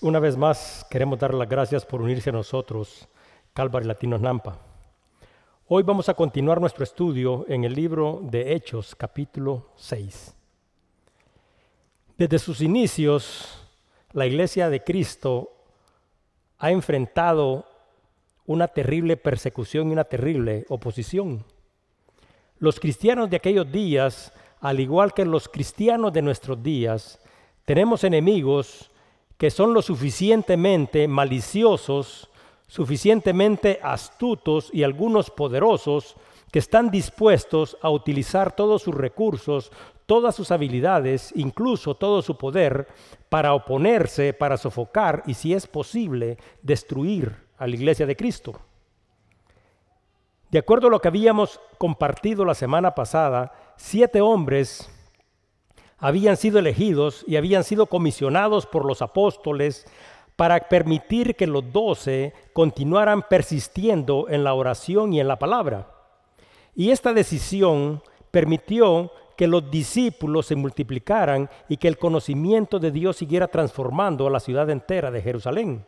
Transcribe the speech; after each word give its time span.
Una 0.00 0.20
vez 0.20 0.36
más 0.36 0.86
queremos 0.88 1.18
dar 1.18 1.34
las 1.34 1.48
gracias 1.48 1.84
por 1.84 2.00
unirse 2.00 2.30
a 2.30 2.32
nosotros, 2.32 3.08
Calvary 3.52 3.84
Latinos 3.84 4.20
Nampa. 4.20 4.56
Hoy 5.66 5.82
vamos 5.82 6.08
a 6.08 6.14
continuar 6.14 6.60
nuestro 6.60 6.84
estudio 6.84 7.44
en 7.48 7.64
el 7.64 7.74
libro 7.74 8.20
de 8.22 8.54
Hechos, 8.54 8.94
capítulo 8.94 9.72
6. 9.74 10.36
Desde 12.16 12.38
sus 12.38 12.60
inicios, 12.60 13.60
la 14.12 14.24
iglesia 14.24 14.70
de 14.70 14.84
Cristo 14.84 15.50
ha 16.58 16.70
enfrentado 16.70 17.66
una 18.46 18.68
terrible 18.68 19.16
persecución 19.16 19.88
y 19.88 19.94
una 19.94 20.04
terrible 20.04 20.64
oposición. 20.68 21.44
Los 22.60 22.78
cristianos 22.78 23.28
de 23.30 23.36
aquellos 23.38 23.72
días, 23.72 24.32
al 24.60 24.78
igual 24.78 25.12
que 25.12 25.24
los 25.24 25.48
cristianos 25.48 26.12
de 26.12 26.22
nuestros 26.22 26.62
días, 26.62 27.20
tenemos 27.64 28.04
enemigos 28.04 28.92
que 29.38 29.50
son 29.50 29.72
lo 29.72 29.82
suficientemente 29.82 31.06
maliciosos, 31.08 32.28
suficientemente 32.66 33.78
astutos 33.82 34.68
y 34.72 34.82
algunos 34.82 35.30
poderosos 35.30 36.16
que 36.50 36.58
están 36.58 36.90
dispuestos 36.90 37.78
a 37.80 37.90
utilizar 37.90 38.54
todos 38.54 38.82
sus 38.82 38.94
recursos, 38.94 39.70
todas 40.06 40.34
sus 40.34 40.50
habilidades, 40.50 41.32
incluso 41.36 41.94
todo 41.94 42.20
su 42.20 42.36
poder, 42.36 42.88
para 43.28 43.54
oponerse, 43.54 44.32
para 44.32 44.56
sofocar 44.56 45.22
y, 45.26 45.34
si 45.34 45.54
es 45.54 45.66
posible, 45.66 46.38
destruir 46.62 47.36
a 47.58 47.66
la 47.66 47.76
iglesia 47.76 48.06
de 48.06 48.16
Cristo. 48.16 48.60
De 50.50 50.58
acuerdo 50.58 50.88
a 50.88 50.90
lo 50.90 51.00
que 51.00 51.08
habíamos 51.08 51.60
compartido 51.76 52.44
la 52.44 52.54
semana 52.54 52.94
pasada, 52.94 53.52
siete 53.76 54.20
hombres 54.22 54.90
habían 55.98 56.36
sido 56.36 56.58
elegidos 56.58 57.24
y 57.26 57.36
habían 57.36 57.64
sido 57.64 57.86
comisionados 57.86 58.66
por 58.66 58.84
los 58.84 59.02
apóstoles 59.02 59.86
para 60.36 60.68
permitir 60.68 61.34
que 61.34 61.48
los 61.48 61.72
doce 61.72 62.32
continuaran 62.52 63.22
persistiendo 63.28 64.26
en 64.28 64.44
la 64.44 64.54
oración 64.54 65.12
y 65.12 65.20
en 65.20 65.26
la 65.26 65.38
palabra. 65.38 65.90
Y 66.76 66.90
esta 66.90 67.12
decisión 67.12 68.02
permitió 68.30 69.10
que 69.36 69.48
los 69.48 69.70
discípulos 69.70 70.46
se 70.46 70.56
multiplicaran 70.56 71.50
y 71.68 71.76
que 71.76 71.88
el 71.88 71.98
conocimiento 71.98 72.78
de 72.78 72.92
Dios 72.92 73.16
siguiera 73.16 73.48
transformando 73.48 74.26
a 74.26 74.30
la 74.30 74.40
ciudad 74.40 74.70
entera 74.70 75.10
de 75.10 75.22
Jerusalén. 75.22 75.84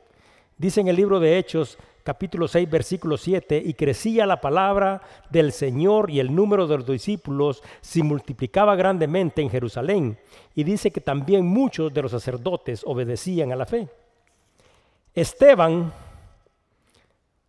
Dice 0.58 0.80
en 0.80 0.88
el 0.88 0.96
libro 0.96 1.20
de 1.20 1.38
Hechos 1.38 1.78
capítulo 2.02 2.48
6 2.48 2.68
versículo 2.70 3.16
7, 3.16 3.62
y 3.64 3.74
crecía 3.74 4.26
la 4.26 4.40
palabra 4.40 5.02
del 5.30 5.52
Señor 5.52 6.10
y 6.10 6.20
el 6.20 6.34
número 6.34 6.66
de 6.66 6.76
los 6.78 6.86
discípulos 6.86 7.62
se 7.80 8.02
multiplicaba 8.02 8.76
grandemente 8.76 9.42
en 9.42 9.50
Jerusalén. 9.50 10.18
Y 10.54 10.64
dice 10.64 10.90
que 10.90 11.00
también 11.00 11.46
muchos 11.46 11.92
de 11.92 12.02
los 12.02 12.10
sacerdotes 12.10 12.82
obedecían 12.84 13.52
a 13.52 13.56
la 13.56 13.66
fe. 13.66 13.88
Esteban 15.14 15.92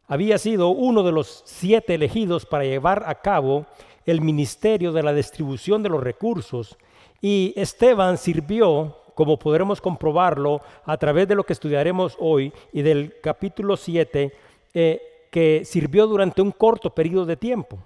había 0.07 0.37
sido 0.37 0.69
uno 0.69 1.03
de 1.03 1.11
los 1.11 1.43
siete 1.45 1.95
elegidos 1.95 2.45
para 2.45 2.65
llevar 2.65 3.03
a 3.07 3.15
cabo 3.15 3.65
el 4.05 4.21
ministerio 4.21 4.91
de 4.91 5.03
la 5.03 5.13
distribución 5.13 5.83
de 5.83 5.89
los 5.89 6.03
recursos 6.03 6.77
y 7.21 7.53
Esteban 7.55 8.17
sirvió 8.17 8.97
como 9.15 9.37
podremos 9.37 9.81
comprobarlo 9.81 10.61
a 10.85 10.97
través 10.97 11.27
de 11.27 11.35
lo 11.35 11.43
que 11.43 11.53
estudiaremos 11.53 12.15
hoy 12.19 12.53
y 12.71 12.81
del 12.81 13.15
capítulo 13.21 13.77
7, 13.77 14.33
eh, 14.73 15.01
que 15.31 15.63
sirvió 15.65 16.07
durante 16.07 16.41
un 16.41 16.51
corto 16.51 16.93
periodo 16.93 17.25
de 17.25 17.37
tiempo. 17.37 17.77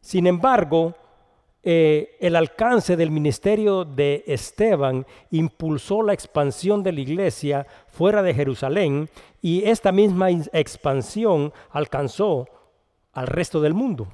Sin 0.00 0.26
embargo, 0.26 0.94
eh, 1.62 2.16
el 2.20 2.36
alcance 2.36 2.96
del 2.96 3.10
ministerio 3.10 3.84
de 3.84 4.24
Esteban 4.26 5.06
impulsó 5.30 6.02
la 6.02 6.14
expansión 6.14 6.82
de 6.82 6.92
la 6.92 7.00
iglesia 7.00 7.66
fuera 7.88 8.22
de 8.22 8.32
Jerusalén 8.32 9.10
y 9.42 9.64
esta 9.64 9.92
misma 9.92 10.30
expansión 10.30 11.52
alcanzó 11.70 12.46
al 13.12 13.26
resto 13.26 13.60
del 13.60 13.74
mundo. 13.74 14.08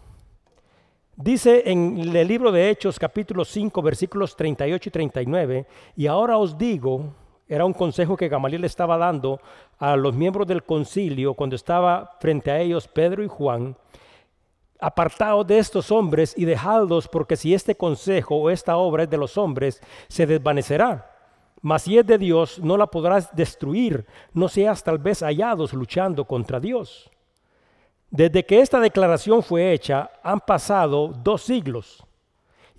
Dice 1.16 1.62
en 1.70 1.96
el 2.16 2.26
libro 2.26 2.50
de 2.50 2.70
Hechos 2.70 2.98
capítulo 2.98 3.44
5 3.44 3.80
versículos 3.82 4.34
38 4.34 4.88
y 4.88 4.92
39, 4.92 5.66
y 5.94 6.08
ahora 6.08 6.38
os 6.38 6.58
digo, 6.58 7.14
era 7.46 7.64
un 7.64 7.72
consejo 7.72 8.16
que 8.16 8.28
Gamaliel 8.28 8.64
estaba 8.64 8.98
dando 8.98 9.40
a 9.78 9.94
los 9.94 10.16
miembros 10.16 10.44
del 10.48 10.64
concilio 10.64 11.34
cuando 11.34 11.54
estaba 11.54 12.16
frente 12.18 12.50
a 12.50 12.58
ellos 12.58 12.88
Pedro 12.88 13.22
y 13.22 13.28
Juan, 13.28 13.76
apartaos 14.80 15.46
de 15.46 15.58
estos 15.58 15.92
hombres 15.92 16.34
y 16.36 16.46
dejadlos 16.46 17.06
porque 17.06 17.36
si 17.36 17.54
este 17.54 17.76
consejo 17.76 18.34
o 18.34 18.50
esta 18.50 18.76
obra 18.76 19.04
es 19.04 19.10
de 19.10 19.16
los 19.16 19.38
hombres, 19.38 19.80
se 20.08 20.26
desvanecerá. 20.26 21.12
Mas 21.62 21.82
si 21.82 21.96
es 21.96 22.04
de 22.04 22.18
Dios, 22.18 22.58
no 22.58 22.76
la 22.76 22.88
podrás 22.88 23.34
destruir, 23.36 24.04
no 24.32 24.48
seas 24.48 24.82
tal 24.82 24.98
vez 24.98 25.20
hallados 25.22 25.74
luchando 25.74 26.24
contra 26.24 26.58
Dios. 26.58 27.08
Desde 28.16 28.46
que 28.46 28.60
esta 28.60 28.78
declaración 28.78 29.42
fue 29.42 29.72
hecha 29.72 30.08
han 30.22 30.38
pasado 30.38 31.08
dos 31.08 31.42
siglos 31.42 32.06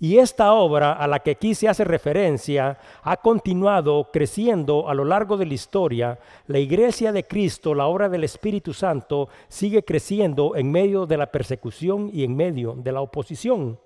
y 0.00 0.16
esta 0.16 0.54
obra 0.54 0.94
a 0.94 1.06
la 1.06 1.18
que 1.18 1.32
aquí 1.32 1.54
se 1.54 1.68
hace 1.68 1.84
referencia 1.84 2.78
ha 3.02 3.18
continuado 3.18 4.08
creciendo 4.10 4.88
a 4.88 4.94
lo 4.94 5.04
largo 5.04 5.36
de 5.36 5.44
la 5.44 5.52
historia. 5.52 6.18
La 6.46 6.58
iglesia 6.58 7.12
de 7.12 7.24
Cristo, 7.24 7.74
la 7.74 7.84
obra 7.84 8.08
del 8.08 8.24
Espíritu 8.24 8.72
Santo, 8.72 9.28
sigue 9.48 9.84
creciendo 9.84 10.56
en 10.56 10.72
medio 10.72 11.04
de 11.04 11.18
la 11.18 11.30
persecución 11.30 12.08
y 12.14 12.24
en 12.24 12.34
medio 12.34 12.72
de 12.72 12.92
la 12.92 13.02
oposición. 13.02 13.78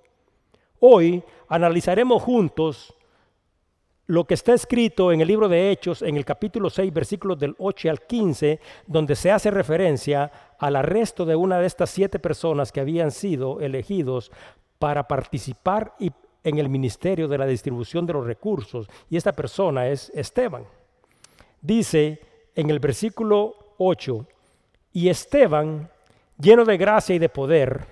Hoy 0.79 1.25
analizaremos 1.49 2.23
juntos 2.23 2.95
lo 4.11 4.25
que 4.25 4.35
está 4.35 4.55
escrito 4.55 5.13
en 5.13 5.21
el 5.21 5.29
libro 5.29 5.49
de 5.49 5.71
Hechos, 5.71 6.03
en 6.03 6.17
el 6.17 6.25
capítulo 6.25 6.69
6, 6.69 6.93
versículos 6.93 7.39
del 7.39 7.55
8 7.57 7.91
al 7.91 8.01
15, 8.01 8.59
donde 8.89 9.15
se 9.15 9.31
hace 9.31 9.53
referencia 9.53 10.33
al 10.59 10.75
arresto 10.75 11.25
de 11.25 11.37
una 11.37 11.61
de 11.61 11.69
estas 11.69 11.91
siete 11.91 12.19
personas 12.19 12.73
que 12.73 12.81
habían 12.81 13.13
sido 13.13 13.61
elegidos 13.61 14.33
para 14.81 15.07
participar 15.07 15.95
en 16.43 16.59
el 16.59 16.69
ministerio 16.69 17.29
de 17.29 17.39
la 17.39 17.47
distribución 17.47 18.05
de 18.05 18.15
los 18.15 18.27
recursos. 18.27 18.89
Y 19.09 19.17
esta 19.17 19.31
persona 19.31 19.87
es 19.87 20.11
Esteban. 20.13 20.65
Dice 21.61 22.19
en 22.57 22.69
el 22.69 22.81
versículo 22.81 23.75
8, 23.79 24.27
y 24.93 25.09
Esteban, 25.09 25.89
lleno 26.37 26.65
de 26.65 26.77
gracia 26.77 27.15
y 27.15 27.21
de 27.21 27.29
poder, 27.29 27.87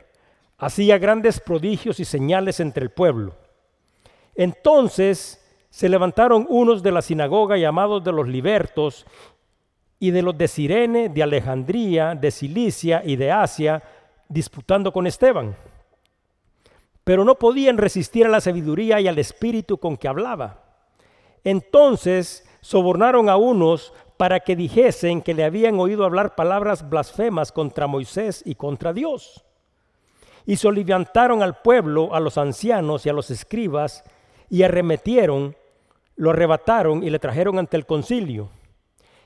hacía 0.56 0.98
grandes 0.98 1.38
prodigios 1.38 2.00
y 2.00 2.04
señales 2.04 2.58
entre 2.58 2.82
el 2.82 2.90
pueblo. 2.90 3.36
Entonces, 4.34 5.44
se 5.70 5.88
levantaron 5.88 6.46
unos 6.48 6.82
de 6.82 6.92
la 6.92 7.02
sinagoga 7.02 7.56
llamados 7.56 8.02
de 8.02 8.12
los 8.12 8.26
libertos 8.26 9.06
y 9.98 10.10
de 10.10 10.22
los 10.22 10.36
de 10.38 10.48
Sirene, 10.48 11.08
de 11.08 11.22
Alejandría, 11.22 12.14
de 12.14 12.30
Cilicia 12.30 13.02
y 13.04 13.16
de 13.16 13.32
Asia, 13.32 13.82
disputando 14.28 14.92
con 14.92 15.06
Esteban. 15.06 15.56
Pero 17.04 17.24
no 17.24 17.34
podían 17.36 17.78
resistir 17.78 18.26
a 18.26 18.30
la 18.30 18.40
sabiduría 18.40 19.00
y 19.00 19.08
al 19.08 19.18
espíritu 19.18 19.78
con 19.78 19.96
que 19.96 20.08
hablaba. 20.08 20.64
Entonces 21.44 22.48
sobornaron 22.60 23.28
a 23.28 23.36
unos 23.36 23.92
para 24.16 24.40
que 24.40 24.56
dijesen 24.56 25.22
que 25.22 25.34
le 25.34 25.44
habían 25.44 25.78
oído 25.78 26.04
hablar 26.04 26.34
palabras 26.34 26.88
blasfemas 26.88 27.52
contra 27.52 27.86
Moisés 27.86 28.42
y 28.44 28.56
contra 28.56 28.92
Dios. 28.92 29.44
Y 30.44 30.56
soliviantaron 30.56 31.42
al 31.42 31.62
pueblo, 31.62 32.14
a 32.14 32.20
los 32.20 32.36
ancianos 32.36 33.06
y 33.06 33.08
a 33.08 33.12
los 33.12 33.30
escribas, 33.30 34.04
y 34.50 34.62
arremetieron 34.62 35.56
lo 36.18 36.30
arrebataron 36.30 37.02
y 37.02 37.10
le 37.10 37.18
trajeron 37.18 37.58
ante 37.58 37.76
el 37.76 37.86
concilio. 37.86 38.50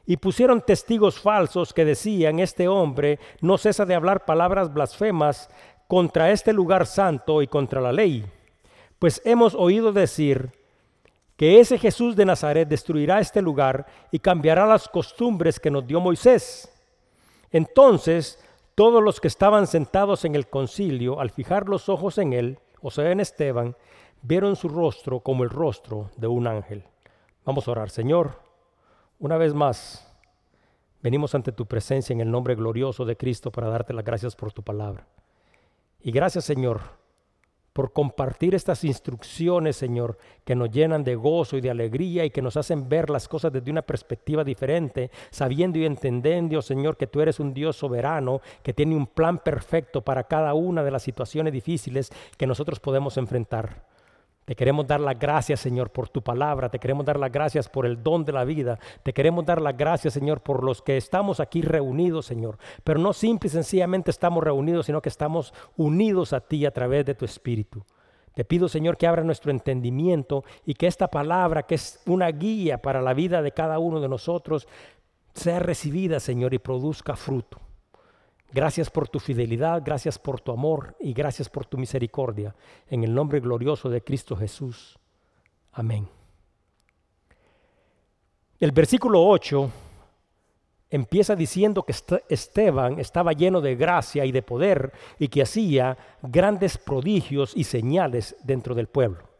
Y 0.05 0.19
pusieron 0.19 0.60
testigos 0.60 1.19
falsos 1.19 1.72
que 1.72 1.84
decían, 1.84 2.38
este 2.38 2.69
hombre 2.69 3.19
no 3.41 3.56
cesa 3.56 3.87
de 3.87 3.94
hablar 3.94 4.25
palabras 4.25 4.72
blasfemas 4.72 5.49
contra 5.88 6.31
este 6.31 6.53
lugar 6.53 6.87
santo 6.87 7.41
y 7.41 7.47
contra 7.47 7.81
la 7.81 7.93
ley. 7.93 8.25
Pues 8.99 9.22
hemos 9.25 9.55
oído 9.55 9.93
decir 9.93 10.53
que 11.37 11.61
ese 11.61 11.78
Jesús 11.78 12.15
de 12.15 12.27
Nazaret 12.27 12.69
destruirá 12.69 13.21
este 13.21 13.41
lugar 13.41 13.87
y 14.11 14.19
cambiará 14.19 14.66
las 14.66 14.87
costumbres 14.88 15.59
que 15.59 15.70
nos 15.70 15.87
dio 15.87 16.00
Moisés. 16.00 16.69
Entonces 17.50 18.38
todos 18.75 19.02
los 19.02 19.20
que 19.20 19.29
estaban 19.29 19.67
sentados 19.67 20.25
en 20.25 20.35
el 20.35 20.49
concilio, 20.49 21.20
al 21.20 21.31
fijar 21.31 21.69
los 21.69 21.88
ojos 21.88 22.19
en 22.19 22.32
él, 22.32 22.58
o 22.81 22.91
sea, 22.91 23.11
en 23.11 23.20
Esteban, 23.20 23.76
vieron 24.23 24.57
su 24.57 24.69
rostro 24.69 25.21
como 25.21 25.45
el 25.45 25.51
rostro 25.51 26.11
de 26.17 26.27
un 26.27 26.47
ángel. 26.47 26.85
Vamos 27.45 27.67
a 27.67 27.73
orar, 27.73 27.91
Señor, 27.91 28.41
una 29.19 29.37
vez 29.37 29.53
más, 29.53 30.09
venimos 31.03 31.35
ante 31.35 31.53
tu 31.53 31.67
presencia 31.67 32.13
en 32.15 32.21
el 32.21 32.31
nombre 32.31 32.55
glorioso 32.55 33.05
de 33.05 33.17
Cristo 33.17 33.51
para 33.51 33.69
darte 33.69 33.93
las 33.93 34.05
gracias 34.05 34.37
por 34.37 34.53
tu 34.53 34.63
palabra. 34.63 35.07
Y 36.01 36.11
gracias, 36.11 36.45
Señor, 36.45 36.81
por 37.73 37.93
compartir 37.93 38.55
estas 38.55 38.85
instrucciones, 38.85 39.77
Señor, 39.77 40.19
que 40.45 40.55
nos 40.55 40.71
llenan 40.71 41.05
de 41.05 41.15
gozo 41.15 41.57
y 41.57 41.61
de 41.61 41.71
alegría 41.71 42.25
y 42.25 42.31
que 42.31 42.43
nos 42.43 42.57
hacen 42.57 42.89
ver 42.89 43.09
las 43.09 43.29
cosas 43.29 43.53
desde 43.53 43.71
una 43.71 43.83
perspectiva 43.83 44.45
diferente, 44.45 45.11
sabiendo 45.31 45.79
y 45.79 45.87
entendiendo, 45.87 46.61
Señor, 46.61 46.97
que 46.97 47.07
tú 47.07 47.21
eres 47.21 47.41
un 47.41 47.55
Dios 47.55 47.77
soberano, 47.77 48.41
que 48.63 48.75
tiene 48.75 48.95
un 48.95 49.07
plan 49.07 49.39
perfecto 49.39 50.03
para 50.03 50.25
cada 50.25 50.55
una 50.55 50.85
de 50.85 50.91
las 50.91 51.03
situaciones 51.03 51.53
difíciles 51.53 52.13
que 52.37 52.47
nosotros 52.47 52.79
podemos 52.79 53.17
enfrentar. 53.17 53.92
Te 54.52 54.56
queremos 54.56 54.87
dar 54.87 55.00
las 55.00 55.19
gracias, 55.19 55.60
Señor, 55.60 55.88
por 55.88 56.10
tu 56.10 56.20
palabra. 56.20 56.69
Te 56.69 56.78
queremos 56.78 57.06
dar 57.06 57.19
las 57.19 57.32
gracias 57.32 57.70
por 57.70 57.87
el 57.87 58.02
don 58.02 58.22
de 58.22 58.32
la 58.32 58.44
vida. 58.44 58.78
Te 59.02 59.14
queremos 59.14 59.46
dar 59.46 59.62
las 59.62 59.75
gracias, 59.75 60.12
Señor, 60.12 60.43
por 60.43 60.62
los 60.62 60.82
que 60.82 60.99
estamos 60.99 61.40
aquí 61.40 61.62
reunidos, 61.62 62.26
Señor. 62.26 62.58
Pero 62.84 63.00
no 63.00 63.14
simple 63.14 63.46
y 63.46 63.50
sencillamente 63.50 64.10
estamos 64.10 64.44
reunidos, 64.44 64.84
sino 64.84 65.00
que 65.00 65.08
estamos 65.08 65.54
unidos 65.78 66.34
a 66.34 66.40
ti 66.40 66.66
a 66.66 66.70
través 66.70 67.06
de 67.06 67.14
tu 67.14 67.25
Espíritu. 67.25 67.82
Te 68.34 68.44
pido, 68.44 68.69
Señor, 68.69 68.99
que 68.99 69.06
abra 69.06 69.25
nuestro 69.25 69.50
entendimiento 69.50 70.44
y 70.66 70.75
que 70.75 70.87
esta 70.87 71.08
palabra, 71.08 71.62
que 71.62 71.76
es 71.76 72.02
una 72.04 72.28
guía 72.28 72.76
para 72.76 73.00
la 73.00 73.14
vida 73.14 73.40
de 73.40 73.52
cada 73.52 73.78
uno 73.78 74.02
de 74.02 74.08
nosotros, 74.10 74.69
sea 75.32 75.60
recibida, 75.60 76.20
Señor, 76.20 76.52
y 76.52 76.58
produzca 76.58 77.16
fruto. 77.16 77.58
Gracias 78.52 78.90
por 78.90 79.08
tu 79.08 79.19
fidelidad, 79.19 79.82
gracias 79.84 80.19
por 80.19 80.40
tu 80.40 80.52
amor 80.52 80.94
y 81.00 81.14
gracias 81.14 81.49
por 81.49 81.64
tu 81.64 81.78
misericordia. 81.78 82.54
En 82.88 83.02
el 83.02 83.14
nombre 83.14 83.40
glorioso 83.40 83.88
de 83.88 84.02
Cristo 84.02 84.37
Jesús. 84.37 84.99
Amén. 85.72 86.06
El 88.60 88.72
versículo 88.72 89.26
8 89.26 89.70
empieza 90.90 91.34
diciendo 91.34 91.82
que 91.82 91.94
Esteban 92.28 92.99
estaba 92.99 93.32
lleno 93.32 93.62
de 93.62 93.75
gracia 93.75 94.26
y 94.26 94.32
de 94.32 94.43
poder 94.43 94.93
y 95.19 95.28
que 95.28 95.43
hacía 95.43 95.96
grandes 96.22 96.76
prodigios 96.76 97.56
y 97.56 97.64
señales 97.64 98.37
dentro 98.44 98.75
del 98.75 98.87
pueblo. 98.87 99.31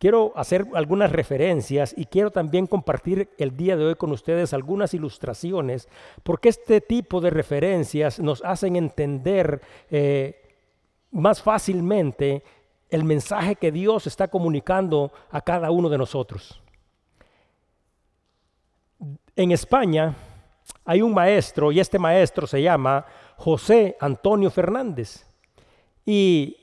Quiero 0.00 0.32
hacer 0.34 0.66
algunas 0.72 1.12
referencias 1.12 1.92
y 1.94 2.06
quiero 2.06 2.30
también 2.30 2.66
compartir 2.66 3.28
el 3.36 3.54
día 3.54 3.76
de 3.76 3.84
hoy 3.84 3.96
con 3.96 4.12
ustedes 4.12 4.54
algunas 4.54 4.94
ilustraciones, 4.94 5.90
porque 6.22 6.48
este 6.48 6.80
tipo 6.80 7.20
de 7.20 7.28
referencias 7.28 8.18
nos 8.18 8.42
hacen 8.42 8.76
entender 8.76 9.60
eh, 9.90 10.40
más 11.10 11.42
fácilmente 11.42 12.42
el 12.88 13.04
mensaje 13.04 13.56
que 13.56 13.70
Dios 13.70 14.06
está 14.06 14.28
comunicando 14.28 15.12
a 15.30 15.42
cada 15.42 15.70
uno 15.70 15.90
de 15.90 15.98
nosotros. 15.98 16.62
En 19.36 19.52
España 19.52 20.16
hay 20.86 21.02
un 21.02 21.12
maestro 21.12 21.72
y 21.72 21.78
este 21.78 21.98
maestro 21.98 22.46
se 22.46 22.62
llama 22.62 23.04
José 23.36 23.98
Antonio 24.00 24.50
Fernández. 24.50 25.26
Y 26.06 26.56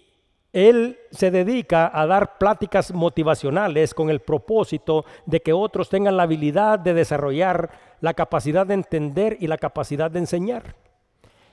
él 0.53 0.99
se 1.11 1.29
dedica 1.29 1.91
a 1.94 2.07
dar 2.07 2.38
pláticas 2.38 2.94
motivacionales 2.94 3.94
con 3.94 4.09
el 4.09 4.21
propósito 4.21 5.05
de 5.25 5.41
que 5.41 5.53
otros 5.53 5.89
tengan 5.89 6.17
la 6.17 6.23
habilidad 6.23 6.79
de 6.79 6.94
desarrollar 6.94 7.69
la 7.99 8.13
capacidad 8.13 8.65
de 8.65 8.75
entender 8.75 9.38
y 9.39 9.47
la 9.47 9.57
capacidad 9.57 10.09
de 10.09 10.19
enseñar. 10.19 10.75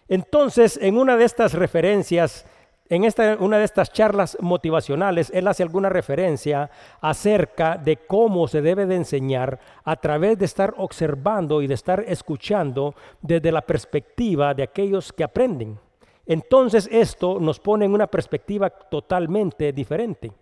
Entonces, 0.08 0.78
en 0.80 0.98
una 0.98 1.16
de 1.16 1.24
estas 1.24 1.54
referencias, 1.54 2.46
en 2.88 3.04
esta, 3.04 3.36
una 3.40 3.58
de 3.58 3.64
estas 3.64 3.90
charlas 3.90 4.36
motivacionales, 4.40 5.30
él 5.34 5.48
hace 5.48 5.62
alguna 5.62 5.88
referencia 5.88 6.70
acerca 7.00 7.78
de 7.78 7.96
cómo 7.96 8.46
se 8.46 8.60
debe 8.60 8.84
de 8.86 8.96
enseñar 8.96 9.58
a 9.84 9.96
través 9.96 10.38
de 10.38 10.44
estar 10.44 10.74
observando 10.76 11.62
y 11.62 11.66
de 11.66 11.74
estar 11.74 12.04
escuchando 12.06 12.94
desde 13.22 13.50
la 13.50 13.62
perspectiva 13.62 14.52
de 14.52 14.64
aquellos 14.64 15.12
que 15.12 15.24
aprenden. 15.24 15.78
Entonces 16.26 16.88
esto 16.90 17.38
nos 17.38 17.60
pone 17.60 17.84
en 17.84 17.92
una 17.92 18.06
perspectiva 18.06 18.70
totalmente 18.70 19.72
diferente. 19.72 20.32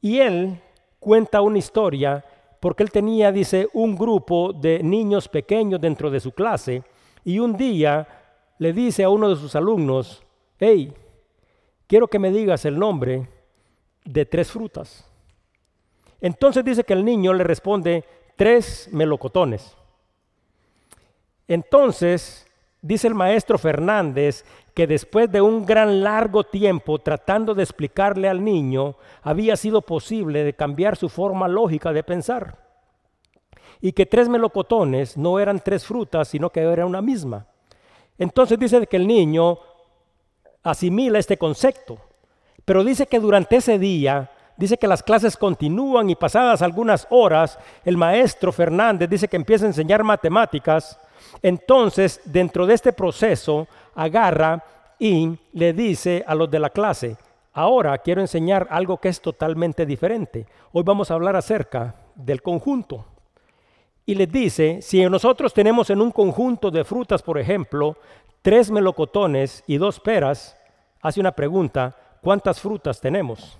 Y 0.00 0.18
él 0.18 0.60
cuenta 0.98 1.40
una 1.40 1.58
historia 1.58 2.24
porque 2.60 2.82
él 2.82 2.90
tenía, 2.90 3.32
dice, 3.32 3.68
un 3.72 3.96
grupo 3.96 4.52
de 4.52 4.82
niños 4.82 5.28
pequeños 5.28 5.80
dentro 5.80 6.10
de 6.10 6.20
su 6.20 6.32
clase 6.32 6.82
y 7.24 7.38
un 7.38 7.56
día 7.56 8.06
le 8.58 8.72
dice 8.72 9.02
a 9.02 9.08
uno 9.08 9.28
de 9.28 9.36
sus 9.36 9.56
alumnos, 9.56 10.22
hey, 10.58 10.92
quiero 11.86 12.06
que 12.06 12.18
me 12.18 12.30
digas 12.30 12.64
el 12.64 12.78
nombre 12.78 13.28
de 14.04 14.26
tres 14.26 14.50
frutas. 14.50 15.08
Entonces 16.20 16.64
dice 16.64 16.84
que 16.84 16.92
el 16.92 17.04
niño 17.04 17.32
le 17.32 17.42
responde, 17.42 18.04
tres 18.36 18.88
melocotones. 18.92 19.76
Entonces 21.48 22.46
Dice 22.82 23.06
el 23.06 23.14
maestro 23.14 23.58
Fernández 23.58 24.44
que 24.74 24.88
después 24.88 25.30
de 25.30 25.40
un 25.40 25.64
gran 25.64 26.02
largo 26.02 26.42
tiempo 26.42 26.98
tratando 26.98 27.54
de 27.54 27.62
explicarle 27.62 28.28
al 28.28 28.42
niño, 28.42 28.96
había 29.22 29.56
sido 29.56 29.82
posible 29.82 30.42
de 30.42 30.54
cambiar 30.54 30.96
su 30.96 31.08
forma 31.08 31.46
lógica 31.46 31.92
de 31.92 32.02
pensar. 32.02 32.58
Y 33.80 33.92
que 33.92 34.04
tres 34.04 34.28
melocotones 34.28 35.16
no 35.16 35.38
eran 35.38 35.60
tres 35.60 35.86
frutas, 35.86 36.26
sino 36.26 36.50
que 36.50 36.60
era 36.60 36.84
una 36.84 37.00
misma. 37.00 37.46
Entonces 38.18 38.58
dice 38.58 38.84
que 38.88 38.96
el 38.96 39.06
niño 39.06 39.58
asimila 40.64 41.20
este 41.20 41.36
concepto. 41.36 41.98
Pero 42.64 42.82
dice 42.82 43.06
que 43.06 43.20
durante 43.20 43.56
ese 43.56 43.78
día, 43.78 44.30
dice 44.62 44.78
que 44.78 44.88
las 44.88 45.02
clases 45.02 45.36
continúan 45.36 46.08
y 46.08 46.14
pasadas 46.14 46.62
algunas 46.62 47.06
horas, 47.10 47.58
el 47.84 47.96
maestro 47.96 48.52
Fernández 48.52 49.08
dice 49.08 49.28
que 49.28 49.36
empieza 49.36 49.64
a 49.66 49.68
enseñar 49.68 50.02
matemáticas 50.02 50.98
entonces, 51.42 52.20
dentro 52.24 52.66
de 52.66 52.74
este 52.74 52.92
proceso, 52.92 53.68
agarra 53.94 54.64
y 54.98 55.38
le 55.52 55.72
dice 55.72 56.24
a 56.26 56.34
los 56.34 56.50
de 56.50 56.58
la 56.58 56.70
clase, 56.70 57.16
ahora 57.52 57.96
quiero 57.98 58.20
enseñar 58.20 58.66
algo 58.70 58.98
que 58.98 59.08
es 59.08 59.20
totalmente 59.20 59.86
diferente. 59.86 60.46
Hoy 60.72 60.82
vamos 60.84 61.10
a 61.10 61.14
hablar 61.14 61.36
acerca 61.36 61.94
del 62.14 62.42
conjunto. 62.42 63.06
Y 64.04 64.14
les 64.14 64.30
dice, 64.30 64.82
si 64.82 65.02
nosotros 65.08 65.54
tenemos 65.54 65.88
en 65.90 66.00
un 66.00 66.10
conjunto 66.10 66.70
de 66.70 66.84
frutas, 66.84 67.22
por 67.22 67.38
ejemplo, 67.38 67.96
tres 68.42 68.70
melocotones 68.70 69.62
y 69.66 69.76
dos 69.76 70.00
peras, 70.00 70.56
hace 71.00 71.20
una 71.20 71.32
pregunta, 71.32 71.96
¿cuántas 72.20 72.60
frutas 72.60 73.00
tenemos? 73.00 73.58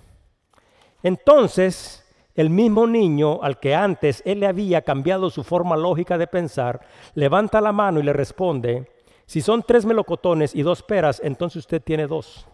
Entonces, 1.03 2.03
el 2.35 2.49
mismo 2.49 2.87
niño 2.87 3.43
al 3.43 3.59
que 3.59 3.75
antes 3.75 4.23
él 4.25 4.39
le 4.39 4.47
había 4.47 4.81
cambiado 4.81 5.29
su 5.29 5.43
forma 5.43 5.77
lógica 5.77 6.17
de 6.17 6.27
pensar, 6.27 6.81
levanta 7.13 7.61
la 7.61 7.71
mano 7.71 7.99
y 7.99 8.03
le 8.03 8.13
responde, 8.13 8.89
si 9.25 9.41
son 9.41 9.63
tres 9.63 9.85
melocotones 9.85 10.55
y 10.55 10.63
dos 10.63 10.81
peras, 10.81 11.21
entonces 11.23 11.57
usted 11.57 11.81
tiene 11.81 12.07
dos. 12.07 12.47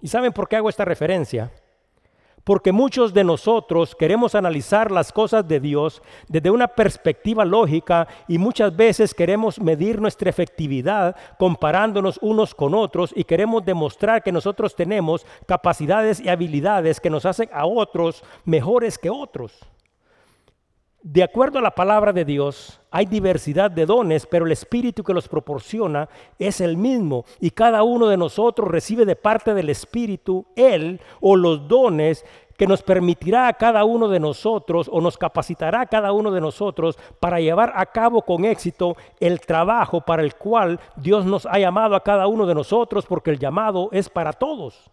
¿Y 0.00 0.08
saben 0.08 0.32
por 0.32 0.48
qué 0.48 0.56
hago 0.56 0.68
esta 0.68 0.84
referencia? 0.84 1.50
Porque 2.46 2.70
muchos 2.70 3.12
de 3.12 3.24
nosotros 3.24 3.96
queremos 3.96 4.36
analizar 4.36 4.92
las 4.92 5.10
cosas 5.10 5.48
de 5.48 5.58
Dios 5.58 6.00
desde 6.28 6.48
una 6.48 6.68
perspectiva 6.68 7.44
lógica 7.44 8.06
y 8.28 8.38
muchas 8.38 8.74
veces 8.76 9.12
queremos 9.12 9.60
medir 9.60 10.00
nuestra 10.00 10.30
efectividad 10.30 11.16
comparándonos 11.40 12.20
unos 12.22 12.54
con 12.54 12.72
otros 12.72 13.12
y 13.16 13.24
queremos 13.24 13.64
demostrar 13.64 14.22
que 14.22 14.30
nosotros 14.30 14.76
tenemos 14.76 15.26
capacidades 15.44 16.20
y 16.20 16.28
habilidades 16.28 17.00
que 17.00 17.10
nos 17.10 17.26
hacen 17.26 17.48
a 17.52 17.66
otros 17.66 18.22
mejores 18.44 18.96
que 18.96 19.10
otros. 19.10 19.66
De 21.08 21.22
acuerdo 21.22 21.60
a 21.60 21.62
la 21.62 21.70
palabra 21.70 22.12
de 22.12 22.24
Dios, 22.24 22.80
hay 22.90 23.06
diversidad 23.06 23.70
de 23.70 23.86
dones, 23.86 24.26
pero 24.26 24.44
el 24.44 24.50
Espíritu 24.50 25.04
que 25.04 25.14
los 25.14 25.28
proporciona 25.28 26.08
es 26.36 26.60
el 26.60 26.76
mismo. 26.76 27.24
Y 27.38 27.50
cada 27.52 27.84
uno 27.84 28.08
de 28.08 28.16
nosotros 28.16 28.66
recibe 28.68 29.04
de 29.04 29.14
parte 29.14 29.54
del 29.54 29.70
Espíritu 29.70 30.46
Él 30.56 31.00
o 31.20 31.36
los 31.36 31.68
dones 31.68 32.24
que 32.56 32.66
nos 32.66 32.82
permitirá 32.82 33.46
a 33.46 33.52
cada 33.52 33.84
uno 33.84 34.08
de 34.08 34.18
nosotros 34.18 34.90
o 34.92 35.00
nos 35.00 35.16
capacitará 35.16 35.82
a 35.82 35.86
cada 35.86 36.10
uno 36.10 36.32
de 36.32 36.40
nosotros 36.40 36.98
para 37.20 37.38
llevar 37.38 37.72
a 37.76 37.86
cabo 37.86 38.22
con 38.22 38.44
éxito 38.44 38.96
el 39.20 39.38
trabajo 39.38 40.00
para 40.00 40.24
el 40.24 40.34
cual 40.34 40.80
Dios 40.96 41.24
nos 41.24 41.46
ha 41.46 41.60
llamado 41.60 41.94
a 41.94 42.02
cada 42.02 42.26
uno 42.26 42.46
de 42.46 42.54
nosotros, 42.56 43.06
porque 43.06 43.30
el 43.30 43.38
llamado 43.38 43.90
es 43.92 44.08
para 44.08 44.32
todos. 44.32 44.90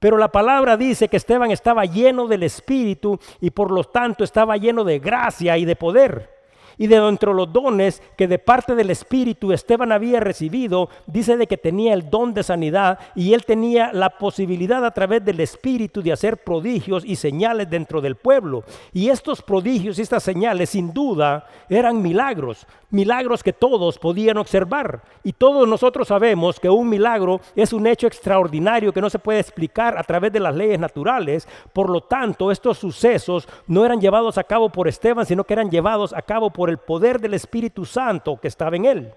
Pero 0.00 0.16
la 0.16 0.28
palabra 0.28 0.78
dice 0.78 1.08
que 1.08 1.18
Esteban 1.18 1.50
estaba 1.50 1.84
lleno 1.84 2.26
del 2.26 2.42
Espíritu 2.42 3.20
y 3.38 3.50
por 3.50 3.70
lo 3.70 3.84
tanto 3.84 4.24
estaba 4.24 4.56
lleno 4.56 4.82
de 4.82 4.98
gracia 4.98 5.58
y 5.58 5.66
de 5.66 5.76
poder. 5.76 6.40
Y 6.78 6.86
de 6.86 6.98
dentro 6.98 7.32
de 7.32 7.36
los 7.36 7.52
dones 7.52 8.02
que 8.16 8.26
de 8.26 8.38
parte 8.38 8.74
del 8.74 8.88
Espíritu 8.88 9.52
Esteban 9.52 9.92
había 9.92 10.18
recibido, 10.18 10.88
dice 11.06 11.36
de 11.36 11.46
que 11.46 11.58
tenía 11.58 11.92
el 11.92 12.08
don 12.08 12.32
de 12.32 12.42
sanidad 12.42 12.98
y 13.14 13.34
él 13.34 13.44
tenía 13.44 13.92
la 13.92 14.08
posibilidad 14.08 14.82
a 14.86 14.90
través 14.90 15.22
del 15.22 15.40
Espíritu 15.40 16.00
de 16.00 16.12
hacer 16.12 16.38
prodigios 16.38 17.04
y 17.04 17.16
señales 17.16 17.68
dentro 17.68 18.00
del 18.00 18.16
pueblo. 18.16 18.64
Y 18.94 19.10
estos 19.10 19.42
prodigios 19.42 19.98
y 19.98 20.02
estas 20.02 20.22
señales 20.22 20.70
sin 20.70 20.94
duda 20.94 21.46
eran 21.68 22.00
milagros, 22.00 22.66
milagros 22.90 23.42
que 23.42 23.52
todos 23.52 23.98
podían 23.98 24.36
observar. 24.36 25.02
Y 25.22 25.32
todos 25.32 25.66
nosotros 25.68 26.08
sabemos 26.08 26.60
que 26.60 26.68
un 26.68 26.88
milagro 26.88 27.40
es 27.54 27.72
un 27.72 27.86
hecho 27.86 28.06
extraordinario 28.06 28.92
que 28.92 29.00
no 29.00 29.10
se 29.10 29.18
puede 29.18 29.40
explicar 29.40 29.96
a 29.96 30.04
través 30.04 30.32
de 30.32 30.40
las 30.40 30.54
leyes 30.54 30.78
naturales. 30.78 31.48
Por 31.72 31.90
lo 31.90 32.02
tanto, 32.02 32.50
estos 32.50 32.78
sucesos 32.78 33.48
no 33.66 33.84
eran 33.84 34.00
llevados 34.00 34.38
a 34.38 34.44
cabo 34.44 34.70
por 34.70 34.88
Esteban, 34.88 35.26
sino 35.26 35.44
que 35.44 35.54
eran 35.54 35.70
llevados 35.70 36.12
a 36.12 36.22
cabo 36.22 36.50
por 36.50 36.70
el 36.70 36.78
poder 36.78 37.20
del 37.20 37.34
Espíritu 37.34 37.84
Santo 37.84 38.38
que 38.40 38.48
estaba 38.48 38.76
en 38.76 38.84
él. 38.84 39.14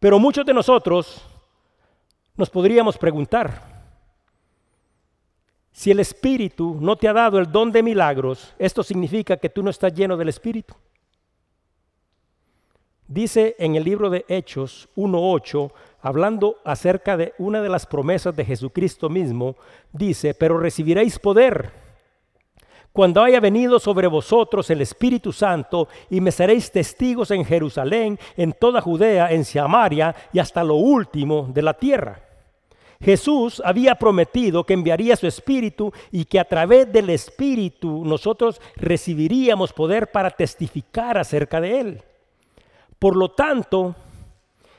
Pero 0.00 0.18
muchos 0.18 0.46
de 0.46 0.54
nosotros 0.54 1.24
nos 2.36 2.50
podríamos 2.50 2.96
preguntar, 2.96 3.78
si 5.72 5.90
el 5.90 6.00
Espíritu 6.00 6.76
no 6.80 6.96
te 6.96 7.06
ha 7.08 7.12
dado 7.12 7.38
el 7.38 7.50
don 7.50 7.70
de 7.70 7.82
milagros, 7.82 8.54
esto 8.58 8.82
significa 8.82 9.36
que 9.36 9.48
tú 9.48 9.62
no 9.62 9.70
estás 9.70 9.94
lleno 9.94 10.16
del 10.16 10.28
Espíritu. 10.28 10.74
Dice 13.08 13.56
en 13.58 13.74
el 13.74 13.84
libro 13.84 14.10
de 14.10 14.24
Hechos 14.28 14.88
1.8, 14.96 15.72
hablando 16.02 16.58
acerca 16.64 17.16
de 17.16 17.32
una 17.38 17.60
de 17.60 17.68
las 17.68 17.86
promesas 17.86 18.36
de 18.36 18.44
Jesucristo 18.44 19.08
mismo, 19.08 19.56
dice, 19.92 20.34
pero 20.34 20.58
recibiréis 20.58 21.18
poder 21.18 21.88
cuando 22.98 23.22
haya 23.22 23.38
venido 23.38 23.78
sobre 23.78 24.08
vosotros 24.08 24.70
el 24.70 24.80
Espíritu 24.80 25.32
Santo 25.32 25.86
y 26.10 26.20
me 26.20 26.32
seréis 26.32 26.72
testigos 26.72 27.30
en 27.30 27.44
Jerusalén, 27.44 28.18
en 28.36 28.52
toda 28.52 28.80
Judea, 28.80 29.30
en 29.30 29.44
Samaria 29.44 30.14
y 30.32 30.40
hasta 30.40 30.64
lo 30.64 30.74
último 30.74 31.48
de 31.54 31.62
la 31.62 31.74
tierra. 31.74 32.20
Jesús 33.00 33.62
había 33.64 33.94
prometido 33.94 34.64
que 34.64 34.74
enviaría 34.74 35.14
su 35.14 35.28
Espíritu 35.28 35.92
y 36.10 36.24
que 36.24 36.40
a 36.40 36.44
través 36.44 36.92
del 36.92 37.10
Espíritu 37.10 38.04
nosotros 38.04 38.60
recibiríamos 38.74 39.72
poder 39.72 40.10
para 40.10 40.30
testificar 40.30 41.18
acerca 41.18 41.60
de 41.60 41.80
Él. 41.80 42.02
Por 42.98 43.16
lo 43.16 43.30
tanto, 43.30 43.94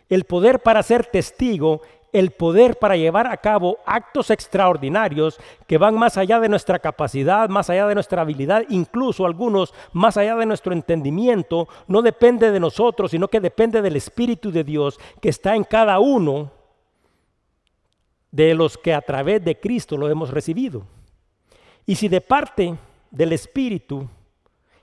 el 0.09 0.25
poder 0.25 0.59
para 0.59 0.83
ser 0.83 1.05
testigo, 1.05 1.81
el 2.11 2.31
poder 2.31 2.77
para 2.77 2.97
llevar 2.97 3.27
a 3.27 3.37
cabo 3.37 3.77
actos 3.85 4.31
extraordinarios 4.31 5.39
que 5.67 5.77
van 5.77 5.95
más 5.95 6.17
allá 6.17 6.39
de 6.39 6.49
nuestra 6.49 6.79
capacidad, 6.79 7.49
más 7.49 7.69
allá 7.69 7.87
de 7.87 7.93
nuestra 7.93 8.23
habilidad, 8.23 8.63
incluso 8.69 9.25
algunos 9.25 9.73
más 9.93 10.17
allá 10.17 10.35
de 10.35 10.45
nuestro 10.45 10.73
entendimiento, 10.73 11.67
no 11.87 12.01
depende 12.01 12.51
de 12.51 12.59
nosotros, 12.59 13.11
sino 13.11 13.27
que 13.27 13.39
depende 13.39 13.81
del 13.81 13.95
Espíritu 13.95 14.51
de 14.51 14.63
Dios 14.63 14.99
que 15.21 15.29
está 15.29 15.55
en 15.55 15.63
cada 15.63 15.99
uno 15.99 16.51
de 18.31 18.53
los 18.53 18.77
que 18.77 18.93
a 18.93 19.01
través 19.01 19.43
de 19.43 19.59
Cristo 19.59 19.97
lo 19.97 20.09
hemos 20.09 20.31
recibido. 20.31 20.83
Y 21.85 21.95
si 21.95 22.07
de 22.07 22.21
parte 22.21 22.75
del 23.11 23.33
Espíritu 23.33 24.07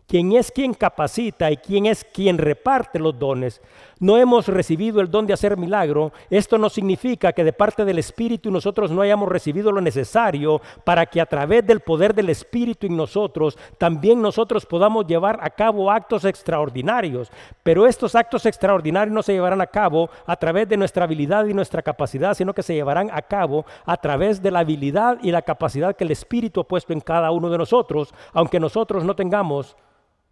quien 0.06 0.32
es 0.32 0.52
quien 0.52 0.72
capacita 0.75 1.50
y 1.50 1.56
quien 1.56 1.86
es 1.86 2.04
quien 2.04 2.38
reparte 2.38 2.98
los 2.98 3.18
dones, 3.18 3.60
no 3.98 4.18
hemos 4.18 4.46
recibido 4.48 5.00
el 5.00 5.10
don 5.10 5.26
de 5.26 5.32
hacer 5.32 5.56
milagro, 5.56 6.12
esto 6.30 6.58
no 6.58 6.68
significa 6.68 7.32
que 7.32 7.44
de 7.44 7.52
parte 7.52 7.84
del 7.84 7.98
Espíritu 7.98 8.50
nosotros 8.50 8.90
no 8.90 9.00
hayamos 9.00 9.28
recibido 9.28 9.72
lo 9.72 9.80
necesario 9.80 10.60
para 10.84 11.06
que 11.06 11.20
a 11.20 11.26
través 11.26 11.66
del 11.66 11.80
poder 11.80 12.14
del 12.14 12.28
Espíritu 12.28 12.86
en 12.86 12.96
nosotros 12.96 13.58
también 13.78 14.20
nosotros 14.20 14.66
podamos 14.66 15.06
llevar 15.06 15.38
a 15.42 15.50
cabo 15.50 15.90
actos 15.90 16.25
extraordinarios. 16.25 17.30
Pero 17.62 17.86
estos 17.86 18.14
actos 18.14 18.46
extraordinarios 18.46 19.14
no 19.14 19.22
se 19.22 19.32
llevarán 19.32 19.60
a 19.60 19.66
cabo 19.66 20.10
a 20.26 20.36
través 20.36 20.68
de 20.68 20.76
nuestra 20.76 21.04
habilidad 21.04 21.46
y 21.46 21.54
nuestra 21.54 21.82
capacidad, 21.82 22.34
sino 22.34 22.52
que 22.52 22.62
se 22.62 22.75
llevarán 22.75 23.10
a 23.12 23.22
cabo 23.22 23.64
a 23.84 23.96
través 23.96 24.42
de 24.42 24.50
la 24.50 24.60
habilidad 24.60 25.18
y 25.22 25.30
la 25.30 25.42
capacidad 25.42 25.96
que 25.96 26.04
el 26.04 26.10
Espíritu 26.10 26.60
ha 26.60 26.64
puesto 26.64 26.92
en 26.92 27.00
cada 27.00 27.30
uno 27.30 27.48
de 27.48 27.58
nosotros, 27.58 28.12
aunque 28.32 28.60
nosotros 28.60 29.04
no 29.04 29.16
tengamos 29.16 29.76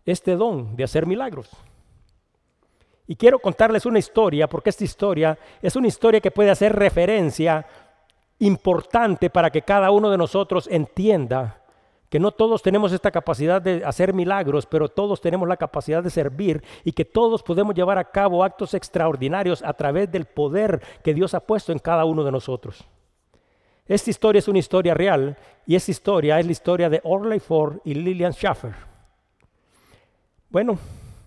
este 0.04 0.36
don 0.36 0.76
de 0.76 0.84
hacer 0.84 1.06
milagros. 1.06 1.50
Y 3.06 3.16
quiero 3.16 3.38
contarles 3.38 3.84
una 3.86 3.98
historia, 3.98 4.48
porque 4.48 4.70
esta 4.70 4.84
historia 4.84 5.38
es 5.60 5.76
una 5.76 5.88
historia 5.88 6.20
que 6.20 6.30
puede 6.30 6.50
hacer 6.50 6.74
referencia 6.74 7.66
importante 8.38 9.30
para 9.30 9.50
que 9.50 9.62
cada 9.62 9.90
uno 9.90 10.10
de 10.10 10.18
nosotros 10.18 10.68
entienda 10.70 11.60
que 12.08 12.20
no 12.20 12.30
todos 12.30 12.62
tenemos 12.62 12.92
esta 12.92 13.10
capacidad 13.10 13.60
de 13.60 13.84
hacer 13.84 14.14
milagros, 14.14 14.66
pero 14.66 14.88
todos 14.88 15.20
tenemos 15.20 15.48
la 15.48 15.56
capacidad 15.56 16.02
de 16.02 16.10
servir 16.10 16.62
y 16.84 16.92
que 16.92 17.04
todos 17.04 17.42
podemos 17.42 17.74
llevar 17.74 17.98
a 17.98 18.10
cabo 18.10 18.44
actos 18.44 18.72
extraordinarios 18.74 19.62
a 19.64 19.72
través 19.72 20.10
del 20.12 20.24
poder 20.24 20.80
que 21.02 21.12
Dios 21.12 21.34
ha 21.34 21.40
puesto 21.40 21.72
en 21.72 21.80
cada 21.80 22.04
uno 22.04 22.22
de 22.22 22.30
nosotros. 22.30 22.84
Esta 23.86 24.10
historia 24.10 24.38
es 24.38 24.48
una 24.48 24.60
historia 24.60 24.94
real 24.94 25.36
y 25.66 25.74
esta 25.74 25.90
historia 25.90 26.38
es 26.38 26.46
la 26.46 26.52
historia 26.52 26.88
de 26.88 27.00
Orley 27.02 27.40
Ford 27.40 27.78
y 27.84 27.94
Lillian 27.94 28.32
Schaffer. 28.32 28.93
Bueno, 30.54 30.78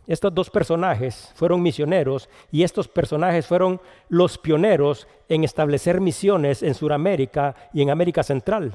estos 0.08 0.34
dos 0.34 0.50
personajes 0.50 1.34
fueron 1.36 1.62
misioneros 1.62 2.30
y 2.50 2.64
estos 2.64 2.88
personajes 2.88 3.46
fueron 3.46 3.82
los 4.08 4.38
pioneros 4.38 5.06
en 5.28 5.44
establecer 5.44 6.00
misiones 6.00 6.64
en 6.64 6.74
Sudamérica 6.74 7.54
y 7.74 7.82
en 7.82 7.90
América 7.90 8.24
Central. 8.24 8.74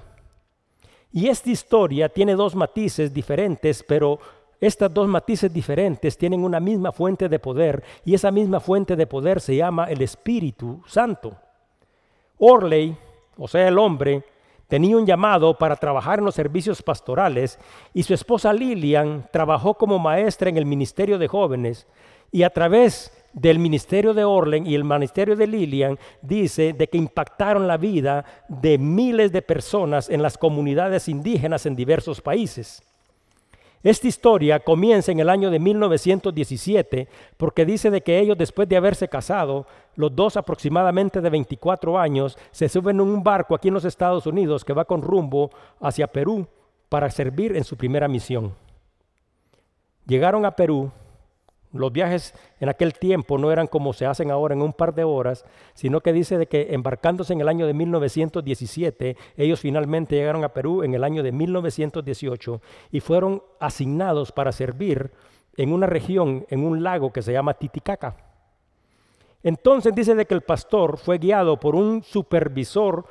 Y 1.11 1.29
esta 1.29 1.49
historia 1.49 2.11
tiene 2.11 2.35
dos 2.35 2.55
matices 2.55 3.15
diferentes, 3.15 3.83
pero 3.83 4.19
estas 4.61 4.93
dos 4.93 5.09
matices 5.09 5.51
diferentes 5.51 6.19
tienen 6.19 6.45
una 6.45 6.61
misma 6.61 6.93
fuente 6.93 7.31
de 7.31 7.39
poder 7.39 7.83
y 8.05 8.13
esa 8.13 8.31
misma 8.31 8.61
fuente 8.61 8.95
de 8.95 9.07
poder 9.07 9.41
se 9.41 9.57
llama 9.57 9.87
el 9.87 10.03
Espíritu 10.03 10.83
Santo. 10.87 11.35
Orley, 12.37 12.95
o 13.39 13.49
sea, 13.49 13.69
el 13.69 13.79
hombre, 13.79 14.23
tenía 14.73 14.97
un 14.97 15.05
llamado 15.05 15.59
para 15.59 15.77
trabajar 15.77 16.19
en 16.19 16.25
los 16.25 16.35
servicios 16.35 16.83
pastorales 16.83 17.59
y 17.93 18.05
su 18.05 18.15
esposa 18.15 18.55
Lilian 18.55 19.29
trabajó 19.31 19.75
como 19.75 19.99
maestra 19.99 20.49
en 20.49 20.57
el 20.57 20.65
ministerio 20.65 21.19
de 21.19 21.29
jóvenes 21.29 21.87
y 22.31 22.43
a 22.43 22.49
través 22.49 23.13
del 23.35 23.59
ministerio 23.59 24.15
de 24.15 24.25
Orlen 24.25 24.67
y 24.67 24.75
el 24.75 24.85
ministerio 24.85 25.37
de 25.37 25.47
Lilian 25.47 25.99
dice 26.23 26.73
de 26.73 26.89
que 26.89 26.97
impactaron 26.97 27.69
la 27.69 27.77
vida 27.77 28.25
de 28.49 28.79
miles 28.79 29.31
de 29.31 29.43
personas 29.43 30.09
en 30.09 30.23
las 30.23 30.39
comunidades 30.39 31.07
indígenas 31.07 31.67
en 31.67 31.77
diversos 31.77 32.23
países. 32.23 32.83
Esta 33.83 34.07
historia 34.07 34.61
comienza 34.61 35.11
en 35.11 35.19
el 35.19 35.29
año 35.29 35.51
de 35.51 35.59
1917 35.59 37.09
porque 37.37 37.65
dice 37.65 37.91
de 37.91 38.01
que 38.01 38.21
ellos 38.21 38.39
después 38.39 38.69
de 38.69 38.77
haberse 38.77 39.09
casado, 39.09 39.67
los 39.97 40.15
dos 40.15 40.37
aproximadamente 40.37 41.21
de 41.21 41.31
24 41.31 41.99
años, 41.99 42.39
se 42.53 42.69
suben 42.69 42.97
en 42.97 43.01
un 43.03 43.25
barco 43.25 43.55
aquí 43.55 43.69
en 43.69 43.75
los 43.75 43.85
Estados 43.85 44.27
Unidos 44.27 44.65
que 44.65 44.73
va 44.73 44.85
con 44.85 45.03
rumbo 45.03 45.51
hacia 45.81 46.07
Perú 46.07 46.47
para 46.89 47.11
servir 47.11 47.57
en 47.57 47.65
su 47.65 47.77
primera 47.77 48.07
misión. 48.07 48.55
Llegaron 50.07 50.45
a 50.45 50.55
Perú 50.55 50.93
los 51.73 51.93
viajes 51.93 52.35
en 52.61 52.69
aquel 52.69 52.95
tiempo 52.95 53.39
no 53.39 53.51
eran 53.51 53.67
como 53.67 53.93
se 53.93 54.07
hacen 54.07 54.31
ahora 54.31 54.55
en 54.55 54.63
un 54.63 54.73
par 54.73 54.95
de 54.95 55.05
horas, 55.05 55.45
sino 55.75 56.01
que 56.01 56.13
dice 56.13 56.39
de 56.39 56.47
que 56.47 56.75
embarcándose 56.75 57.33
en 57.33 57.41
el 57.41 57.49
año 57.49 57.67
de 57.67 57.75
1917, 57.75 59.17
ellos 59.37 59.61
finalmente 59.61 60.17
llegaron 60.17 60.45
a 60.45 60.53
Perú 60.53 60.83
en 60.83 60.95
el 60.95 61.05
año 61.05 61.23
de 61.23 61.33
1918 61.33 62.61
y 62.91 63.01
fueron 63.01 63.43
asignados 63.59 64.33
para 64.33 64.53
servir 64.53 65.11
en 65.57 65.73
una 65.73 65.87
región, 65.87 66.47
en 66.49 66.65
un 66.65 66.83
lago 66.83 67.13
que 67.13 67.23
se 67.23 67.33
llama 67.33 67.55
Titicaca. 67.55 68.17
Entonces 69.43 69.95
dice 69.95 70.15
de 70.15 70.27
que 70.27 70.35
el 70.35 70.43
pastor 70.43 70.99
fue 70.99 71.19
guiado 71.19 71.59
por 71.59 71.75
un 71.75 72.03
supervisor 72.03 73.05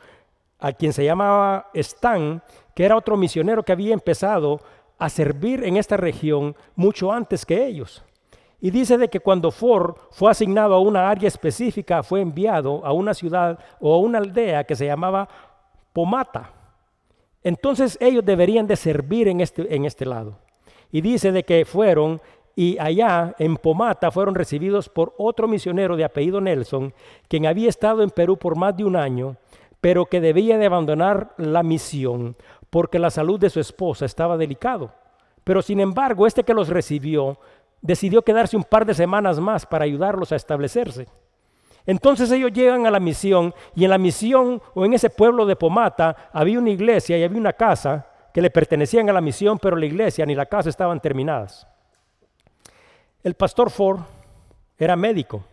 a 0.60 0.72
quien 0.72 0.94
se 0.94 1.04
llamaba 1.04 1.70
Stan, 1.74 2.42
que 2.76 2.86
era 2.86 2.96
otro 2.96 3.18
misionero 3.18 3.64
que 3.64 3.72
había 3.72 3.94
empezado 3.94 4.62
a 4.98 5.10
servir 5.10 5.64
en 5.64 5.78
esta 5.78 5.98
región 5.98 6.56
mucho 6.76 7.12
antes 7.12 7.46
que 7.46 7.66
ellos. 7.66 8.04
Y 8.62 8.70
dice 8.70 8.98
de 8.98 9.10
que 9.10 9.20
cuando 9.20 9.50
Ford 9.50 9.96
fue 10.12 10.30
asignado 10.30 10.76
a 10.76 10.80
una 10.80 11.10
área 11.10 11.28
específica, 11.28 12.04
fue 12.04 12.22
enviado 12.22 12.86
a 12.86 12.94
una 12.94 13.14
ciudad 13.14 13.60
o 13.80 13.94
a 13.94 13.98
una 13.98 14.20
aldea 14.20 14.64
que 14.64 14.76
se 14.76 14.86
llamaba 14.86 15.28
Pomata. 15.92 16.52
Entonces 17.44 17.98
ellos 18.00 18.24
deberían 18.24 18.68
de 18.68 18.76
servir 18.76 19.28
en 19.28 19.42
este, 19.42 19.76
en 19.76 19.86
este 19.86 20.06
lado. 20.06 20.38
Y 20.92 21.02
dice 21.02 21.32
de 21.32 21.44
que 21.44 21.66
fueron 21.66 22.22
y 22.56 22.78
allá 22.80 23.34
en 23.40 23.58
Pomata 23.58 24.12
fueron 24.12 24.36
recibidos 24.36 24.90
por 24.90 25.16
otro 25.18 25.48
misionero 25.48 25.96
de 25.96 26.04
apellido 26.04 26.42
Nelson, 26.42 26.94
quien 27.28 27.48
había 27.48 27.70
estado 27.70 28.04
en 28.04 28.10
Perú 28.10 28.38
por 28.38 28.56
más 28.56 28.76
de 28.78 28.84
un 28.84 28.96
año, 28.96 29.38
pero 29.80 30.06
que 30.06 30.22
debía 30.22 30.58
de 30.58 30.66
abandonar 30.68 31.34
la 31.38 31.64
misión 31.64 32.36
porque 32.70 33.00
la 33.00 33.10
salud 33.10 33.40
de 33.40 33.50
su 33.50 33.60
esposa 33.60 34.06
estaba 34.06 34.38
delicado. 34.38 34.92
Pero 35.44 35.62
sin 35.62 35.80
embargo, 35.80 36.28
este 36.28 36.44
que 36.44 36.54
los 36.54 36.70
recibió 36.70 37.38
decidió 37.82 38.22
quedarse 38.22 38.56
un 38.56 38.64
par 38.64 38.86
de 38.86 38.94
semanas 38.94 39.40
más 39.40 39.66
para 39.66 39.86
ayudarlos 39.86 40.32
a 40.32 40.36
establecerse. 40.36 41.08
Entonces 41.86 42.32
ellos 42.32 42.52
llegan 42.54 42.86
a 42.86 42.92
la 42.92 43.00
misión 43.00 43.54
y 43.76 43.84
en 43.84 43.90
la 43.90 43.98
misión 43.98 44.62
o 44.76 44.86
en 44.86 44.94
ese 44.94 45.10
pueblo 45.10 45.46
de 45.46 45.56
Pomata 45.56 46.30
había 46.32 46.60
una 46.60 46.70
iglesia 46.70 47.18
y 47.18 47.24
había 47.24 47.40
una 47.40 47.54
casa 47.54 48.08
que 48.34 48.42
le 48.42 48.50
pertenecían 48.50 49.10
a 49.10 49.14
la 49.14 49.22
misión, 49.22 49.58
pero 49.60 49.76
la 49.76 49.86
iglesia 49.86 50.26
ni 50.26 50.36
la 50.36 50.46
casa 50.46 50.70
estaban 50.70 51.00
terminadas. 51.00 51.68
El 53.24 53.34
pastor 53.34 53.70
Ford 53.70 54.00
era 54.78 54.96
médico 54.96 55.44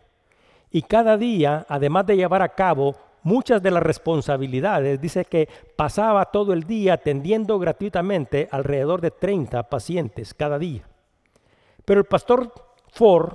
y 0.70 0.82
cada 0.82 1.16
día, 1.16 1.64
además 1.68 2.06
de 2.06 2.16
llevar 2.16 2.42
a 2.42 2.50
cabo 2.50 2.94
muchas 3.23 3.62
de 3.62 3.70
las 3.70 3.82
responsabilidades, 3.82 5.00
dice 5.00 5.25
que 5.25 5.49
pasaba 5.76 6.26
todo 6.26 6.52
el 6.52 6.64
día 6.64 6.94
atendiendo 6.94 7.58
gratuitamente 7.58 8.49
alrededor 8.50 9.00
de 9.00 9.11
30 9.11 9.62
pacientes 9.64 10.35
cada 10.35 10.58
día. 10.58 10.87
Pero 11.88 12.00
el 12.00 12.07
pastor 12.07 12.52
Ford 12.92 13.33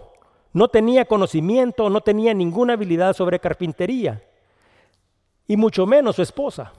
no 0.51 0.67
tenía 0.67 1.05
conocimiento, 1.05 1.89
no 1.89 2.01
tenía 2.01 2.35
ninguna 2.35 2.73
habilidad 2.73 3.15
sobre 3.15 3.39
carpintería, 3.39 4.21
y 5.47 5.57
mucho 5.57 5.87
menos 5.87 6.17
su 6.17 6.21
esposa. 6.21 6.71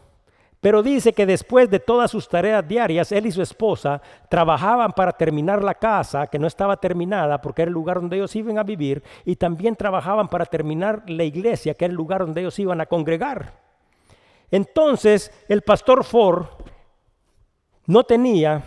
Pero 0.61 0.85
dice 0.85 1.13
que 1.13 1.27
después 1.27 1.69
de 1.69 1.81
todas 1.81 2.13
sus 2.13 2.29
tareas 2.29 2.67
diarias, 2.69 3.11
él 3.11 3.27
y 3.27 3.33
su 3.33 3.43
esposa 3.43 4.01
trabajaban 4.29 4.93
para 4.93 5.11
terminar 5.11 5.65
la 5.65 5.75
casa, 5.75 6.29
que 6.29 6.39
no 6.39 6.47
estaba 6.47 6.77
terminada 6.77 7.41
porque 7.41 7.63
era 7.63 7.71
el 7.71 7.75
lugar 7.75 8.01
donde 8.01 8.19
ellos 8.19 8.37
iban 8.37 8.57
a 8.57 8.63
vivir, 8.63 9.03
y 9.25 9.35
también 9.35 9.75
trabajaban 9.75 10.29
para 10.29 10.47
terminar 10.47 11.03
la 11.09 11.25
iglesia, 11.25 11.75
que 11.75 11.87
era 11.87 11.91
el 11.91 11.97
lugar 11.97 12.21
donde 12.21 12.43
ellos 12.43 12.57
iban 12.61 12.81
a 12.83 12.87
congregar. 12.87 13.53
Entonces, 14.49 15.33
el 15.49 15.63
pastor 15.63 16.05
Ford 16.05 16.47
no 17.87 18.05
tenía 18.05 18.63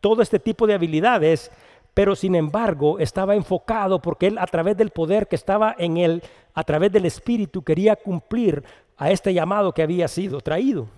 todo 0.00 0.22
este 0.22 0.38
tipo 0.38 0.66
de 0.66 0.72
habilidades 0.72 1.52
pero 1.96 2.14
sin 2.14 2.34
embargo 2.34 2.98
estaba 2.98 3.34
enfocado 3.34 4.02
porque 4.02 4.26
él 4.26 4.36
a 4.36 4.44
través 4.46 4.76
del 4.76 4.90
poder 4.90 5.28
que 5.28 5.34
estaba 5.34 5.74
en 5.78 5.96
él, 5.96 6.22
a 6.52 6.62
través 6.62 6.92
del 6.92 7.06
Espíritu, 7.06 7.62
quería 7.62 7.96
cumplir 7.96 8.62
a 8.98 9.10
este 9.10 9.32
llamado 9.32 9.72
que 9.72 9.80
había 9.80 10.06
sido 10.06 10.42
traído. 10.42 10.88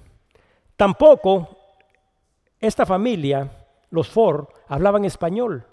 Tampoco 0.77 1.57
esta 2.59 2.85
familia, 2.85 3.49
los 3.91 4.09
Ford, 4.09 4.49
hablaban 4.67 5.05
español, 5.05 5.65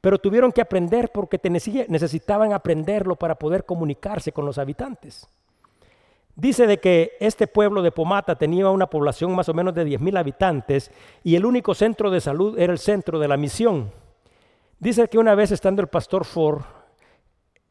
pero 0.00 0.18
tuvieron 0.18 0.50
que 0.50 0.62
aprender 0.62 1.12
porque 1.12 1.38
necesitaban 1.86 2.54
aprenderlo 2.54 3.16
para 3.16 3.34
poder 3.34 3.66
comunicarse 3.66 4.32
con 4.32 4.46
los 4.46 4.56
habitantes. 4.56 5.28
Dice 6.34 6.66
de 6.66 6.78
que 6.78 7.18
este 7.20 7.46
pueblo 7.46 7.82
de 7.82 7.92
Pomata 7.92 8.34
tenía 8.36 8.70
una 8.70 8.88
población 8.88 9.34
más 9.34 9.50
o 9.50 9.52
menos 9.52 9.74
de 9.74 9.84
10.000 9.86 10.18
habitantes 10.18 10.90
y 11.22 11.36
el 11.36 11.44
único 11.44 11.74
centro 11.74 12.10
de 12.10 12.22
salud 12.22 12.58
era 12.58 12.72
el 12.72 12.78
centro 12.78 13.18
de 13.18 13.28
la 13.28 13.36
misión. 13.36 13.92
Dice 14.80 15.08
que 15.08 15.18
una 15.18 15.34
vez 15.34 15.52
estando 15.52 15.82
el 15.82 15.88
pastor 15.88 16.24
Ford 16.24 16.62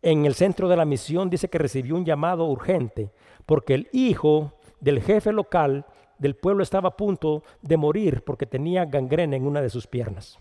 en 0.03 0.27
el 0.27 0.35
centro 0.35 0.69
de 0.69 0.77
la 0.77 0.85
misión, 0.85 1.27
dice 1.29 1.49
que 1.49 1.57
recibió 1.57 1.95
un 1.95 2.05
llamado 2.05 2.45
urgente 2.45 3.11
porque 3.47 3.73
el 3.73 3.89
hijo 3.91 4.53
del 4.79 5.01
jefe 5.01 5.33
local 5.33 5.87
del 6.19 6.35
pueblo 6.35 6.61
estaba 6.61 6.89
a 6.89 6.95
punto 6.95 7.41
de 7.63 7.77
morir 7.77 8.23
porque 8.23 8.45
tenía 8.45 8.85
gangrena 8.85 9.35
en 9.35 9.47
una 9.47 9.59
de 9.59 9.71
sus 9.71 9.87
piernas. 9.87 10.37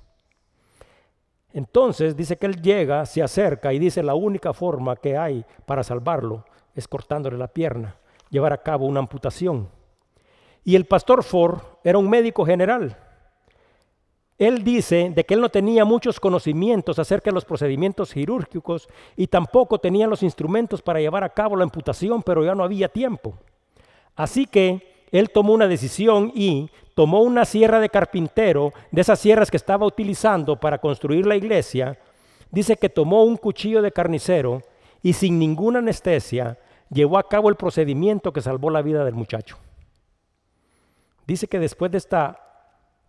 Entonces 1.55 2.15
dice 2.15 2.37
que 2.37 2.45
él 2.45 2.61
llega, 2.61 3.07
se 3.07 3.23
acerca 3.23 3.73
y 3.73 3.79
dice 3.79 4.03
la 4.03 4.15
única 4.15 4.53
forma 4.53 4.97
que 4.97 5.17
hay 5.17 5.47
para 5.65 5.83
salvarlo 5.83 6.45
es 6.75 6.87
cortándole 6.87 7.39
la 7.39 7.49
pierna 7.49 7.97
llevar 8.29 8.53
a 8.53 8.63
cabo 8.63 8.85
una 8.85 9.01
amputación. 9.01 9.71
Y 10.65 10.77
el 10.77 10.85
pastor 10.85 11.25
Ford 11.25 11.61
era 11.83 11.97
un 11.97 12.11
médico 12.11 12.45
general. 12.45 12.95
Él 14.39 14.63
dice 14.63 15.11
de 15.13 15.25
que 15.25 15.35
él 15.35 15.41
no 15.41 15.49
tenía 15.49 15.85
muchos 15.85 16.21
conocimientos 16.21 16.99
acerca 17.01 17.31
de 17.31 17.35
los 17.35 17.45
procedimientos 17.45 18.13
quirúrgicos 18.13 18.89
y 19.17 19.27
tampoco 19.27 19.81
tenía 19.81 20.07
los 20.07 20.23
instrumentos 20.23 20.81
para 20.81 21.01
llevar 21.01 21.25
a 21.25 21.29
cabo 21.29 21.57
la 21.57 21.65
amputación, 21.65 22.23
pero 22.23 22.45
ya 22.45 22.55
no 22.55 22.63
había 22.63 22.89
tiempo. 22.89 23.35
Así 24.15 24.47
que 24.47 25.07
él 25.11 25.31
tomó 25.31 25.55
una 25.55 25.67
decisión 25.67 26.31
y 26.35 26.71
tomó 26.95 27.23
una 27.23 27.45
sierra 27.45 27.81
de 27.81 27.89
carpintero, 27.89 28.73
de 28.93 29.01
esas 29.01 29.19
sierras 29.19 29.51
que 29.51 29.57
estaba 29.57 29.87
utilizando 29.87 30.55
para 30.57 30.79
construir 30.79 31.27
la 31.27 31.35
iglesia. 31.35 31.99
Dice 32.51 32.77
que 32.77 32.89
tomó 32.89 33.25
un 33.25 33.37
cuchillo 33.37 33.83
de 33.83 33.93
carnicero 33.93 34.63
y 35.03 35.15
sin 35.15 35.39
ninguna 35.39 35.81
anestesia 35.81 36.59
llevó 36.91 37.19
a 37.19 37.29
cabo 37.29 37.49
el 37.49 37.57
procedimiento 37.57 38.33
que 38.33 38.41
salvó 38.41 38.71
la 38.71 38.83
vida 38.83 39.05
del 39.05 39.15
muchacho. 39.15 39.59
Dice 41.27 41.49
que 41.49 41.59
después 41.59 41.91
de 41.91 41.99
esta 41.99 42.48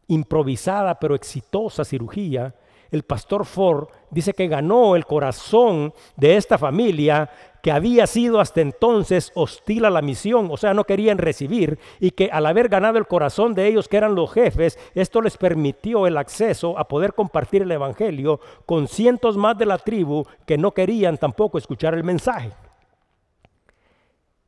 improvisada 0.09 0.99
pero 0.99 1.15
exitosa 1.15 1.85
cirugía, 1.85 2.53
el 2.91 3.03
pastor 3.03 3.45
Ford 3.45 3.87
dice 4.09 4.33
que 4.33 4.47
ganó 4.47 4.95
el 4.95 5.05
corazón 5.05 5.93
de 6.17 6.35
esta 6.35 6.57
familia 6.57 7.29
que 7.61 7.71
había 7.71 8.07
sido 8.07 8.39
hasta 8.39 8.61
entonces 8.61 9.31
hostil 9.35 9.85
a 9.85 9.89
la 9.89 10.01
misión, 10.01 10.47
o 10.49 10.57
sea, 10.57 10.73
no 10.73 10.85
querían 10.85 11.17
recibir, 11.17 11.77
y 11.99 12.11
que 12.11 12.29
al 12.31 12.45
haber 12.45 12.69
ganado 12.69 12.97
el 12.97 13.05
corazón 13.05 13.53
de 13.53 13.67
ellos, 13.67 13.87
que 13.87 13.97
eran 13.97 14.15
los 14.15 14.31
jefes, 14.31 14.79
esto 14.95 15.21
les 15.21 15.37
permitió 15.37 16.07
el 16.07 16.17
acceso 16.17 16.79
a 16.79 16.87
poder 16.87 17.13
compartir 17.13 17.63
el 17.63 17.71
Evangelio 17.71 18.39
con 18.65 18.87
cientos 18.87 19.35
más 19.35 19.57
de 19.57 19.65
la 19.65 19.77
tribu 19.77 20.25
que 20.45 20.57
no 20.57 20.71
querían 20.71 21.17
tampoco 21.17 21.57
escuchar 21.57 21.93
el 21.93 22.03
mensaje. 22.03 22.51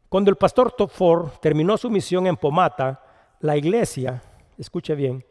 Cuando 0.07 0.29
el 0.29 0.37
pastor 0.37 0.73
Ford 0.89 1.29
terminó 1.41 1.77
su 1.77 1.89
misión 1.89 2.27
en 2.27 2.37
Pomata, 2.37 3.03
la 3.41 3.57
iglesia, 3.57 4.21
escuche 4.57 4.95
bien, 4.95 5.23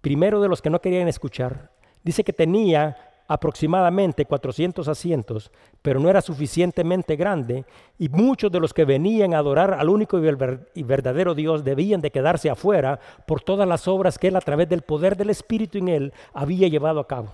primero 0.00 0.40
de 0.40 0.48
los 0.48 0.62
que 0.62 0.70
no 0.70 0.80
querían 0.80 1.08
escuchar, 1.08 1.70
dice 2.02 2.24
que 2.24 2.32
tenía 2.32 2.96
aproximadamente 3.30 4.24
400 4.24 4.88
asientos, 4.88 5.52
pero 5.82 6.00
no 6.00 6.10
era 6.10 6.20
suficientemente 6.20 7.14
grande 7.14 7.64
y 7.96 8.08
muchos 8.08 8.50
de 8.50 8.58
los 8.58 8.74
que 8.74 8.84
venían 8.84 9.34
a 9.34 9.38
adorar 9.38 9.74
al 9.74 9.88
único 9.88 10.18
y 10.18 10.82
verdadero 10.82 11.36
Dios 11.36 11.62
debían 11.62 12.00
de 12.00 12.10
quedarse 12.10 12.50
afuera 12.50 12.98
por 13.26 13.40
todas 13.40 13.68
las 13.68 13.86
obras 13.86 14.18
que 14.18 14.28
él 14.28 14.36
a 14.36 14.40
través 14.40 14.68
del 14.68 14.82
poder 14.82 15.16
del 15.16 15.30
Espíritu 15.30 15.78
en 15.78 15.88
él 15.88 16.12
había 16.34 16.66
llevado 16.66 16.98
a 16.98 17.06
cabo. 17.06 17.32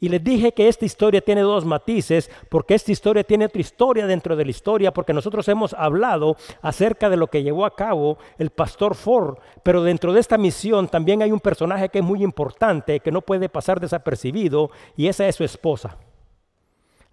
Y 0.00 0.08
les 0.08 0.22
dije 0.22 0.52
que 0.52 0.68
esta 0.68 0.84
historia 0.84 1.20
tiene 1.20 1.42
dos 1.42 1.64
matices, 1.64 2.30
porque 2.48 2.74
esta 2.74 2.92
historia 2.92 3.22
tiene 3.24 3.46
otra 3.46 3.60
historia 3.60 4.06
dentro 4.06 4.36
de 4.36 4.44
la 4.44 4.50
historia, 4.50 4.92
porque 4.92 5.12
nosotros 5.12 5.48
hemos 5.48 5.72
hablado 5.74 6.36
acerca 6.62 7.08
de 7.08 7.16
lo 7.16 7.28
que 7.28 7.42
llevó 7.42 7.64
a 7.64 7.76
cabo 7.76 8.18
el 8.38 8.50
pastor 8.50 8.96
Ford, 8.96 9.38
pero 9.62 9.82
dentro 9.82 10.12
de 10.12 10.20
esta 10.20 10.36
misión 10.36 10.88
también 10.88 11.22
hay 11.22 11.30
un 11.30 11.40
personaje 11.40 11.88
que 11.88 12.00
es 12.00 12.04
muy 12.04 12.22
importante, 12.24 13.00
que 13.00 13.12
no 13.12 13.22
puede 13.22 13.48
pasar 13.48 13.80
desapercibido, 13.80 14.70
y 14.96 15.06
esa 15.06 15.28
es 15.28 15.36
su 15.36 15.44
esposa. 15.44 15.96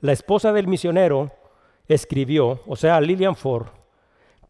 La 0.01 0.11
esposa 0.11 0.51
del 0.51 0.67
misionero 0.67 1.31
escribió, 1.87 2.61
o 2.65 2.75
sea, 2.75 2.99
Lillian 2.99 3.35
Ford, 3.35 3.67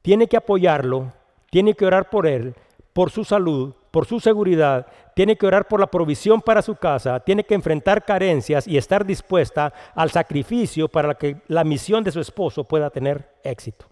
tiene 0.02 0.28
que 0.28 0.38
apoyarlo, 0.38 1.12
tiene 1.50 1.74
que 1.74 1.86
orar 1.86 2.10
por 2.10 2.26
él, 2.26 2.56
por 2.94 3.12
su 3.12 3.26
salud, 3.26 3.74
por 3.92 4.06
su 4.06 4.20
seguridad, 4.22 4.88
tiene 5.14 5.36
que 5.36 5.46
orar 5.46 5.68
por 5.68 5.80
la 5.80 5.88
provisión 5.88 6.42
para 6.42 6.62
su 6.62 6.76
casa, 6.76 7.20
tiene 7.20 7.44
que 7.44 7.54
enfrentar 7.54 8.06
carencias 8.06 8.68
y 8.68 8.78
estar 8.78 9.06
dispuesta 9.06 9.74
al 9.94 10.10
sacrificio 10.10 10.88
para 10.88 11.14
que 11.16 11.42
la 11.48 11.66
misión 11.66 12.04
de 12.04 12.12
su 12.12 12.22
esposo 12.22 12.64
pueda 12.64 12.90
tener 12.90 13.30
éxito. 13.44 13.86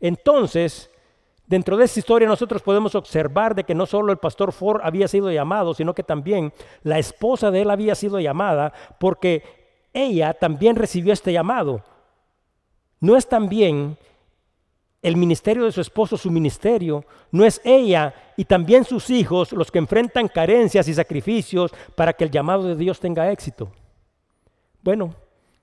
Entonces, 0.00 0.90
dentro 1.46 1.76
de 1.76 1.84
esta 1.84 2.00
historia 2.00 2.26
nosotros 2.26 2.62
podemos 2.62 2.94
observar 2.94 3.54
de 3.54 3.64
que 3.64 3.74
no 3.74 3.84
solo 3.84 4.10
el 4.12 4.18
pastor 4.18 4.52
Ford 4.52 4.80
había 4.82 5.06
sido 5.06 5.30
llamado, 5.30 5.74
sino 5.74 5.94
que 5.94 6.02
también 6.02 6.52
la 6.82 6.98
esposa 6.98 7.50
de 7.50 7.60
él 7.60 7.70
había 7.70 7.94
sido 7.94 8.18
llamada 8.18 8.72
porque 8.98 9.44
ella 9.92 10.32
también 10.32 10.76
recibió 10.76 11.12
este 11.12 11.32
llamado. 11.32 11.84
No 13.00 13.16
es 13.16 13.28
también 13.28 13.98
el 15.02 15.16
ministerio 15.16 15.64
de 15.64 15.72
su 15.72 15.80
esposo, 15.80 16.16
su 16.16 16.30
ministerio, 16.30 17.04
no 17.32 17.44
es 17.44 17.60
ella 17.64 18.14
y 18.36 18.44
también 18.44 18.84
sus 18.84 19.10
hijos 19.10 19.52
los 19.52 19.70
que 19.72 19.80
enfrentan 19.80 20.28
carencias 20.28 20.86
y 20.86 20.94
sacrificios 20.94 21.72
para 21.96 22.12
que 22.12 22.24
el 22.24 22.30
llamado 22.30 22.68
de 22.68 22.76
Dios 22.76 23.00
tenga 23.00 23.30
éxito. 23.32 23.72
Bueno, 24.80 25.14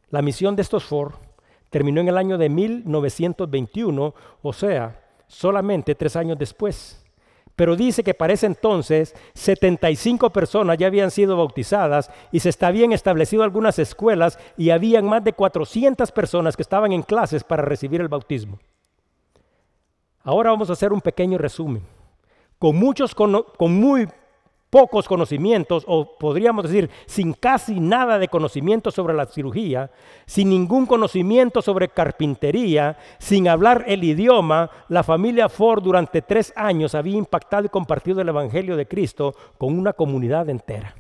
la 0.09 0.21
misión 0.21 0.55
de 0.57 0.61
estos 0.61 0.83
Ford 0.83 1.13
terminó 1.69 2.01
en 2.01 2.09
el 2.09 2.17
año 2.17 2.37
de 2.37 2.49
1921, 2.49 4.13
o 4.41 4.53
sea, 4.53 4.99
solamente 5.27 5.95
tres 5.95 6.17
años 6.17 6.37
después. 6.37 7.05
Pero 7.55 7.75
dice 7.75 8.03
que 8.03 8.13
para 8.13 8.33
ese 8.33 8.45
entonces 8.45 9.15
75 9.35 10.31
personas 10.31 10.77
ya 10.77 10.87
habían 10.87 11.11
sido 11.11 11.37
bautizadas 11.37 12.09
y 12.31 12.39
se 12.39 12.53
habían 12.65 12.91
establecido 12.91 13.43
algunas 13.43 13.79
escuelas 13.79 14.39
y 14.57 14.69
habían 14.69 15.05
más 15.05 15.23
de 15.23 15.33
400 15.33 16.11
personas 16.11 16.55
que 16.55 16.61
estaban 16.61 16.91
en 16.91 17.03
clases 17.03 17.43
para 17.43 17.63
recibir 17.63 18.01
el 18.01 18.07
bautismo. 18.07 18.59
Ahora 20.29 20.51
vamos 20.51 20.69
a 20.69 20.73
hacer 20.73 20.93
un 20.93 21.01
pequeño 21.01 21.39
resumen. 21.39 21.81
Con 22.59 22.75
muchos, 22.75 23.15
con, 23.15 23.43
muy 23.59 24.07
pocos 24.69 25.07
conocimientos, 25.07 25.83
o 25.87 26.17
podríamos 26.19 26.65
decir 26.65 26.87
sin 27.07 27.33
casi 27.33 27.79
nada 27.79 28.19
de 28.19 28.27
conocimiento 28.27 28.91
sobre 28.91 29.15
la 29.15 29.25
cirugía, 29.25 29.89
sin 30.27 30.51
ningún 30.51 30.85
conocimiento 30.85 31.63
sobre 31.63 31.89
carpintería, 31.89 32.95
sin 33.17 33.47
hablar 33.47 33.85
el 33.87 34.03
idioma, 34.03 34.69
la 34.87 35.01
familia 35.01 35.49
Ford 35.49 35.81
durante 35.81 36.21
tres 36.21 36.53
años 36.55 36.93
había 36.93 37.17
impactado 37.17 37.65
y 37.65 37.69
compartido 37.69 38.21
el 38.21 38.29
Evangelio 38.29 38.77
de 38.77 38.87
Cristo 38.87 39.33
con 39.57 39.79
una 39.79 39.93
comunidad 39.93 40.47
entera. 40.47 40.93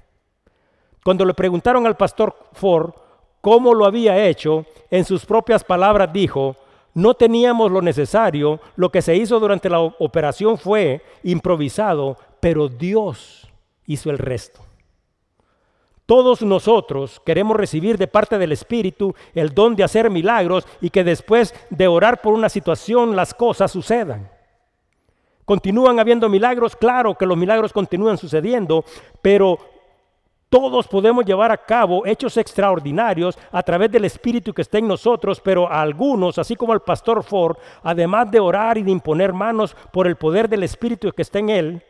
Cuando 1.03 1.23
le 1.23 1.35
preguntaron 1.35 1.85
al 1.85 1.97
pastor 1.97 2.35
Ford 2.53 2.93
cómo 3.41 3.75
lo 3.75 3.85
había 3.85 4.25
hecho, 4.25 4.65
en 4.89 5.05
sus 5.05 5.23
propias 5.23 5.63
palabras 5.63 6.11
dijo, 6.11 6.55
no 7.01 7.13
teníamos 7.13 7.71
lo 7.71 7.81
necesario, 7.81 8.59
lo 8.75 8.91
que 8.91 9.01
se 9.01 9.15
hizo 9.15 9.39
durante 9.39 9.69
la 9.69 9.79
operación 9.79 10.57
fue 10.57 11.01
improvisado, 11.23 12.17
pero 12.39 12.67
Dios 12.67 13.49
hizo 13.85 14.09
el 14.09 14.17
resto. 14.17 14.61
Todos 16.05 16.41
nosotros 16.41 17.21
queremos 17.23 17.55
recibir 17.55 17.97
de 17.97 18.07
parte 18.07 18.39
del 18.39 18.51
Espíritu 18.51 19.13
el 19.35 19.53
don 19.53 19.75
de 19.75 19.83
hacer 19.83 20.09
milagros 20.09 20.67
y 20.81 20.89
que 20.89 21.03
después 21.03 21.53
de 21.69 21.87
orar 21.87 22.21
por 22.21 22.33
una 22.33 22.49
situación 22.49 23.15
las 23.15 23.33
cosas 23.33 23.71
sucedan. 23.71 24.29
¿Continúan 25.45 25.99
habiendo 25.99 26.27
milagros? 26.27 26.75
Claro 26.75 27.15
que 27.15 27.25
los 27.25 27.37
milagros 27.37 27.73
continúan 27.73 28.17
sucediendo, 28.17 28.83
pero 29.21 29.59
todos 30.49 30.87
podemos 30.87 31.25
llevar 31.25 31.51
a 31.51 31.57
cabo 31.57 32.05
hechos 32.05 32.35
extraordinarios 32.37 33.37
a 33.51 33.61
través 33.63 33.91
del 33.91 34.05
Espíritu 34.05 34.53
que 34.53 34.63
está 34.63 34.79
en 34.79 34.87
nosotros, 34.87 35.39
pero 35.39 35.71
a 35.71 35.81
algunos, 35.81 36.39
así 36.39 36.55
como 36.55 36.73
el 36.73 36.79
pastor 36.79 37.23
Ford, 37.23 37.57
además 37.83 38.29
de 38.31 38.39
orar 38.39 38.77
y 38.77 38.83
de 38.83 38.91
imponer 38.91 39.31
manos 39.31 39.75
por 39.93 40.07
el 40.07 40.15
poder 40.15 40.49
del 40.49 40.63
Espíritu 40.63 41.11
que 41.11 41.21
está 41.21 41.39
en 41.39 41.49
él, 41.49 41.83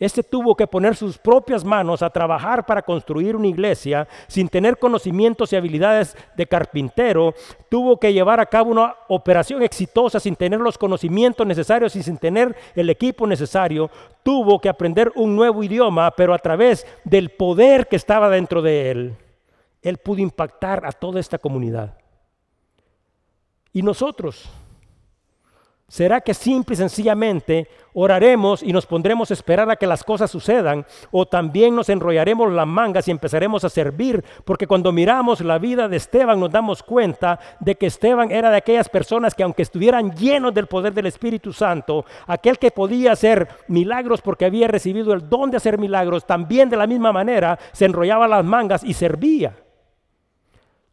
Este 0.00 0.22
tuvo 0.22 0.54
que 0.54 0.68
poner 0.68 0.94
sus 0.94 1.18
propias 1.18 1.64
manos 1.64 2.02
a 2.02 2.10
trabajar 2.10 2.64
para 2.64 2.82
construir 2.82 3.34
una 3.34 3.48
iglesia 3.48 4.06
sin 4.28 4.48
tener 4.48 4.78
conocimientos 4.78 5.52
y 5.52 5.56
habilidades 5.56 6.16
de 6.36 6.46
carpintero. 6.46 7.34
Tuvo 7.68 7.98
que 7.98 8.12
llevar 8.12 8.38
a 8.38 8.46
cabo 8.46 8.70
una 8.70 8.94
operación 9.08 9.62
exitosa 9.62 10.20
sin 10.20 10.36
tener 10.36 10.60
los 10.60 10.78
conocimientos 10.78 11.44
necesarios 11.44 11.96
y 11.96 12.04
sin 12.04 12.16
tener 12.16 12.54
el 12.76 12.90
equipo 12.90 13.26
necesario. 13.26 13.90
Tuvo 14.22 14.60
que 14.60 14.68
aprender 14.68 15.10
un 15.16 15.34
nuevo 15.34 15.64
idioma, 15.64 16.12
pero 16.12 16.32
a 16.32 16.38
través 16.38 16.86
del 17.02 17.30
poder 17.30 17.88
que 17.88 17.96
estaba 17.96 18.30
dentro 18.30 18.62
de 18.62 18.90
él, 18.92 19.16
él 19.82 19.98
pudo 19.98 20.20
impactar 20.20 20.86
a 20.86 20.92
toda 20.92 21.18
esta 21.18 21.38
comunidad. 21.38 21.98
¿Y 23.72 23.82
nosotros? 23.82 24.48
¿Será 25.90 26.20
que 26.20 26.34
simple 26.34 26.74
y 26.74 26.76
sencillamente 26.76 27.66
oraremos 27.94 28.62
y 28.62 28.74
nos 28.74 28.84
pondremos 28.84 29.30
a 29.30 29.34
esperar 29.34 29.70
a 29.70 29.76
que 29.76 29.86
las 29.86 30.04
cosas 30.04 30.30
sucedan? 30.30 30.84
¿O 31.10 31.24
también 31.24 31.74
nos 31.74 31.88
enrollaremos 31.88 32.52
las 32.52 32.66
mangas 32.66 33.08
y 33.08 33.10
empezaremos 33.10 33.64
a 33.64 33.70
servir? 33.70 34.22
Porque 34.44 34.66
cuando 34.66 34.92
miramos 34.92 35.40
la 35.40 35.58
vida 35.58 35.88
de 35.88 35.96
Esteban 35.96 36.38
nos 36.40 36.50
damos 36.50 36.82
cuenta 36.82 37.40
de 37.60 37.74
que 37.76 37.86
Esteban 37.86 38.30
era 38.30 38.50
de 38.50 38.58
aquellas 38.58 38.90
personas 38.90 39.34
que 39.34 39.42
aunque 39.42 39.62
estuvieran 39.62 40.14
llenos 40.14 40.52
del 40.52 40.66
poder 40.66 40.92
del 40.92 41.06
Espíritu 41.06 41.54
Santo, 41.54 42.04
aquel 42.26 42.58
que 42.58 42.70
podía 42.70 43.12
hacer 43.12 43.48
milagros 43.68 44.20
porque 44.20 44.44
había 44.44 44.68
recibido 44.68 45.14
el 45.14 45.26
don 45.26 45.50
de 45.50 45.56
hacer 45.56 45.78
milagros, 45.78 46.26
también 46.26 46.68
de 46.68 46.76
la 46.76 46.86
misma 46.86 47.12
manera 47.12 47.58
se 47.72 47.86
enrollaba 47.86 48.28
las 48.28 48.44
mangas 48.44 48.84
y 48.84 48.92
servía. 48.92 49.54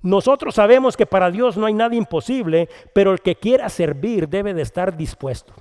Nosotros 0.06 0.54
sabemos 0.54 0.96
que 0.96 1.08
para 1.08 1.32
Dios 1.32 1.58
no 1.58 1.66
hay 1.66 1.74
nada 1.74 1.96
imposible, 1.96 2.70
pero 2.94 3.12
el 3.12 3.22
que 3.22 3.34
quiera 3.34 3.70
servir 3.70 4.30
debe 4.30 4.54
de 4.54 4.62
estar 4.62 4.96
dispuesto. 4.96 5.52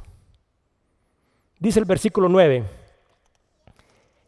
Dice 1.59 1.81
el 1.81 1.87
versículo 1.87 2.29
9. 2.29 2.63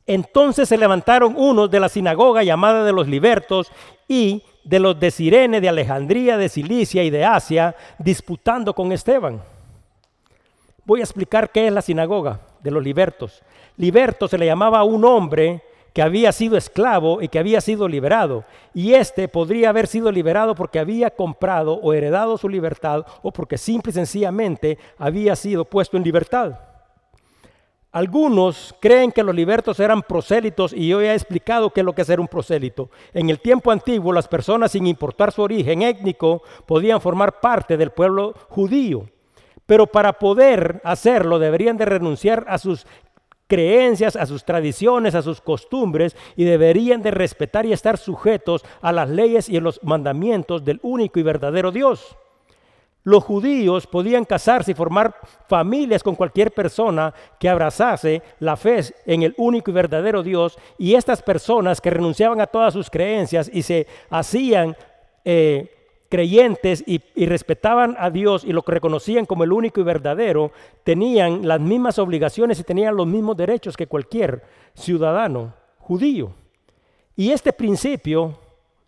Entonces 0.06 0.70
se 0.70 0.78
levantaron 0.78 1.34
unos 1.36 1.70
de 1.70 1.80
la 1.80 1.90
sinagoga 1.90 2.42
llamada 2.42 2.82
de 2.82 2.94
los 2.94 3.08
libertos 3.08 3.70
y 4.08 4.42
de 4.64 4.80
los 4.80 4.98
de 4.98 5.10
Sirene, 5.10 5.60
de 5.60 5.68
Alejandría, 5.68 6.38
de 6.38 6.48
Cilicia 6.48 7.04
y 7.04 7.10
de 7.10 7.26
Asia, 7.26 7.76
disputando 7.98 8.72
con 8.72 8.92
Esteban. 8.92 9.42
Voy 10.86 11.00
a 11.00 11.04
explicar 11.04 11.50
qué 11.50 11.66
es 11.66 11.72
la 11.74 11.82
sinagoga 11.82 12.40
de 12.62 12.70
los 12.70 12.82
libertos. 12.82 13.42
Liberto 13.76 14.28
se 14.28 14.38
le 14.38 14.46
llamaba 14.46 14.78
a 14.78 14.84
un 14.84 15.04
hombre 15.04 15.62
que 15.96 16.02
había 16.02 16.30
sido 16.30 16.58
esclavo 16.58 17.22
y 17.22 17.28
que 17.28 17.38
había 17.38 17.58
sido 17.62 17.88
liberado. 17.88 18.44
Y 18.74 18.92
este 18.92 19.28
podría 19.28 19.70
haber 19.70 19.86
sido 19.86 20.12
liberado 20.12 20.54
porque 20.54 20.78
había 20.78 21.08
comprado 21.08 21.72
o 21.72 21.94
heredado 21.94 22.36
su 22.36 22.50
libertad 22.50 23.06
o 23.22 23.32
porque 23.32 23.56
simple 23.56 23.88
y 23.92 23.94
sencillamente 23.94 24.76
había 24.98 25.34
sido 25.36 25.64
puesto 25.64 25.96
en 25.96 26.02
libertad. 26.02 26.58
Algunos 27.92 28.74
creen 28.78 29.10
que 29.10 29.22
los 29.22 29.34
libertos 29.34 29.80
eran 29.80 30.02
prosélitos 30.02 30.74
y 30.74 30.86
yo 30.86 31.00
he 31.00 31.14
explicado 31.14 31.70
qué 31.70 31.80
es 31.80 31.86
lo 31.86 31.94
que 31.94 32.02
es 32.02 32.06
ser 32.08 32.20
un 32.20 32.28
prosélito. 32.28 32.90
En 33.14 33.30
el 33.30 33.40
tiempo 33.40 33.70
antiguo 33.70 34.12
las 34.12 34.28
personas 34.28 34.72
sin 34.72 34.86
importar 34.86 35.32
su 35.32 35.40
origen 35.40 35.80
étnico 35.80 36.42
podían 36.66 37.00
formar 37.00 37.40
parte 37.40 37.78
del 37.78 37.90
pueblo 37.90 38.34
judío. 38.50 39.08
Pero 39.64 39.86
para 39.86 40.12
poder 40.12 40.80
hacerlo 40.84 41.38
deberían 41.38 41.76
de 41.78 41.86
renunciar 41.86 42.44
a 42.48 42.58
sus 42.58 42.86
creencias, 43.46 44.16
a 44.16 44.26
sus 44.26 44.44
tradiciones, 44.44 45.14
a 45.14 45.22
sus 45.22 45.40
costumbres 45.40 46.16
y 46.36 46.44
deberían 46.44 47.02
de 47.02 47.10
respetar 47.10 47.66
y 47.66 47.72
estar 47.72 47.98
sujetos 47.98 48.64
a 48.80 48.92
las 48.92 49.08
leyes 49.08 49.48
y 49.48 49.56
a 49.56 49.60
los 49.60 49.82
mandamientos 49.82 50.64
del 50.64 50.80
único 50.82 51.20
y 51.20 51.22
verdadero 51.22 51.70
Dios. 51.70 52.16
Los 53.04 53.22
judíos 53.22 53.86
podían 53.86 54.24
casarse 54.24 54.72
y 54.72 54.74
formar 54.74 55.14
familias 55.46 56.02
con 56.02 56.16
cualquier 56.16 56.50
persona 56.50 57.14
que 57.38 57.48
abrazase 57.48 58.20
la 58.40 58.56
fe 58.56 58.80
en 59.04 59.22
el 59.22 59.32
único 59.38 59.70
y 59.70 59.74
verdadero 59.74 60.24
Dios 60.24 60.58
y 60.76 60.94
estas 60.94 61.22
personas 61.22 61.80
que 61.80 61.90
renunciaban 61.90 62.40
a 62.40 62.48
todas 62.48 62.72
sus 62.72 62.90
creencias 62.90 63.48
y 63.52 63.62
se 63.62 63.86
hacían 64.10 64.76
eh, 65.24 65.75
creyentes 66.08 66.84
y, 66.86 67.00
respetaban 67.26 67.96
a 67.98 68.10
Dios 68.10 68.44
y 68.44 68.52
lo 68.52 68.62
reconocían 68.66 69.26
como 69.26 69.44
el 69.44 69.52
único 69.52 69.80
y 69.80 69.84
verdadero, 69.84 70.52
tenían 70.84 71.46
las 71.46 71.60
mismas 71.60 71.98
obligaciones 71.98 72.60
y 72.60 72.64
tenían 72.64 72.96
los 72.96 73.06
mismos 73.06 73.36
derechos 73.36 73.76
que 73.76 73.86
cualquier 73.86 74.42
ciudadano 74.74 75.54
judío. 75.78 76.32
Y 77.16 77.30
este 77.32 77.52
principio, 77.52 78.38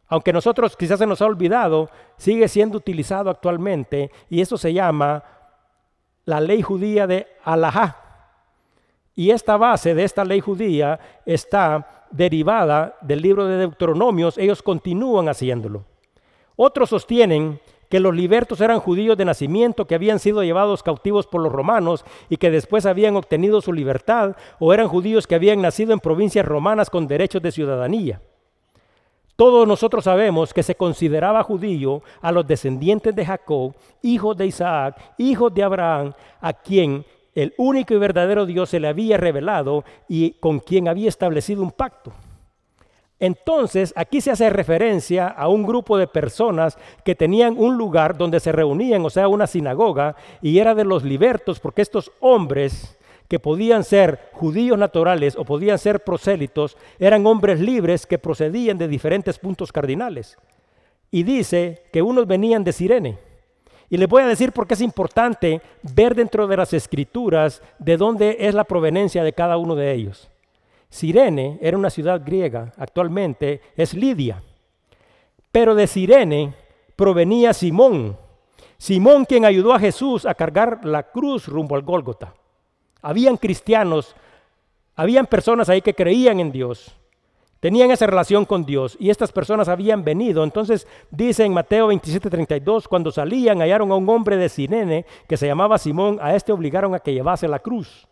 aunque 0.07 0.33
nosotros 0.33 0.76
quizás 0.76 0.98
se 0.98 1.07
nos 1.07 1.22
ha 1.22 1.26
olvidado, 1.26 1.90
sigue 2.16 2.48
siendo 2.48 2.78
utilizado 2.78 3.31
actualmente 3.31 4.11
y 4.28 4.40
eso 4.40 4.57
se 4.57 4.72
llama 4.72 5.22
la 6.24 6.40
ley 6.40 6.62
judía 6.62 7.07
de 7.07 7.26
Alajá. 7.42 7.96
Y 9.14 9.31
esta 9.31 9.57
base 9.57 9.94
de 9.94 10.04
esta 10.04 10.24
ley 10.24 10.40
judía 10.40 11.00
está 11.26 12.07
derivada 12.11 12.96
del 13.00 13.20
libro 13.20 13.46
de 13.46 13.57
Deuteronomios, 13.57 14.38
ellos 14.38 14.62
continúan 14.62 15.28
haciéndolo. 15.28 15.85
Otros 16.61 16.88
sostienen 16.88 17.61
que 17.88 18.01
los 18.01 18.12
libertos 18.12 18.61
eran 18.61 18.81
judíos 18.81 19.16
de 19.16 19.25
nacimiento 19.25 19.87
que 19.87 19.94
habían 19.94 20.18
sido 20.18 20.42
llevados 20.42 20.83
cautivos 20.83 21.25
por 21.25 21.40
los 21.40 21.53
romanos 21.53 22.05
y 22.29 22.37
que 22.37 22.51
después 22.51 22.85
habían 22.85 23.14
obtenido 23.14 23.61
su 23.61 23.73
libertad, 23.73 24.35
o 24.59 24.75
eran 24.75 24.88
judíos 24.88 25.29
que 25.29 25.37
habían 25.37 25.62
nacido 25.62 25.92
en 25.92 26.01
provincias 26.01 26.44
romanas 26.44 26.90
con 26.90 27.07
derechos 27.07 27.42
de 27.42 27.53
ciudadanía. 27.53 28.21
Todos 29.37 29.68
nosotros 29.68 30.03
sabemos 30.03 30.53
que 30.53 30.64
se 30.64 30.75
consideraba 30.75 31.44
judío 31.44 32.03
a 32.21 32.33
los 32.33 32.44
descendientes 32.44 33.14
de 33.14 33.25
Jacob, 33.25 33.77
hijos 34.03 34.37
de 34.37 34.47
Isaac, 34.47 35.14
hijos 35.16 35.55
de 35.55 35.62
Abraham, 35.62 36.12
a 36.40 36.53
quien 36.53 37.07
el 37.37 37.55
único 37.57 37.94
y 37.94 37.99
verdadero 37.99 38.47
Dios 38.47 38.71
se 38.71 38.81
le 38.81 38.88
había 38.88 39.16
revelado 39.16 39.85
y 40.09 40.33
con 40.33 40.59
quien 40.59 40.88
había 40.88 41.09
establecido 41.09 41.62
un 41.62 41.71
pacto. 41.71 42.12
Entonces, 43.20 43.92
aquí 43.96 44.20
se 44.20 44.31
hace 44.31 44.48
referencia 44.48 45.26
a 45.26 45.48
un 45.48 45.64
grupo 45.64 45.98
de 45.98 46.07
personas 46.07 46.78
que 47.04 47.16
tenían 47.16 47.57
un 47.59 47.76
lugar 47.76 48.16
donde 48.16 48.38
se 48.38 48.52
reunían, 48.52 49.04
o 49.04 49.11
sea, 49.11 49.26
una 49.26 49.46
sinagoga, 49.46 50.14
y 50.40 50.59
era 50.59 50.74
de 50.74 50.85
los 50.85 51.02
libertos, 51.02 51.59
porque 51.59 51.83
estos 51.83 52.12
hombres 52.20 52.96
que 53.28 53.38
podían 53.38 53.85
ser 53.85 54.31
judíos 54.33 54.78
naturales 54.78 55.37
o 55.37 55.44
podían 55.44 55.78
ser 55.78 56.00
prosélitos, 56.00 56.76
eran 56.98 57.26
hombres 57.26 57.61
libres 57.61 58.07
que 58.07 58.18
procedían 58.18 58.78
de 58.78 58.88
diferentes 58.88 59.38
puntos 59.38 59.70
cardinales. 59.70 60.38
Y 61.11 61.24
dice 61.24 61.83
que 61.92 62.02
unos 62.02 62.26
venían 62.26 62.64
de 62.64 62.72
Sirene. 62.72 63.18
Y 63.90 63.96
les 63.96 64.09
voy 64.09 64.22
a 64.22 64.26
decir 64.26 64.52
por 64.52 64.66
qué 64.66 64.74
es 64.74 64.81
importante 64.81 65.61
ver 65.83 66.14
dentro 66.14 66.46
de 66.46 66.57
las 66.57 66.72
escrituras 66.72 67.62
de 67.78 67.96
dónde 67.96 68.37
es 68.40 68.54
la 68.54 68.64
proveniencia 68.64 69.24
de 69.24 69.33
cada 69.33 69.57
uno 69.57 69.74
de 69.74 69.92
ellos. 69.92 70.31
Sirene 70.90 71.59
era 71.61 71.77
una 71.77 71.90
ciudad 71.90 72.22
griega, 72.24 72.72
actualmente 72.77 73.61
es 73.77 73.94
Lidia. 73.94 74.42
Pero 75.53 75.74
de 75.74 75.87
Sirene 75.87 76.55
provenía 76.96 77.53
Simón. 77.53 78.16
Simón 78.79 79.24
quien 79.24 79.44
ayudó 79.44 79.74
a 79.74 79.79
Jesús 79.79 80.24
a 80.24 80.35
cargar 80.35 80.85
la 80.85 81.03
cruz 81.05 81.46
rumbo 81.46 81.74
al 81.74 81.83
Gólgota. 81.83 82.35
Habían 83.03 83.37
cristianos, 83.37 84.14
habían 84.94 85.27
personas 85.27 85.68
ahí 85.68 85.83
que 85.83 85.94
creían 85.94 86.40
en 86.40 86.53
Dios, 86.53 86.96
tenían 87.61 87.90
esa 87.90 88.07
relación 88.07 88.44
con 88.44 88.64
Dios 88.64 88.96
y 88.98 89.11
estas 89.11 89.33
personas 89.33 89.68
habían 89.68 90.05
venido. 90.05 90.42
Entonces 90.42 90.87
dice 91.11 91.44
en 91.44 91.53
Mateo 91.53 91.88
27:32, 91.88 92.88
cuando 92.88 93.11
salían 93.12 93.61
hallaron 93.61 93.90
a 93.92 93.96
un 93.96 94.09
hombre 94.09 94.37
de 94.37 94.48
Sirene 94.48 95.07
que 95.29 95.37
se 95.37 95.46
llamaba 95.46 95.79
Simón, 95.79 96.18
a 96.20 96.35
este 96.35 96.53
obligaron 96.53 96.94
a 96.94 97.01
que 97.01 97.12
llevase 97.12 97.46
la 97.46 97.59
cruz. 97.59 98.07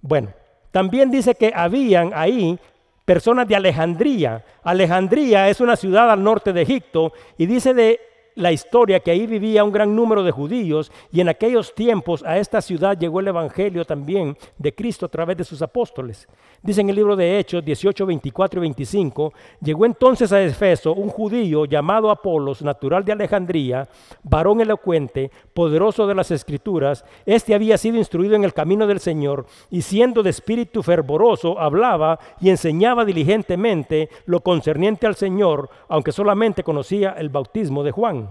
Bueno, 0.00 0.32
también 0.72 1.10
dice 1.10 1.34
que 1.36 1.52
habían 1.54 2.10
ahí 2.14 2.58
personas 3.04 3.46
de 3.46 3.54
Alejandría. 3.54 4.44
Alejandría 4.64 5.48
es 5.48 5.60
una 5.60 5.76
ciudad 5.76 6.10
al 6.10 6.24
norte 6.24 6.52
de 6.52 6.62
Egipto 6.62 7.12
y 7.38 7.46
dice 7.46 7.74
de 7.74 8.00
la 8.34 8.52
historia 8.52 9.00
que 9.00 9.10
ahí 9.10 9.26
vivía 9.26 9.64
un 9.64 9.72
gran 9.72 9.94
número 9.94 10.22
de 10.22 10.30
judíos 10.30 10.90
y 11.10 11.20
en 11.20 11.28
aquellos 11.28 11.74
tiempos 11.74 12.22
a 12.24 12.38
esta 12.38 12.60
ciudad 12.60 12.98
llegó 12.98 13.20
el 13.20 13.28
Evangelio 13.28 13.84
también 13.84 14.36
de 14.58 14.74
Cristo 14.74 15.06
a 15.06 15.08
través 15.08 15.36
de 15.36 15.44
sus 15.44 15.62
apóstoles. 15.62 16.28
Dice 16.62 16.80
en 16.80 16.90
el 16.90 16.96
libro 16.96 17.16
de 17.16 17.38
Hechos 17.38 17.64
18, 17.64 18.06
24 18.06 18.60
y 18.60 18.62
25, 18.62 19.32
llegó 19.60 19.84
entonces 19.84 20.32
a 20.32 20.40
Efeso 20.40 20.92
un 20.94 21.08
judío 21.08 21.64
llamado 21.64 22.10
Apolos, 22.10 22.62
natural 22.62 23.04
de 23.04 23.12
Alejandría, 23.12 23.88
varón 24.22 24.60
elocuente, 24.60 25.30
poderoso 25.54 26.06
de 26.06 26.14
las 26.14 26.30
escrituras. 26.30 27.04
Este 27.26 27.54
había 27.54 27.76
sido 27.78 27.96
instruido 27.96 28.36
en 28.36 28.44
el 28.44 28.54
camino 28.54 28.86
del 28.86 29.00
Señor 29.00 29.46
y 29.70 29.82
siendo 29.82 30.22
de 30.22 30.30
espíritu 30.30 30.82
fervoroso, 30.82 31.58
hablaba 31.58 32.18
y 32.40 32.50
enseñaba 32.50 33.04
diligentemente 33.04 34.08
lo 34.26 34.40
concerniente 34.40 35.06
al 35.06 35.16
Señor, 35.16 35.68
aunque 35.88 36.12
solamente 36.12 36.62
conocía 36.62 37.10
el 37.18 37.28
bautismo 37.28 37.82
de 37.82 37.90
Juan. 37.90 38.21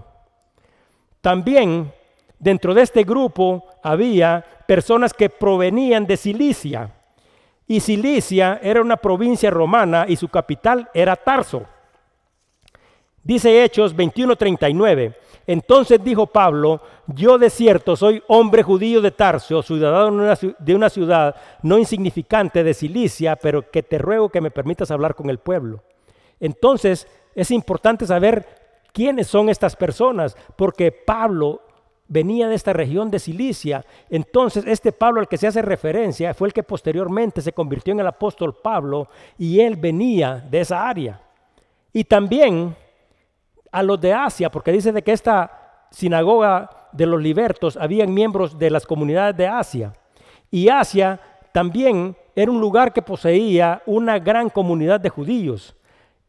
También 1.22 1.90
dentro 2.38 2.74
de 2.74 2.82
este 2.82 3.04
grupo 3.04 3.64
había 3.82 4.44
personas 4.66 5.14
que 5.14 5.30
provenían 5.30 6.04
de 6.04 6.16
Cilicia 6.18 6.90
y 7.66 7.80
Cilicia 7.80 8.60
era 8.62 8.82
una 8.82 8.96
provincia 8.96 9.48
romana 9.48 10.04
y 10.08 10.16
su 10.16 10.28
capital 10.28 10.90
era 10.92 11.16
Tarso. 11.16 11.64
Dice 13.22 13.62
Hechos 13.62 13.94
21:39, 13.96 15.14
Entonces 15.46 16.02
dijo 16.02 16.26
Pablo, 16.26 16.82
yo 17.06 17.38
de 17.38 17.50
cierto 17.50 17.94
soy 17.94 18.20
hombre 18.26 18.64
judío 18.64 19.00
de 19.00 19.12
Tarso, 19.12 19.62
ciudadano 19.62 20.34
de 20.58 20.74
una 20.74 20.90
ciudad 20.90 21.36
no 21.62 21.78
insignificante 21.78 22.64
de 22.64 22.74
Cilicia, 22.74 23.36
pero 23.36 23.70
que 23.70 23.84
te 23.84 23.98
ruego 23.98 24.28
que 24.28 24.40
me 24.40 24.50
permitas 24.50 24.90
hablar 24.90 25.14
con 25.14 25.30
el 25.30 25.38
pueblo. 25.38 25.82
Entonces 26.40 27.06
es 27.36 27.52
importante 27.52 28.06
saber 28.06 28.61
quiénes 28.92 29.26
son 29.26 29.48
estas 29.48 29.76
personas, 29.76 30.36
porque 30.56 30.92
Pablo 30.92 31.62
venía 32.08 32.46
de 32.46 32.54
esta 32.54 32.72
región 32.72 33.10
de 33.10 33.18
Cilicia. 33.18 33.84
Entonces, 34.10 34.64
este 34.66 34.92
Pablo 34.92 35.20
al 35.20 35.28
que 35.28 35.38
se 35.38 35.46
hace 35.46 35.62
referencia 35.62 36.34
fue 36.34 36.48
el 36.48 36.54
que 36.54 36.62
posteriormente 36.62 37.40
se 37.40 37.52
convirtió 37.52 37.92
en 37.92 38.00
el 38.00 38.06
apóstol 38.06 38.54
Pablo 38.62 39.08
y 39.38 39.60
él 39.60 39.76
venía 39.76 40.44
de 40.50 40.60
esa 40.60 40.86
área. 40.86 41.20
Y 41.92 42.04
también 42.04 42.76
a 43.70 43.82
los 43.82 44.00
de 44.00 44.12
Asia, 44.12 44.50
porque 44.50 44.72
dice 44.72 44.92
de 44.92 45.02
que 45.02 45.12
esta 45.12 45.86
sinagoga 45.90 46.68
de 46.92 47.06
los 47.06 47.20
libertos 47.20 47.78
habían 47.78 48.12
miembros 48.12 48.58
de 48.58 48.70
las 48.70 48.84
comunidades 48.84 49.36
de 49.36 49.46
Asia. 49.46 49.94
Y 50.50 50.68
Asia 50.68 51.18
también 51.52 52.14
era 52.36 52.50
un 52.50 52.60
lugar 52.60 52.92
que 52.92 53.00
poseía 53.00 53.82
una 53.86 54.18
gran 54.18 54.50
comunidad 54.50 55.00
de 55.00 55.08
judíos. 55.08 55.74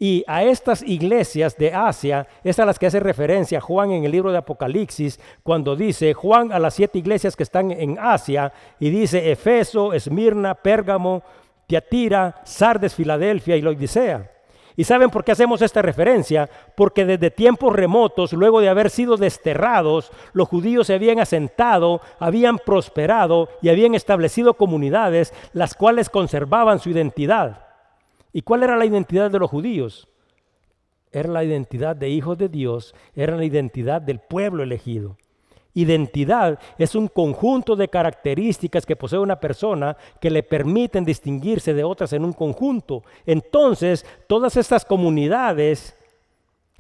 Y 0.04 0.22
a 0.28 0.44
estas 0.44 0.84
iglesias 0.84 1.58
de 1.58 1.74
Asia 1.74 2.28
es 2.44 2.60
a 2.60 2.66
las 2.66 2.78
que 2.78 2.88
hace 2.88 3.00
referencia 3.00 3.62
Juan 3.62 3.92
en 3.92 4.04
el 4.04 4.12
libro 4.12 4.34
de 4.34 4.38
Apocalipsis, 4.38 5.18
cuando 5.44 5.78
dice 5.78 6.14
Juan 6.14 6.52
a 6.52 6.60
las 6.60 6.74
siete 6.74 7.00
iglesias 7.00 7.38
que 7.38 7.44
están 7.44 7.72
en 7.72 7.98
Asia, 7.98 8.52
y 8.82 8.90
dice 8.90 9.32
Efeso, 9.32 9.94
Esmirna, 9.94 10.56
Pérgamo, 10.56 11.24
Tiatira, 11.68 12.42
Sardes, 12.44 12.94
Filadelfia 12.94 13.56
y 13.56 13.62
Loidicea. 13.62 14.30
¿Y 14.76 14.84
saben 14.84 15.10
por 15.10 15.24
qué 15.24 15.32
hacemos 15.32 15.62
esta 15.62 15.82
referencia? 15.82 16.50
Porque 16.76 17.06
desde 17.06 17.32
tiempos 17.32 17.74
remotos, 17.74 18.34
luego 18.34 18.60
de 18.60 18.68
haber 18.68 18.90
sido 18.90 19.16
desterrados, 19.16 20.12
los 20.34 20.50
judíos 20.50 20.88
se 20.88 20.96
habían 20.96 21.22
asentado, 21.22 22.02
habían 22.20 22.58
prosperado 22.58 23.48
y 23.62 23.70
habían 23.70 23.96
establecido 23.96 24.56
comunidades 24.56 25.34
las 25.54 25.76
cuales 25.76 26.10
conservaban 26.10 26.80
su 26.80 26.90
identidad. 26.90 27.73
¿Y 28.34 28.42
cuál 28.42 28.64
era 28.64 28.76
la 28.76 28.86
identidad 28.86 29.30
de 29.32 29.40
los 29.40 29.50
judíos? 29.50 30.08
Era 31.12 31.30
la 31.30 31.44
identidad 31.44 31.96
de 31.96 32.10
hijos 32.10 32.38
de 32.40 32.50
Dios, 32.50 32.96
era 33.16 33.38
la 33.38 33.46
identidad 33.46 34.02
del 34.02 34.20
pueblo 34.20 34.64
elegido. 34.64 35.16
Identidad 35.76 36.60
es 36.78 36.96
un 36.96 37.08
conjunto 37.08 37.76
de 37.76 37.88
características 37.88 38.86
que 38.86 38.96
posee 38.96 39.20
una 39.20 39.40
persona 39.40 39.96
que 40.20 40.32
le 40.32 40.44
permiten 40.44 41.06
distinguirse 41.06 41.74
de 41.74 41.84
otras 41.84 42.14
en 42.14 42.26
un 42.26 42.34
conjunto. 42.34 43.04
Entonces, 43.26 44.06
todas 44.28 44.58
estas 44.58 44.86
comunidades 44.86 45.96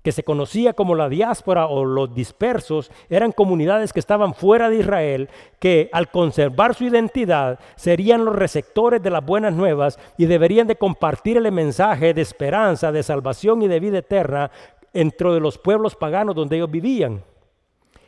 que 0.03 0.11
se 0.11 0.23
conocía 0.23 0.73
como 0.73 0.95
la 0.95 1.09
diáspora 1.09 1.65
o 1.67 1.85
los 1.85 2.13
dispersos, 2.13 2.91
eran 3.09 3.31
comunidades 3.31 3.93
que 3.93 3.99
estaban 3.99 4.33
fuera 4.33 4.69
de 4.69 4.77
Israel, 4.77 5.29
que 5.59 5.89
al 5.93 6.11
conservar 6.11 6.75
su 6.75 6.83
identidad 6.83 7.59
serían 7.75 8.25
los 8.25 8.35
receptores 8.35 9.01
de 9.01 9.09
las 9.09 9.25
buenas 9.25 9.53
nuevas 9.53 9.97
y 10.17 10.25
deberían 10.25 10.67
de 10.67 10.75
compartir 10.75 11.37
el 11.37 11.51
mensaje 11.51 12.13
de 12.13 12.21
esperanza, 12.21 12.91
de 12.91 13.01
salvación 13.01 13.61
y 13.61 13.67
de 13.67 13.79
vida 13.79 13.99
eterna 13.99 14.51
entre 14.93 15.31
de 15.31 15.39
los 15.39 15.57
pueblos 15.57 15.95
paganos 15.95 16.35
donde 16.35 16.57
ellos 16.57 16.69
vivían. 16.69 17.23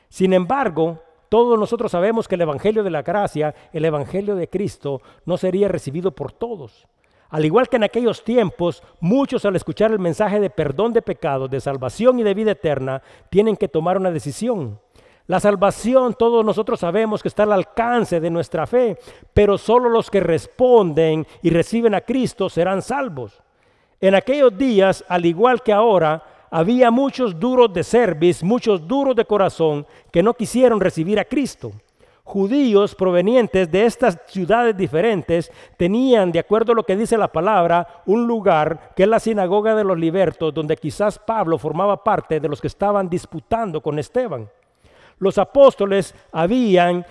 Sin 0.10 0.34
embargo, 0.34 1.00
todos 1.30 1.58
nosotros 1.58 1.92
sabemos 1.92 2.28
que 2.28 2.36
el 2.36 2.42
Evangelio 2.42 2.84
de 2.84 2.92
la 2.92 3.02
Gracia, 3.02 3.56
el 3.74 3.86
Evangelio 3.86 4.36
de 4.36 4.50
Cristo, 4.50 5.02
no 5.26 5.38
sería 5.38 5.68
recibido 5.68 6.12
por 6.12 6.32
todos. 6.32 6.88
Al 7.36 7.44
igual 7.44 7.68
que 7.68 7.76
en 7.76 7.84
aquellos 7.84 8.24
tiempos, 8.24 8.82
muchos 9.02 9.44
al 9.44 9.58
escuchar 9.58 9.92
el 9.92 10.00
mensaje 10.00 10.40
de 10.40 10.50
perdón 10.50 10.94
de 10.94 11.02
pecados, 11.02 11.50
de 11.50 11.60
salvación 11.60 12.18
y 12.18 12.24
de 12.24 12.34
vida 12.34 12.52
eterna, 12.52 13.02
tienen 13.30 13.58
que 13.58 13.68
tomar 13.68 13.98
una 13.98 14.10
decisión. 14.10 14.80
La 15.28 15.42
salvación, 15.42 16.14
todos 16.14 16.46
nosotros 16.46 16.80
sabemos 16.80 17.22
que 17.22 17.28
está 17.28 17.44
al 17.44 17.52
alcance 17.52 18.22
de 18.22 18.30
nuestra 18.30 18.66
fe, 18.66 18.98
pero 19.34 19.58
solo 19.58 19.90
los 19.90 20.10
que 20.10 20.22
responden 20.22 21.28
y 21.42 21.50
reciben 21.50 21.94
a 21.94 22.00
Cristo 22.00 22.50
serán 22.50 22.82
salvos. 22.82 23.44
En 24.00 24.16
aquellos 24.16 24.58
días, 24.58 25.04
al 25.10 25.26
igual 25.26 25.62
que 25.62 25.74
ahora, 25.74 26.24
había 26.50 26.90
muchos 26.90 27.38
duros 27.38 27.74
de 27.74 27.84
cerviz, 27.84 28.44
muchos 28.44 28.88
duros 28.88 29.14
de 29.14 29.26
corazón 29.26 29.86
que 30.10 30.24
no 30.24 30.36
quisieron 30.36 30.80
recibir 30.80 31.20
a 31.20 31.26
Cristo 31.26 31.74
judíos 32.26 32.96
provenientes 32.96 33.72
de 33.72 33.86
estas 33.86 34.20
ciudades 34.26 34.76
diferentes 34.76 35.52
tenían, 35.78 36.32
de 36.32 36.40
acuerdo 36.40 36.72
a 36.72 36.76
lo 36.76 36.84
que 36.84 36.98
dice 36.98 37.18
la 37.20 37.32
palabra, 37.32 38.02
un 38.08 38.26
lugar 38.26 38.92
que 38.96 39.04
es 39.04 39.10
la 39.10 39.20
sinagoga 39.20 39.76
de 39.76 39.84
los 39.84 39.98
libertos, 39.98 40.52
donde 40.52 40.76
quizás 40.76 41.20
Pablo 41.20 41.60
formaba 41.60 42.04
parte 42.04 42.40
de 42.40 42.50
los 42.50 42.60
que 42.60 42.68
estaban 42.68 43.08
disputando 43.08 43.80
con 43.80 44.00
Esteban. 44.00 44.50
Los 45.20 45.38
apóstoles 45.38 46.16
habían 46.32 47.06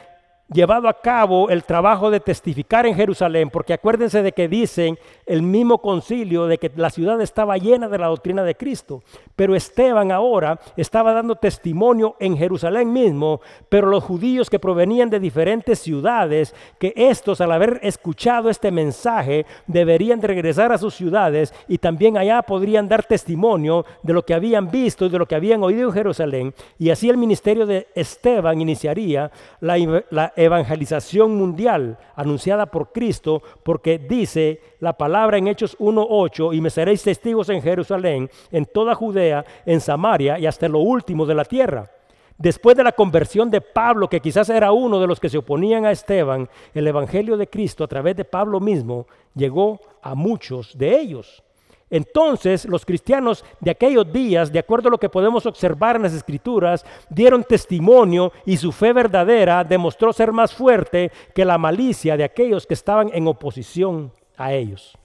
llevado 0.53 0.89
a 0.89 1.01
cabo 1.01 1.49
el 1.49 1.65
trabajo 1.65 2.11
de 2.11 2.21
testificar 2.21 2.87
en 2.87 2.95
Jerusalén, 2.95 3.49
porque 3.51 3.73
acuérdense 3.73 4.23
de 4.23 4.33
que 4.33 4.47
dicen 4.47 4.99
el 5.25 5.43
mismo 5.43 5.79
concilio 5.79 6.47
de 6.47 6.59
que 6.59 6.71
la 6.77 6.91
ciudad 6.91 7.21
estaba 7.21 7.57
llena 7.57 7.89
de 7.89 7.99
la 7.99 8.09
doctrina 8.09 8.45
de 8.45 8.55
Cristo, 8.55 9.03
pero 9.35 9.57
Esteban 9.57 10.13
ahora 10.13 10.61
estaba 10.77 11.15
dando 11.15 11.37
testimonio 11.37 12.17
en 12.21 12.37
Jerusalén 12.37 12.93
mismo, 12.93 13.41
pero 13.69 13.89
los 13.89 14.05
judíos 14.05 14.51
que 14.51 14.59
provenían 14.59 15.09
de 15.09 15.19
diferentes 15.19 15.79
ciudades, 15.79 16.55
que 16.79 16.93
estos 16.95 17.41
al 17.41 17.53
haber 17.53 17.81
escuchado 17.83 18.51
este 18.51 18.71
mensaje 18.71 19.47
deberían 19.67 20.21
de 20.21 20.29
regresar 20.29 20.73
a 20.73 20.79
sus 20.79 20.95
ciudades 20.95 21.55
y 21.69 21.79
también 21.79 22.19
allá 22.19 22.43
podrían 22.43 22.89
dar 22.89 23.05
testimonio 23.05 23.87
de 24.03 24.13
lo 24.13 24.25
que 24.25 24.35
habían 24.35 24.71
visto 24.71 25.07
y 25.07 25.09
de 25.09 25.19
lo 25.19 25.27
que 25.27 25.37
habían 25.37 25.63
oído 25.63 25.89
en 25.89 25.95
Jerusalén, 25.95 26.55
y 26.79 26.91
así 26.91 27.09
el 27.09 27.17
ministerio 27.17 27.65
de 27.65 27.89
Esteban 27.95 28.61
iniciaría 28.61 29.31
la 29.61 30.34
evangelización 30.37 31.37
mundial 31.37 31.99
anunciada 32.17 32.67
por 32.67 32.93
Cristo, 32.93 33.43
porque 33.63 33.99
dice 33.99 34.61
la 34.81 34.93
palabra 34.95 35.39
en 35.39 35.49
Hechos 35.49 35.79
1.8, 35.79 36.55
y 36.55 36.61
me 36.61 36.71
seréis 36.71 37.03
testigos 37.03 37.49
en 37.49 37.63
Jerusalén, 37.63 38.31
en 38.51 38.67
toda 38.67 38.95
Judea, 38.95 39.45
en 39.65 39.81
Samaria 39.81 40.39
y 40.39 40.47
hasta 40.47 40.69
lo 40.69 40.81
último 40.81 41.27
de 41.27 41.35
la 41.35 41.45
tierra. 41.45 41.91
Después 42.37 42.77
de 42.77 42.83
la 42.83 42.93
conversión 42.93 43.49
de 43.49 43.61
Pablo, 43.61 44.09
que 44.09 44.21
quizás 44.21 44.49
era 44.49 44.73
uno 44.73 45.01
de 45.01 45.07
los 45.07 45.21
que 45.21 45.29
se 45.29 45.39
oponían 45.39 45.85
a 45.85 45.93
Esteban, 45.93 46.49
el 46.73 46.89
Evangelio 46.89 47.37
de 47.37 47.47
Cristo 47.47 47.85
a 47.85 47.89
través 47.89 48.17
de 48.17 48.25
Pablo 48.25 48.59
mismo 48.59 49.07
llegó 49.35 49.81
a 50.03 50.17
muchos 50.17 50.77
de 50.77 50.99
ellos. 50.99 51.44
Entonces 51.91 52.65
los 52.65 52.85
cristianos 52.85 53.45
de 53.61 53.71
aquellos 53.71 54.11
días, 54.13 54.51
de 54.51 54.59
acuerdo 54.59 54.89
a 54.89 54.91
lo 54.91 54.99
que 54.99 55.09
podemos 55.09 55.47
observar 55.47 55.97
en 55.97 56.03
las 56.03 56.15
escrituras, 56.15 56.85
dieron 57.11 57.45
testimonio 57.45 58.33
y 58.47 58.57
su 58.57 58.73
fe 58.73 58.93
verdadera 58.93 59.65
demostró 59.65 60.13
ser 60.13 60.33
más 60.33 60.55
fuerte 60.55 61.13
que 61.35 61.45
la 61.45 61.59
malicia 61.59 62.17
de 62.17 62.25
aquellos 62.25 62.67
que 62.67 62.75
estaban 62.75 63.11
en 63.13 63.29
oposición 63.29 64.13
a 64.37 64.53
ellos. 64.53 64.97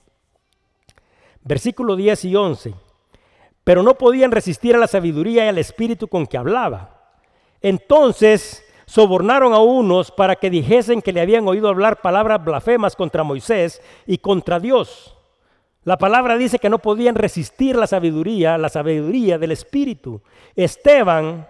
Versículo 1.42 1.96
10 1.96 2.24
y 2.26 2.36
11. 2.36 2.74
Pero 3.64 3.82
no 3.82 3.94
podían 3.94 4.30
resistir 4.30 4.74
a 4.74 4.78
la 4.78 4.86
sabiduría 4.86 5.44
y 5.44 5.48
al 5.48 5.58
espíritu 5.58 6.08
con 6.08 6.26
que 6.26 6.38
hablaba. 6.38 7.14
Entonces 7.60 8.64
sobornaron 8.86 9.52
a 9.52 9.60
unos 9.60 10.10
para 10.10 10.34
que 10.34 10.50
dijesen 10.50 11.02
que 11.02 11.12
le 11.12 11.20
habían 11.20 11.46
oído 11.46 11.68
hablar 11.68 12.00
palabras 12.00 12.44
blasfemas 12.44 12.96
contra 12.96 13.22
Moisés 13.22 13.80
y 14.06 14.18
contra 14.18 14.58
Dios. 14.58 15.16
La 15.84 15.96
palabra 15.96 16.36
dice 16.36 16.58
que 16.58 16.68
no 16.68 16.78
podían 16.78 17.14
resistir 17.14 17.74
la 17.74 17.86
sabiduría, 17.86 18.58
la 18.58 18.68
sabiduría 18.68 19.38
del 19.38 19.52
Espíritu. 19.52 20.20
Esteban, 20.54 21.48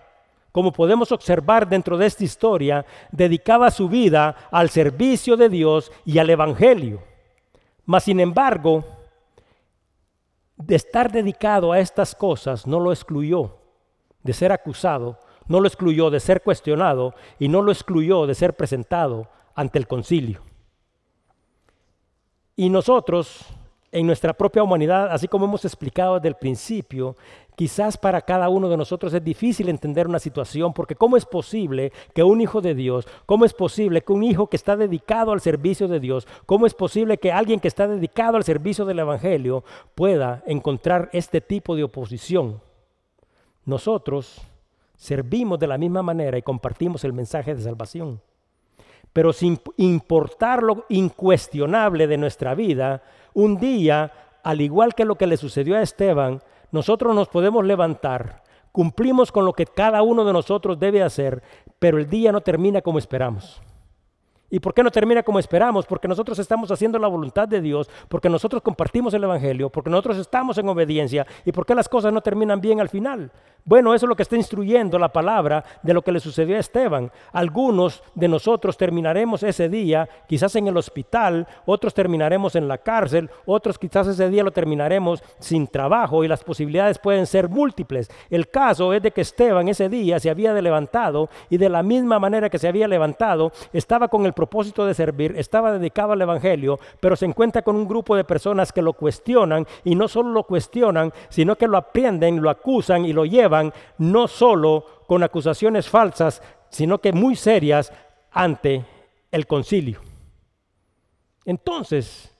como 0.52 0.72
podemos 0.72 1.10
observar 1.10 1.68
dentro 1.68 1.98
de 1.98 2.06
esta 2.06 2.22
historia, 2.22 2.86
dedicaba 3.10 3.70
su 3.70 3.88
vida 3.88 4.36
al 4.52 4.70
servicio 4.70 5.36
de 5.36 5.48
Dios 5.48 5.90
y 6.04 6.18
al 6.18 6.30
Evangelio. 6.30 7.02
Mas, 7.86 8.04
sin 8.04 8.20
embargo, 8.20 8.84
de 10.56 10.76
estar 10.76 11.10
dedicado 11.10 11.72
a 11.72 11.80
estas 11.80 12.14
cosas 12.14 12.66
no 12.66 12.78
lo 12.78 12.92
excluyó 12.92 13.56
de 14.22 14.32
ser 14.32 14.52
acusado, 14.52 15.18
no 15.48 15.58
lo 15.58 15.66
excluyó 15.66 16.10
de 16.10 16.20
ser 16.20 16.42
cuestionado 16.42 17.14
y 17.38 17.48
no 17.48 17.62
lo 17.62 17.72
excluyó 17.72 18.26
de 18.26 18.34
ser 18.34 18.54
presentado 18.54 19.28
ante 19.54 19.78
el 19.78 19.88
concilio. 19.88 20.42
Y 22.54 22.68
nosotros 22.68 23.46
en 23.92 24.06
nuestra 24.06 24.32
propia 24.32 24.62
humanidad, 24.62 25.08
así 25.10 25.26
como 25.26 25.46
hemos 25.46 25.64
explicado 25.64 26.14
desde 26.14 26.28
el 26.28 26.36
principio, 26.36 27.16
quizás 27.56 27.96
para 27.96 28.22
cada 28.22 28.48
uno 28.48 28.68
de 28.68 28.76
nosotros 28.76 29.12
es 29.12 29.22
difícil 29.22 29.68
entender 29.68 30.06
una 30.06 30.18
situación, 30.18 30.72
porque 30.72 30.94
¿cómo 30.94 31.16
es 31.16 31.26
posible 31.26 31.92
que 32.14 32.22
un 32.22 32.40
hijo 32.40 32.60
de 32.60 32.74
Dios, 32.74 33.06
cómo 33.26 33.44
es 33.44 33.52
posible 33.52 34.02
que 34.02 34.12
un 34.12 34.22
hijo 34.22 34.46
que 34.46 34.56
está 34.56 34.76
dedicado 34.76 35.32
al 35.32 35.40
servicio 35.40 35.88
de 35.88 36.00
Dios, 36.00 36.26
cómo 36.46 36.66
es 36.66 36.74
posible 36.74 37.18
que 37.18 37.32
alguien 37.32 37.60
que 37.60 37.68
está 37.68 37.88
dedicado 37.88 38.36
al 38.36 38.44
servicio 38.44 38.84
del 38.84 39.00
Evangelio 39.00 39.64
pueda 39.94 40.42
encontrar 40.46 41.10
este 41.12 41.40
tipo 41.40 41.74
de 41.74 41.84
oposición? 41.84 42.60
Nosotros 43.64 44.40
servimos 44.96 45.58
de 45.58 45.66
la 45.66 45.78
misma 45.78 46.02
manera 46.02 46.38
y 46.38 46.42
compartimos 46.42 47.04
el 47.04 47.12
mensaje 47.12 47.54
de 47.54 47.62
salvación. 47.62 48.20
Pero 49.12 49.32
sin 49.32 49.58
importar 49.76 50.62
lo 50.62 50.84
incuestionable 50.88 52.06
de 52.06 52.16
nuestra 52.16 52.54
vida, 52.54 53.02
un 53.34 53.58
día, 53.58 54.12
al 54.42 54.60
igual 54.60 54.94
que 54.94 55.04
lo 55.04 55.16
que 55.16 55.26
le 55.26 55.36
sucedió 55.36 55.76
a 55.76 55.82
Esteban, 55.82 56.40
nosotros 56.70 57.14
nos 57.14 57.28
podemos 57.28 57.64
levantar 57.64 58.42
cumplimos 58.72 59.32
con 59.32 59.44
lo 59.44 59.52
que 59.52 59.66
cada 59.66 60.02
uno 60.02 60.24
de 60.24 60.32
nosotros 60.32 60.78
debe 60.78 61.02
hacer, 61.02 61.42
pero 61.78 61.98
el 61.98 62.08
día 62.08 62.32
no 62.32 62.40
termina 62.40 62.82
como 62.82 62.98
esperamos. 62.98 63.60
¿Y 64.50 64.60
por 64.60 64.74
qué 64.74 64.82
no 64.82 64.90
termina 64.90 65.22
como 65.22 65.38
esperamos? 65.38 65.86
Porque 65.86 66.08
nosotros 66.08 66.38
estamos 66.38 66.70
haciendo 66.70 66.98
la 66.98 67.08
voluntad 67.08 67.46
de 67.46 67.60
Dios, 67.60 67.88
porque 68.08 68.28
nosotros 68.28 68.62
compartimos 68.62 69.14
el 69.14 69.24
Evangelio, 69.24 69.70
porque 69.70 69.90
nosotros 69.90 70.18
estamos 70.18 70.58
en 70.58 70.68
obediencia 70.68 71.26
y 71.44 71.52
porque 71.52 71.74
las 71.74 71.88
cosas 71.88 72.12
no 72.12 72.20
terminan 72.20 72.60
bien 72.60 72.80
al 72.80 72.88
final. 72.88 73.30
Bueno, 73.64 73.94
eso 73.94 74.06
es 74.06 74.08
lo 74.08 74.16
que 74.16 74.22
está 74.22 74.36
instruyendo 74.36 74.98
la 74.98 75.12
palabra 75.12 75.64
de 75.82 75.92
lo 75.92 76.02
que 76.02 76.12
le 76.12 76.20
sucedió 76.20 76.56
a 76.56 76.60
Esteban. 76.60 77.12
Algunos 77.32 78.02
de 78.14 78.26
nosotros 78.26 78.76
terminaremos 78.76 79.42
ese 79.42 79.68
día 79.68 80.08
quizás 80.26 80.56
en 80.56 80.66
el 80.66 80.76
hospital, 80.76 81.46
otros 81.66 81.92
terminaremos 81.92 82.56
en 82.56 82.68
la 82.68 82.78
cárcel, 82.78 83.30
otros 83.44 83.78
quizás 83.78 84.06
ese 84.06 84.30
día 84.30 84.42
lo 84.42 84.50
terminaremos 84.50 85.22
sin 85.38 85.66
trabajo 85.66 86.24
y 86.24 86.28
las 86.28 86.42
posibilidades 86.42 86.98
pueden 86.98 87.26
ser 87.26 87.48
múltiples. 87.48 88.10
El 88.30 88.48
caso 88.48 88.94
es 88.94 89.02
de 89.02 89.10
que 89.10 89.20
Esteban 89.20 89.68
ese 89.68 89.88
día 89.88 90.18
se 90.18 90.30
había 90.30 90.54
levantado 90.54 91.28
y 91.50 91.58
de 91.58 91.68
la 91.68 91.82
misma 91.82 92.18
manera 92.18 92.48
que 92.48 92.58
se 92.58 92.68
había 92.68 92.88
levantado, 92.88 93.52
estaba 93.72 94.08
con 94.08 94.24
el 94.24 94.32
propósito 94.40 94.86
de 94.86 94.94
servir, 94.94 95.34
estaba 95.36 95.70
dedicado 95.70 96.12
al 96.12 96.22
Evangelio, 96.22 96.78
pero 96.98 97.14
se 97.14 97.26
encuentra 97.26 97.60
con 97.60 97.76
un 97.76 97.86
grupo 97.86 98.16
de 98.16 98.24
personas 98.24 98.72
que 98.72 98.80
lo 98.80 98.94
cuestionan 98.94 99.66
y 99.84 99.94
no 99.94 100.08
solo 100.08 100.30
lo 100.30 100.44
cuestionan, 100.44 101.12
sino 101.28 101.56
que 101.56 101.68
lo 101.68 101.76
aprenden, 101.76 102.40
lo 102.40 102.48
acusan 102.48 103.04
y 103.04 103.12
lo 103.12 103.26
llevan 103.26 103.70
no 103.98 104.28
solo 104.28 104.86
con 105.06 105.22
acusaciones 105.22 105.90
falsas, 105.90 106.42
sino 106.70 107.02
que 107.02 107.12
muy 107.12 107.36
serias 107.36 107.92
ante 108.30 108.82
el 109.30 109.46
concilio. 109.46 110.00
Entonces, 111.44 112.34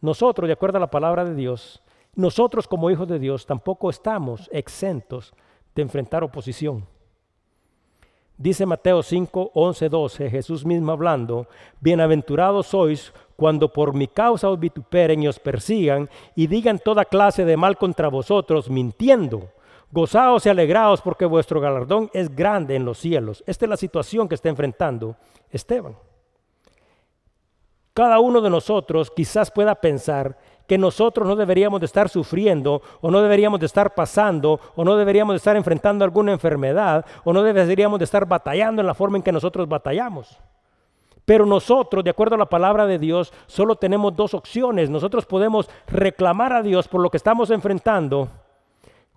nosotros, 0.00 0.48
de 0.48 0.54
acuerdo 0.54 0.78
a 0.78 0.80
la 0.80 0.90
palabra 0.90 1.24
de 1.24 1.36
Dios, 1.36 1.80
nosotros 2.16 2.66
como 2.66 2.90
hijos 2.90 3.06
de 3.06 3.20
Dios 3.20 3.46
tampoco 3.46 3.88
estamos 3.88 4.50
exentos 4.52 5.32
de 5.76 5.82
enfrentar 5.82 6.24
oposición. 6.24 6.88
Dice 8.38 8.66
Mateo 8.66 9.02
5, 9.02 9.52
11, 9.54 9.88
12, 9.88 10.30
Jesús 10.30 10.66
mismo 10.66 10.92
hablando, 10.92 11.46
bienaventurados 11.80 12.66
sois 12.66 13.14
cuando 13.34 13.72
por 13.72 13.94
mi 13.94 14.08
causa 14.08 14.50
os 14.50 14.60
vituperen 14.60 15.22
y 15.22 15.28
os 15.28 15.38
persigan 15.38 16.10
y 16.34 16.46
digan 16.46 16.78
toda 16.78 17.06
clase 17.06 17.46
de 17.46 17.56
mal 17.56 17.78
contra 17.78 18.08
vosotros, 18.08 18.68
mintiendo. 18.68 19.48
Gozaos 19.90 20.44
y 20.44 20.50
alegraos 20.50 21.00
porque 21.00 21.24
vuestro 21.24 21.60
galardón 21.60 22.10
es 22.12 22.34
grande 22.34 22.76
en 22.76 22.84
los 22.84 22.98
cielos. 22.98 23.42
Esta 23.46 23.64
es 23.64 23.70
la 23.70 23.76
situación 23.78 24.28
que 24.28 24.34
está 24.34 24.50
enfrentando 24.50 25.16
Esteban. 25.50 25.96
Cada 27.94 28.18
uno 28.20 28.42
de 28.42 28.50
nosotros 28.50 29.10
quizás 29.10 29.50
pueda 29.50 29.74
pensar 29.76 30.36
que 30.66 30.78
nosotros 30.78 31.26
no 31.26 31.36
deberíamos 31.36 31.80
de 31.80 31.86
estar 31.86 32.08
sufriendo 32.08 32.82
o 33.00 33.10
no 33.10 33.22
deberíamos 33.22 33.60
de 33.60 33.66
estar 33.66 33.94
pasando 33.94 34.60
o 34.74 34.84
no 34.84 34.96
deberíamos 34.96 35.34
de 35.34 35.38
estar 35.38 35.56
enfrentando 35.56 36.04
alguna 36.04 36.32
enfermedad 36.32 37.04
o 37.24 37.32
no 37.32 37.42
deberíamos 37.42 37.98
de 37.98 38.04
estar 38.04 38.26
batallando 38.26 38.80
en 38.80 38.86
la 38.86 38.94
forma 38.94 39.16
en 39.16 39.22
que 39.22 39.32
nosotros 39.32 39.68
batallamos. 39.68 40.38
Pero 41.24 41.44
nosotros, 41.44 42.04
de 42.04 42.10
acuerdo 42.10 42.36
a 42.36 42.38
la 42.38 42.46
palabra 42.46 42.86
de 42.86 42.98
Dios, 42.98 43.32
solo 43.46 43.74
tenemos 43.74 44.14
dos 44.14 44.32
opciones. 44.32 44.88
Nosotros 44.88 45.26
podemos 45.26 45.68
reclamar 45.88 46.52
a 46.52 46.62
Dios 46.62 46.86
por 46.86 47.00
lo 47.00 47.10
que 47.10 47.16
estamos 47.16 47.50
enfrentando, 47.50 48.28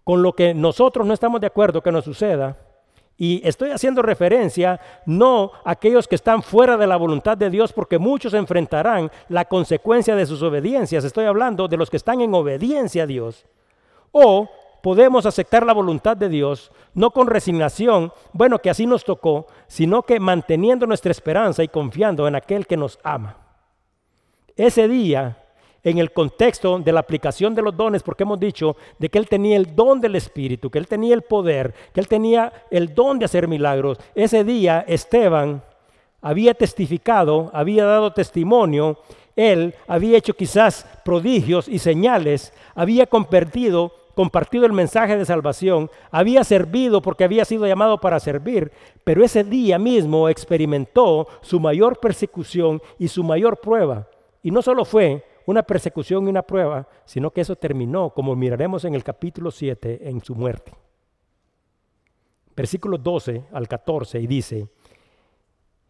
con 0.04 0.24
lo 0.24 0.34
que 0.34 0.56
nosotros 0.56 1.06
no 1.06 1.14
estamos 1.14 1.40
de 1.40 1.48
acuerdo 1.48 1.82
que 1.84 1.92
nos 1.92 2.06
suceda, 2.06 2.58
y 3.22 3.42
estoy 3.46 3.72
haciendo 3.72 4.02
referencia 4.02 4.80
no 5.06 5.52
a 5.66 5.72
aquellos 5.72 6.08
que 6.08 6.16
están 6.16 6.42
fuera 6.42 6.78
de 6.78 6.88
la 6.88 6.96
voluntad 6.96 7.38
de 7.38 7.50
Dios, 7.50 7.74
porque 7.74 8.00
muchos 8.00 8.34
enfrentarán 8.34 9.12
la 9.28 9.44
consecuencia 9.44 10.16
de 10.16 10.26
sus 10.26 10.42
obediencias. 10.42 11.04
Estoy 11.04 11.26
hablando 11.26 11.68
de 11.68 11.76
los 11.76 11.90
que 11.90 11.98
están 11.98 12.22
en 12.22 12.34
obediencia 12.34 13.04
a 13.04 13.08
Dios. 13.08 13.46
O 14.14 14.48
podemos 14.82 15.26
aceptar 15.26 15.66
la 15.66 15.74
voluntad 15.74 16.16
de 16.16 16.30
Dios, 16.30 16.72
no 16.94 17.12
con 17.12 17.28
resignación, 17.28 18.14
bueno, 18.32 18.60
que 18.60 18.70
así 18.70 18.86
nos 18.86 19.04
tocó, 19.04 19.48
sino 19.68 20.04
que 20.04 20.22
manteniendo 20.22 20.88
nuestra 20.88 21.12
esperanza 21.12 21.62
y 21.62 21.68
confiando 21.68 22.26
en 22.26 22.36
aquel 22.36 22.66
que 22.66 22.78
nos 22.78 23.00
ama. 23.04 23.36
Ese 24.56 24.88
día 24.88 25.38
en 25.84 25.98
el 25.98 26.12
contexto 26.12 26.80
de 26.80 26.92
la 26.92 27.00
aplicación 27.00 27.56
de 27.56 27.62
los 27.62 27.76
dones, 27.76 28.04
porque 28.04 28.24
hemos 28.24 28.39
dicho 28.39 28.76
de 28.98 29.10
que 29.10 29.18
él 29.18 29.28
tenía 29.28 29.58
el 29.58 29.76
don 29.76 30.02
del 30.02 30.15
Espíritu, 30.15 30.70
que 30.70 30.80
él 30.80 30.88
tenía 30.88 31.13
el 31.13 31.22
poder, 31.22 31.74
que 31.94 32.00
él 32.00 32.08
tenía 32.08 32.52
el 32.70 32.94
don 32.94 33.20
de 33.20 33.26
hacer 33.26 33.48
milagros. 33.48 33.98
Ese 34.15 34.44
día 34.44 34.84
Esteban 34.88 35.63
había 36.22 36.54
testificado, 36.54 37.50
había 37.54 37.86
dado 37.86 38.12
testimonio, 38.13 38.98
él 39.36 39.74
había 39.88 40.18
hecho 40.18 40.34
quizás 40.34 40.86
prodigios 41.06 41.70
y 41.70 41.80
señales, 41.80 42.54
había 42.76 43.06
convertido, 43.06 43.94
compartido 44.15 44.65
el 44.65 44.74
mensaje 44.74 45.15
de 45.15 45.24
salvación, 45.24 45.89
había 46.12 46.44
servido 46.44 47.02
porque 47.02 47.24
había 47.24 47.46
sido 47.46 47.65
llamado 47.65 48.02
para 48.02 48.20
servir, 48.20 48.72
pero 49.06 49.24
ese 49.24 49.46
día 49.46 49.80
mismo 49.80 50.28
experimentó 50.28 51.28
su 51.42 51.60
mayor 51.60 52.00
persecución 52.02 52.82
y 52.98 53.08
su 53.08 53.24
mayor 53.24 53.62
prueba. 53.62 54.08
Y 54.44 54.52
no 54.52 54.62
solo 54.62 54.84
fue 54.84 55.24
una 55.50 55.64
persecución 55.64 56.26
y 56.26 56.30
una 56.30 56.44
prueba, 56.44 56.88
sino 57.06 57.32
que 57.32 57.42
eso 57.42 57.56
terminó, 57.56 58.12
como 58.12 58.36
miraremos 58.36 58.86
en 58.86 58.94
el 58.94 59.04
capítulo 59.04 59.50
7, 59.50 60.08
en 60.08 60.22
su 60.22 60.36
muerte. 60.36 60.72
Versículos 62.56 63.02
12 63.02 63.46
al 63.52 63.68
14 63.68 64.20
y 64.20 64.28
dice, 64.28 64.68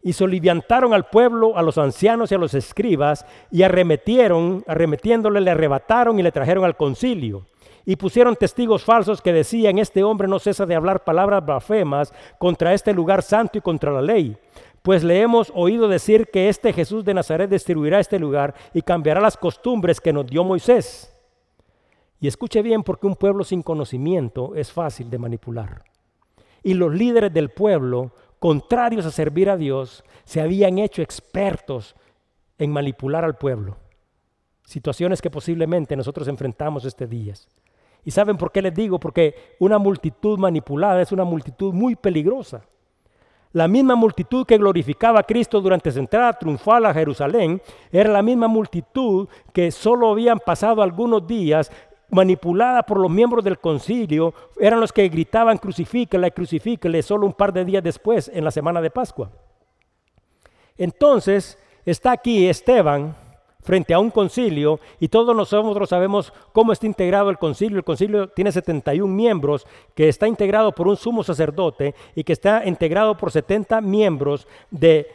y 0.02 0.14
soliviantaron 0.14 0.94
al 0.94 1.10
pueblo, 1.10 1.58
a 1.58 1.62
los 1.62 1.76
ancianos 1.76 2.32
y 2.32 2.34
a 2.34 2.38
los 2.38 2.54
escribas, 2.54 3.26
y 3.50 3.62
arremetieron, 3.62 4.64
arremetiéndole, 4.66 5.42
le 5.42 5.50
arrebataron 5.50 6.18
y 6.18 6.22
le 6.22 6.32
trajeron 6.32 6.64
al 6.64 6.78
concilio. 6.78 7.44
Y 7.84 7.96
pusieron 7.96 8.36
testigos 8.36 8.82
falsos 8.82 9.20
que 9.20 9.34
decían, 9.34 9.78
este 9.78 10.02
hombre 10.02 10.26
no 10.26 10.38
cesa 10.38 10.64
de 10.64 10.74
hablar 10.74 11.04
palabras 11.04 11.44
blasfemas 11.44 12.14
contra 12.38 12.72
este 12.72 12.94
lugar 12.94 13.22
santo 13.22 13.58
y 13.58 13.60
contra 13.60 13.92
la 13.92 14.00
ley. 14.00 14.38
Pues 14.82 15.04
le 15.04 15.20
hemos 15.20 15.52
oído 15.54 15.88
decir 15.88 16.28
que 16.32 16.48
este 16.48 16.72
Jesús 16.72 17.04
de 17.04 17.14
Nazaret 17.14 17.50
destruirá 17.50 18.00
este 18.00 18.18
lugar 18.18 18.54
y 18.72 18.82
cambiará 18.82 19.20
las 19.20 19.36
costumbres 19.36 20.00
que 20.00 20.12
nos 20.12 20.26
dio 20.26 20.42
Moisés. 20.42 21.14
Y 22.18 22.28
escuche 22.28 22.62
bien 22.62 22.82
porque 22.82 23.06
un 23.06 23.16
pueblo 23.16 23.44
sin 23.44 23.62
conocimiento 23.62 24.54
es 24.54 24.72
fácil 24.72 25.10
de 25.10 25.18
manipular. 25.18 25.84
Y 26.62 26.74
los 26.74 26.94
líderes 26.94 27.32
del 27.32 27.50
pueblo, 27.50 28.12
contrarios 28.38 29.06
a 29.06 29.10
servir 29.10 29.50
a 29.50 29.56
Dios, 29.56 30.04
se 30.24 30.40
habían 30.40 30.78
hecho 30.78 31.02
expertos 31.02 31.94
en 32.58 32.70
manipular 32.70 33.24
al 33.24 33.36
pueblo. 33.36 33.76
Situaciones 34.64 35.20
que 35.20 35.30
posiblemente 35.30 35.96
nosotros 35.96 36.28
enfrentamos 36.28 36.84
este 36.84 37.06
día. 37.06 37.34
¿Y 38.04 38.10
saben 38.10 38.36
por 38.36 38.52
qué 38.52 38.62
les 38.62 38.74
digo? 38.74 39.00
Porque 39.00 39.56
una 39.58 39.78
multitud 39.78 40.38
manipulada 40.38 41.02
es 41.02 41.12
una 41.12 41.24
multitud 41.24 41.72
muy 41.72 41.96
peligrosa. 41.96 42.62
La 43.52 43.66
misma 43.66 43.96
multitud 43.96 44.46
que 44.46 44.58
glorificaba 44.58 45.20
a 45.20 45.24
Cristo 45.24 45.60
durante 45.60 45.90
su 45.90 45.98
entrada 45.98 46.32
triunfal 46.34 46.86
a 46.86 46.94
Jerusalén 46.94 47.60
era 47.90 48.10
la 48.10 48.22
misma 48.22 48.46
multitud 48.46 49.28
que 49.52 49.72
solo 49.72 50.10
habían 50.10 50.38
pasado 50.38 50.82
algunos 50.82 51.26
días 51.26 51.70
manipulada 52.10 52.82
por 52.82 52.98
los 52.98 53.10
miembros 53.10 53.44
del 53.44 53.58
concilio, 53.58 54.34
eran 54.58 54.80
los 54.80 54.92
que 54.92 55.08
gritaban 55.08 55.58
crucifíquele, 55.58 56.30
crucifíquele 56.32 57.02
solo 57.02 57.26
un 57.26 57.32
par 57.32 57.52
de 57.52 57.64
días 57.64 57.82
después, 57.82 58.30
en 58.32 58.44
la 58.44 58.50
semana 58.50 58.80
de 58.80 58.90
Pascua. 58.90 59.30
Entonces 60.76 61.58
está 61.84 62.12
aquí 62.12 62.48
Esteban, 62.48 63.16
frente 63.62 63.94
a 63.94 63.98
un 63.98 64.10
concilio 64.10 64.80
y 64.98 65.08
todos 65.08 65.34
nosotros 65.34 65.88
sabemos 65.88 66.32
cómo 66.52 66.72
está 66.72 66.86
integrado 66.86 67.30
el 67.30 67.38
concilio. 67.38 67.78
El 67.78 67.84
concilio 67.84 68.28
tiene 68.28 68.52
71 68.52 69.12
miembros 69.12 69.66
que 69.94 70.08
está 70.08 70.26
integrado 70.26 70.72
por 70.72 70.88
un 70.88 70.96
sumo 70.96 71.22
sacerdote 71.22 71.94
y 72.14 72.24
que 72.24 72.32
está 72.32 72.66
integrado 72.66 73.16
por 73.16 73.30
70 73.30 73.80
miembros 73.80 74.46
de 74.70 75.06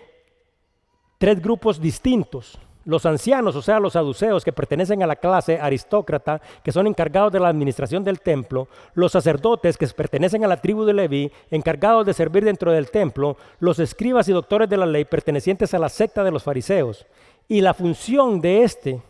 tres 1.17 1.41
grupos 1.41 1.79
distintos. 1.79 2.59
Los 2.85 3.07
ancianos, 3.07 3.55
o 3.55 3.63
sea, 3.63 3.79
los 3.79 3.93
saduceos 3.93 4.45
que 4.45 4.53
pertenecen 4.53 5.01
a 5.01 5.07
la 5.07 5.15
clase 5.15 5.59
aristócrata, 5.59 6.39
que 6.63 6.71
son 6.71 6.85
encargados 6.85 7.33
de 7.33 7.39
la 7.39 7.47
administración 7.47 8.03
del 8.03 8.21
templo, 8.21 8.67
los 8.93 9.11
sacerdotes 9.11 9.75
que 9.75 9.87
pertenecen 9.87 10.45
a 10.45 10.47
la 10.47 10.61
tribu 10.61 10.85
de 10.85 10.93
Leví, 10.93 11.31
encargados 11.49 12.05
de 12.05 12.13
servir 12.13 12.45
dentro 12.45 12.71
del 12.71 12.91
templo, 12.91 13.37
los 13.59 13.79
escribas 13.79 14.29
y 14.29 14.33
doctores 14.33 14.69
de 14.69 14.77
la 14.77 14.85
ley 14.85 15.03
pertenecientes 15.03 15.73
a 15.73 15.79
la 15.79 15.89
secta 15.89 16.23
de 16.23 16.29
los 16.29 16.43
fariseos. 16.43 17.07
Y 17.47 17.61
la 17.61 17.73
función 17.73 18.41
de 18.41 18.63
este 18.63 19.01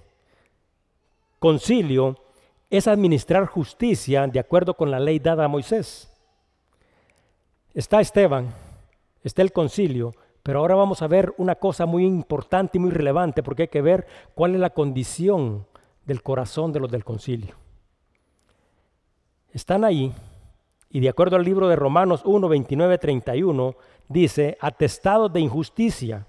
concilio 1.39 2.17
es 2.69 2.87
administrar 2.87 3.45
justicia 3.45 4.27
de 4.27 4.39
acuerdo 4.39 4.73
con 4.73 4.91
la 4.91 4.99
ley 4.99 5.19
dada 5.19 5.45
a 5.45 5.47
Moisés. 5.47 6.11
Está 7.73 8.01
Esteban, 8.01 8.53
está 9.23 9.41
el 9.41 9.51
concilio, 9.51 10.13
pero 10.43 10.59
ahora 10.59 10.75
vamos 10.75 11.01
a 11.01 11.07
ver 11.07 11.33
una 11.37 11.55
cosa 11.55 11.85
muy 11.85 12.05
importante 12.05 12.77
y 12.77 12.81
muy 12.81 12.91
relevante 12.91 13.43
porque 13.43 13.63
hay 13.63 13.67
que 13.67 13.81
ver 13.81 14.07
cuál 14.33 14.55
es 14.55 14.59
la 14.59 14.71
condición 14.71 15.65
del 16.05 16.21
corazón 16.21 16.71
de 16.73 16.79
los 16.79 16.91
del 16.91 17.03
concilio. 17.03 17.55
Están 19.51 19.83
ahí 19.83 20.13
y 20.89 20.99
de 20.99 21.09
acuerdo 21.09 21.35
al 21.35 21.43
libro 21.43 21.67
de 21.67 21.75
Romanos 21.75 22.21
1, 22.25 22.47
29, 22.47 22.97
31, 22.97 23.75
dice, 24.07 24.57
atestados 24.61 25.31
de 25.33 25.41
injusticia 25.41 26.27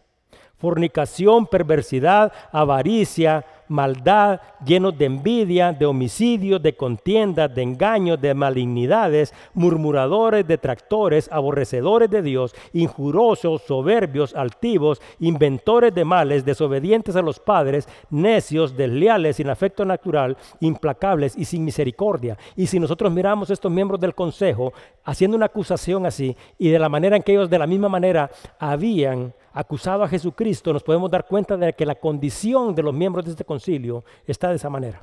fornicación, 0.59 1.47
perversidad, 1.47 2.33
avaricia, 2.51 3.45
maldad, 3.69 4.41
llenos 4.65 4.97
de 4.97 5.07
envidia, 5.07 5.73
de 5.73 5.87
homicidios, 5.87 6.63
de 6.63 6.75
contiendas, 6.75 7.55
de 7.55 7.63
engaños, 7.63 8.21
de 8.21 8.35
malignidades, 8.35 9.35
murmuradores, 9.55 10.47
detractores, 10.47 11.29
aborrecedores 11.33 12.11
de 12.11 12.23
Dios, 12.23 12.55
injurosos, 12.73 13.63
soberbios, 13.63 14.35
altivos, 14.35 15.01
inventores 15.21 15.95
de 15.95 16.05
males, 16.05 16.45
desobedientes 16.45 17.17
a 17.17 17.23
los 17.23 17.41
padres, 17.41 17.89
necios, 18.11 18.77
desleales, 18.77 19.37
sin 19.37 19.51
afecto 19.51 19.85
natural, 19.85 20.37
implacables 20.61 21.37
y 21.37 21.45
sin 21.45 21.65
misericordia. 21.65 22.39
Y 22.55 22.67
si 22.67 22.79
nosotros 22.79 23.13
miramos 23.13 23.51
estos 23.51 23.71
miembros 23.71 24.01
del 24.01 24.15
consejo 24.15 24.73
haciendo 25.05 25.37
una 25.37 25.47
acusación 25.47 26.07
así 26.07 26.37
y 26.59 26.69
de 26.69 26.79
la 26.79 26.89
manera 26.89 27.17
en 27.17 27.23
que 27.23 27.33
ellos 27.33 27.51
de 27.51 27.59
la 27.59 27.67
misma 27.67 27.89
manera 27.89 28.31
habían 28.59 29.35
acusado 29.57 30.05
a 30.05 30.09
Jesucristo, 30.09 30.71
nos 30.71 30.83
podemos 30.83 31.11
dar 31.11 31.27
cuenta 31.27 31.57
de 31.57 31.73
que 31.73 31.87
la 31.87 31.95
condición 31.95 32.75
de 32.75 32.83
los 32.83 32.93
miembros 32.93 33.25
de 33.25 33.31
este 33.31 33.45
concilio 33.47 34.05
está 34.27 34.51
de 34.51 34.57
esa 34.57 34.69
manera. 34.69 35.03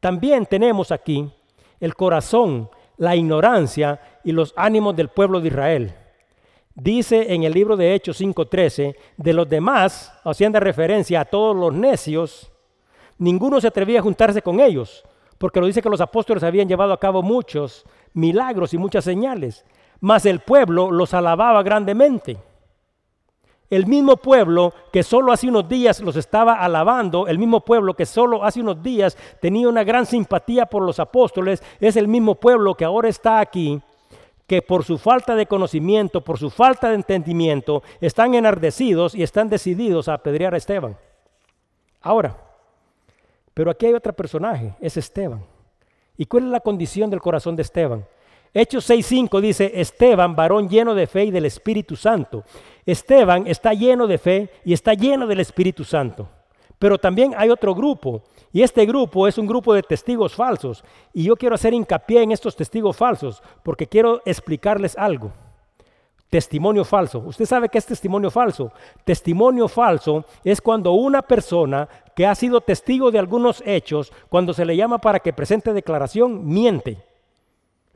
También 0.00 0.44
tenemos 0.44 0.92
aquí 0.92 1.32
el 1.80 1.94
corazón, 1.94 2.68
la 2.98 3.16
ignorancia 3.16 4.00
y 4.22 4.32
los 4.32 4.52
ánimos 4.54 4.94
del 4.94 5.08
pueblo 5.08 5.40
de 5.40 5.48
Israel. 5.48 5.94
Dice 6.74 7.32
en 7.32 7.42
el 7.42 7.54
libro 7.54 7.74
de 7.74 7.94
Hechos 7.94 8.20
5:13, 8.20 8.94
de 9.16 9.32
los 9.32 9.48
demás, 9.48 10.12
haciendo 10.24 10.60
referencia 10.60 11.22
a 11.22 11.24
todos 11.24 11.56
los 11.56 11.72
necios, 11.72 12.52
ninguno 13.16 13.62
se 13.62 13.68
atrevía 13.68 14.00
a 14.00 14.02
juntarse 14.02 14.42
con 14.42 14.60
ellos, 14.60 15.06
porque 15.38 15.58
lo 15.58 15.66
dice 15.66 15.80
que 15.80 15.88
los 15.88 16.02
apóstoles 16.02 16.42
habían 16.42 16.68
llevado 16.68 16.92
a 16.92 17.00
cabo 17.00 17.22
muchos 17.22 17.86
milagros 18.12 18.74
y 18.74 18.78
muchas 18.78 19.04
señales, 19.04 19.64
mas 20.00 20.26
el 20.26 20.40
pueblo 20.40 20.90
los 20.90 21.14
alababa 21.14 21.62
grandemente. 21.62 22.36
El 23.70 23.86
mismo 23.86 24.16
pueblo 24.16 24.72
que 24.92 25.02
solo 25.02 25.30
hace 25.30 25.48
unos 25.48 25.68
días 25.68 26.00
los 26.00 26.16
estaba 26.16 26.54
alabando, 26.54 27.26
el 27.26 27.38
mismo 27.38 27.60
pueblo 27.60 27.94
que 27.94 28.06
solo 28.06 28.42
hace 28.42 28.60
unos 28.60 28.82
días 28.82 29.16
tenía 29.40 29.68
una 29.68 29.84
gran 29.84 30.06
simpatía 30.06 30.66
por 30.66 30.82
los 30.82 30.98
apóstoles, 30.98 31.62
es 31.78 31.96
el 31.96 32.08
mismo 32.08 32.34
pueblo 32.34 32.74
que 32.74 32.86
ahora 32.86 33.08
está 33.08 33.40
aquí, 33.40 33.80
que 34.46 34.62
por 34.62 34.84
su 34.84 34.96
falta 34.96 35.34
de 35.34 35.44
conocimiento, 35.44 36.22
por 36.22 36.38
su 36.38 36.48
falta 36.48 36.88
de 36.88 36.94
entendimiento, 36.94 37.82
están 38.00 38.34
enardecidos 38.34 39.14
y 39.14 39.22
están 39.22 39.50
decididos 39.50 40.08
a 40.08 40.14
apedrear 40.14 40.54
a 40.54 40.56
Esteban. 40.56 40.96
Ahora, 42.00 42.36
pero 43.52 43.70
aquí 43.70 43.84
hay 43.84 43.92
otro 43.92 44.14
personaje, 44.14 44.74
es 44.80 44.96
Esteban. 44.96 45.44
¿Y 46.16 46.24
cuál 46.24 46.44
es 46.44 46.50
la 46.50 46.60
condición 46.60 47.10
del 47.10 47.20
corazón 47.20 47.54
de 47.54 47.62
Esteban? 47.62 48.06
Hechos 48.54 48.88
6.5 48.88 49.40
dice, 49.40 49.72
Esteban, 49.74 50.34
varón 50.34 50.68
lleno 50.68 50.94
de 50.94 51.06
fe 51.06 51.24
y 51.24 51.30
del 51.30 51.44
Espíritu 51.44 51.96
Santo. 51.96 52.44
Esteban 52.90 53.46
está 53.46 53.74
lleno 53.74 54.06
de 54.06 54.16
fe 54.16 54.50
y 54.64 54.72
está 54.72 54.94
lleno 54.94 55.26
del 55.26 55.40
Espíritu 55.40 55.84
Santo. 55.84 56.26
Pero 56.78 56.96
también 56.96 57.34
hay 57.36 57.50
otro 57.50 57.74
grupo, 57.74 58.22
y 58.50 58.62
este 58.62 58.86
grupo 58.86 59.28
es 59.28 59.36
un 59.36 59.46
grupo 59.46 59.74
de 59.74 59.82
testigos 59.82 60.34
falsos. 60.34 60.82
Y 61.12 61.24
yo 61.24 61.36
quiero 61.36 61.54
hacer 61.54 61.74
hincapié 61.74 62.22
en 62.22 62.32
estos 62.32 62.56
testigos 62.56 62.96
falsos, 62.96 63.42
porque 63.62 63.86
quiero 63.86 64.22
explicarles 64.24 64.96
algo. 64.96 65.32
Testimonio 66.30 66.82
falso. 66.82 67.18
¿Usted 67.18 67.44
sabe 67.44 67.68
qué 67.68 67.76
es 67.76 67.84
testimonio 67.84 68.30
falso? 68.30 68.72
Testimonio 69.04 69.68
falso 69.68 70.24
es 70.42 70.62
cuando 70.62 70.92
una 70.92 71.20
persona 71.20 71.86
que 72.16 72.26
ha 72.26 72.34
sido 72.34 72.62
testigo 72.62 73.10
de 73.10 73.18
algunos 73.18 73.62
hechos, 73.66 74.10
cuando 74.30 74.54
se 74.54 74.64
le 74.64 74.76
llama 74.76 74.96
para 74.98 75.20
que 75.20 75.34
presente 75.34 75.74
declaración, 75.74 76.46
miente 76.46 77.04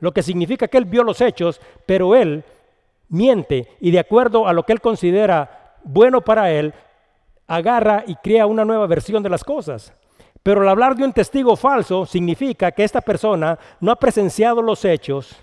lo 0.03 0.11
que 0.11 0.21
significa 0.21 0.67
que 0.67 0.77
él 0.77 0.83
vio 0.83 1.01
los 1.01 1.21
hechos, 1.21 1.61
pero 1.85 2.13
él 2.13 2.43
miente 3.13 3.67
y 3.79 3.91
de 3.91 3.99
acuerdo 3.99 4.47
a 4.47 4.53
lo 4.53 4.63
que 4.63 4.73
él 4.73 4.81
considera 4.81 5.77
bueno 5.83 6.21
para 6.21 6.51
él, 6.51 6.73
agarra 7.47 8.03
y 8.07 8.15
crea 8.15 8.47
una 8.47 8.65
nueva 8.65 8.87
versión 8.87 9.21
de 9.21 9.29
las 9.29 9.43
cosas. 9.43 9.93
Pero 10.41 10.61
al 10.61 10.69
hablar 10.69 10.95
de 10.95 11.05
un 11.05 11.13
testigo 11.13 11.55
falso 11.55 12.05
significa 12.05 12.71
que 12.71 12.83
esta 12.83 13.01
persona 13.01 13.57
no 13.79 13.91
ha 13.91 13.95
presenciado 13.95 14.61
los 14.61 14.83
hechos, 14.83 15.35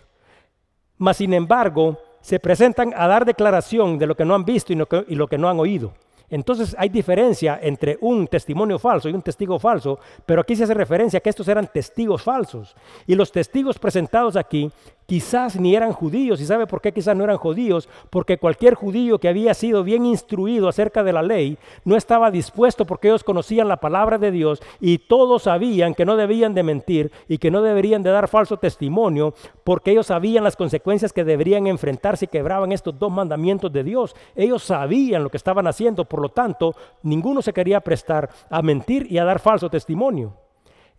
mas 0.99 1.17
sin 1.19 1.33
embargo 1.33 1.97
se 2.21 2.39
presentan 2.39 2.93
a 2.95 3.07
dar 3.07 3.25
declaración 3.25 3.99
de 3.99 4.07
lo 4.07 4.17
que 4.17 4.25
no 4.25 4.35
han 4.35 4.45
visto 4.45 4.73
y 4.73 4.77
lo 4.77 4.87
que, 4.87 5.05
y 5.09 5.15
lo 5.15 5.29
que 5.29 5.39
no 5.39 5.49
han 5.49 5.59
oído. 5.59 5.95
Entonces 6.29 6.77
hay 6.79 6.89
diferencia 6.89 7.59
entre 7.61 7.99
un 8.01 8.29
testimonio 8.29 8.79
falso 8.79 9.09
y 9.09 9.13
un 9.13 9.23
testigo 9.23 9.59
falso, 9.59 9.99
pero 10.25 10.41
aquí 10.41 10.55
se 10.55 10.65
hace 10.65 10.75
referencia 10.75 11.19
a 11.19 11.21
que 11.21 11.31
estos 11.31 11.49
eran 11.49 11.67
testigos 11.67 12.23
falsos. 12.23 12.77
Y 13.07 13.17
los 13.17 13.33
testigos 13.33 13.79
presentados 13.79 14.37
aquí 14.37 14.71
quizás 15.11 15.59
ni 15.59 15.75
eran 15.75 15.93
judíos. 15.93 16.41
¿Y 16.41 16.47
sabe 16.47 16.69
por 16.69 16.81
qué 16.81 16.93
quizás 16.93 17.17
no 17.17 17.25
eran 17.25 17.37
judíos? 17.37 17.89
Porque 18.11 18.39
cualquier 18.39 18.75
judío 18.75 19.19
que 19.19 19.27
había 19.27 19.55
sido 19.55 19.83
bien 19.83 20.07
instruido 20.07 20.69
acerca 20.69 21.03
de 21.03 21.13
la 21.13 21.21
ley 21.21 21.59
no 21.85 21.97
estaba 21.97 22.31
dispuesto 22.31 22.85
porque 22.85 23.09
ellos 23.09 23.25
conocían 23.25 23.67
la 23.67 23.79
palabra 23.79 24.19
de 24.19 24.31
Dios 24.31 24.63
y 24.79 24.99
todos 24.99 25.43
sabían 25.43 25.95
que 25.95 26.05
no 26.05 26.15
debían 26.15 26.55
de 26.55 26.63
mentir 26.63 27.11
y 27.27 27.39
que 27.39 27.51
no 27.51 27.61
deberían 27.61 28.05
de 28.05 28.11
dar 28.11 28.29
falso 28.29 28.59
testimonio 28.59 29.35
porque 29.65 29.91
ellos 29.91 30.07
sabían 30.07 30.45
las 30.45 30.55
consecuencias 30.55 31.13
que 31.13 31.25
deberían 31.25 31.67
enfrentar 31.67 32.17
si 32.17 32.29
quebraban 32.29 32.71
estos 32.71 32.97
dos 32.97 33.11
mandamientos 33.11 33.73
de 33.73 33.83
Dios. 33.83 34.15
Ellos 34.37 34.63
sabían 34.63 35.25
lo 35.25 35.31
que 35.31 35.39
estaban 35.39 35.67
haciendo, 35.67 36.05
por 36.05 36.23
lo 36.23 36.29
tanto, 36.29 36.77
ninguno 37.03 37.43
se 37.43 37.53
quería 37.53 37.81
prestar 37.81 38.31
a 38.49 38.63
mentir 38.63 39.11
y 39.11 39.19
a 39.19 39.25
dar 39.25 39.41
falso 39.41 39.69
testimonio. 39.69 40.35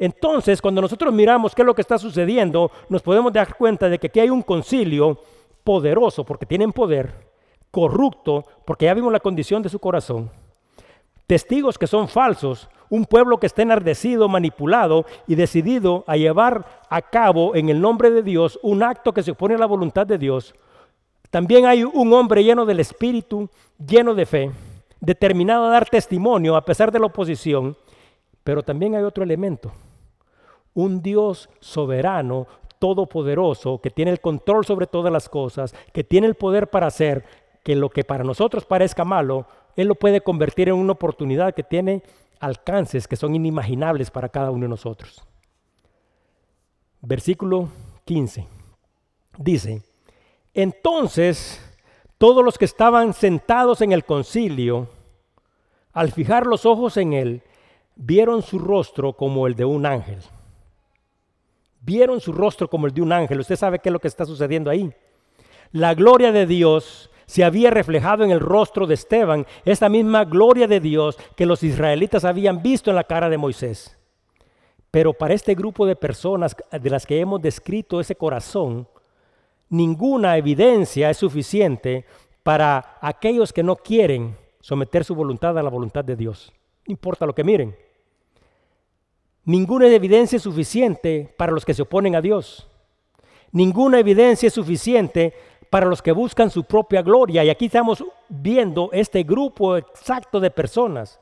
Entonces, 0.01 0.63
cuando 0.63 0.81
nosotros 0.81 1.13
miramos 1.13 1.53
qué 1.53 1.61
es 1.61 1.65
lo 1.67 1.75
que 1.75 1.83
está 1.83 1.99
sucediendo, 1.99 2.71
nos 2.89 3.03
podemos 3.03 3.31
dar 3.31 3.55
cuenta 3.55 3.87
de 3.87 3.99
que 3.99 4.07
aquí 4.07 4.19
hay 4.19 4.31
un 4.31 4.41
concilio 4.41 5.19
poderoso, 5.63 6.23
porque 6.23 6.47
tienen 6.47 6.71
poder, 6.71 7.13
corrupto, 7.69 8.43
porque 8.65 8.85
ya 8.85 8.95
vimos 8.95 9.13
la 9.13 9.19
condición 9.19 9.61
de 9.61 9.69
su 9.69 9.77
corazón, 9.77 10.31
testigos 11.27 11.77
que 11.77 11.85
son 11.85 12.07
falsos, 12.07 12.67
un 12.89 13.05
pueblo 13.05 13.39
que 13.39 13.45
está 13.45 13.61
enardecido, 13.61 14.27
manipulado 14.27 15.05
y 15.27 15.35
decidido 15.35 16.03
a 16.07 16.17
llevar 16.17 16.65
a 16.89 17.03
cabo 17.03 17.55
en 17.55 17.69
el 17.69 17.79
nombre 17.79 18.09
de 18.09 18.23
Dios 18.23 18.57
un 18.63 18.81
acto 18.81 19.13
que 19.13 19.21
se 19.21 19.29
opone 19.29 19.53
a 19.53 19.59
la 19.59 19.67
voluntad 19.67 20.07
de 20.07 20.17
Dios. 20.17 20.55
También 21.29 21.67
hay 21.67 21.83
un 21.83 22.11
hombre 22.13 22.43
lleno 22.43 22.65
del 22.65 22.79
Espíritu, 22.79 23.51
lleno 23.77 24.15
de 24.15 24.25
fe, 24.25 24.51
determinado 24.99 25.65
a 25.65 25.69
dar 25.69 25.87
testimonio 25.87 26.55
a 26.55 26.65
pesar 26.65 26.91
de 26.91 26.97
la 26.97 27.05
oposición, 27.05 27.77
pero 28.43 28.63
también 28.63 28.95
hay 28.95 29.03
otro 29.03 29.23
elemento 29.23 29.71
un 30.73 31.01
Dios 31.01 31.49
soberano, 31.59 32.47
todopoderoso, 32.79 33.79
que 33.79 33.91
tiene 33.91 34.11
el 34.11 34.21
control 34.21 34.65
sobre 34.65 34.87
todas 34.87 35.11
las 35.11 35.29
cosas, 35.29 35.75
que 35.93 36.03
tiene 36.03 36.27
el 36.27 36.35
poder 36.35 36.69
para 36.69 36.87
hacer 36.87 37.23
que 37.63 37.75
lo 37.75 37.89
que 37.89 38.03
para 38.03 38.23
nosotros 38.23 38.65
parezca 38.65 39.05
malo, 39.05 39.45
Él 39.75 39.87
lo 39.87 39.95
puede 39.95 40.21
convertir 40.21 40.69
en 40.69 40.75
una 40.75 40.93
oportunidad 40.93 41.53
que 41.53 41.63
tiene 41.63 42.01
alcances 42.39 43.07
que 43.07 43.15
son 43.15 43.35
inimaginables 43.35 44.09
para 44.09 44.29
cada 44.29 44.49
uno 44.49 44.63
de 44.63 44.69
nosotros. 44.69 45.23
Versículo 47.01 47.69
15. 48.05 48.47
Dice, 49.37 49.83
entonces 50.53 51.61
todos 52.17 52.43
los 52.43 52.57
que 52.57 52.65
estaban 52.65 53.13
sentados 53.13 53.81
en 53.81 53.91
el 53.91 54.05
concilio, 54.05 54.89
al 55.93 56.11
fijar 56.11 56.47
los 56.47 56.65
ojos 56.65 56.97
en 56.97 57.13
Él, 57.13 57.43
vieron 57.95 58.41
su 58.41 58.57
rostro 58.57 59.13
como 59.13 59.45
el 59.45 59.55
de 59.55 59.65
un 59.65 59.85
ángel 59.85 60.19
vieron 61.81 62.21
su 62.21 62.31
rostro 62.31 62.69
como 62.69 62.87
el 62.87 62.93
de 62.93 63.01
un 63.01 63.11
ángel. 63.11 63.39
Usted 63.39 63.55
sabe 63.55 63.79
qué 63.79 63.89
es 63.89 63.93
lo 63.93 63.99
que 63.99 64.07
está 64.07 64.25
sucediendo 64.25 64.69
ahí. 64.69 64.91
La 65.71 65.93
gloria 65.93 66.31
de 66.31 66.45
Dios 66.45 67.09
se 67.25 67.43
había 67.43 67.71
reflejado 67.71 68.23
en 68.23 68.31
el 68.31 68.39
rostro 68.39 68.85
de 68.87 68.93
Esteban, 68.93 69.45
esta 69.63 69.87
misma 69.87 70.25
gloria 70.25 70.67
de 70.67 70.79
Dios 70.79 71.17
que 71.35 71.45
los 71.45 71.63
israelitas 71.63 72.25
habían 72.25 72.61
visto 72.61 72.89
en 72.89 72.97
la 72.97 73.05
cara 73.05 73.29
de 73.29 73.37
Moisés. 73.37 73.97
Pero 74.91 75.13
para 75.13 75.33
este 75.33 75.55
grupo 75.55 75.85
de 75.85 75.95
personas 75.95 76.55
de 76.71 76.89
las 76.89 77.05
que 77.05 77.21
hemos 77.21 77.41
descrito 77.41 78.01
ese 78.01 78.15
corazón, 78.15 78.87
ninguna 79.69 80.37
evidencia 80.37 81.09
es 81.09 81.17
suficiente 81.17 82.05
para 82.43 82.97
aquellos 82.99 83.53
que 83.53 83.63
no 83.63 83.77
quieren 83.77 84.35
someter 84.59 85.05
su 85.05 85.15
voluntad 85.15 85.57
a 85.57 85.63
la 85.63 85.69
voluntad 85.69 86.03
de 86.03 86.17
Dios. 86.17 86.51
No 86.85 86.91
importa 86.91 87.25
lo 87.25 87.33
que 87.33 87.45
miren. 87.45 87.75
Ninguna 89.45 89.87
evidencia 89.87 90.37
es 90.37 90.43
suficiente 90.43 91.33
para 91.37 91.51
los 91.51 91.65
que 91.65 91.73
se 91.73 91.81
oponen 91.81 92.15
a 92.15 92.21
Dios. 92.21 92.67
Ninguna 93.51 93.99
evidencia 93.99 94.47
es 94.47 94.53
suficiente 94.53 95.33
para 95.69 95.85
los 95.85 96.01
que 96.01 96.11
buscan 96.11 96.49
su 96.49 96.63
propia 96.65 97.01
gloria. 97.01 97.43
Y 97.43 97.49
aquí 97.49 97.65
estamos 97.65 98.03
viendo 98.27 98.89
este 98.91 99.23
grupo 99.23 99.77
exacto 99.77 100.39
de 100.39 100.51
personas 100.51 101.20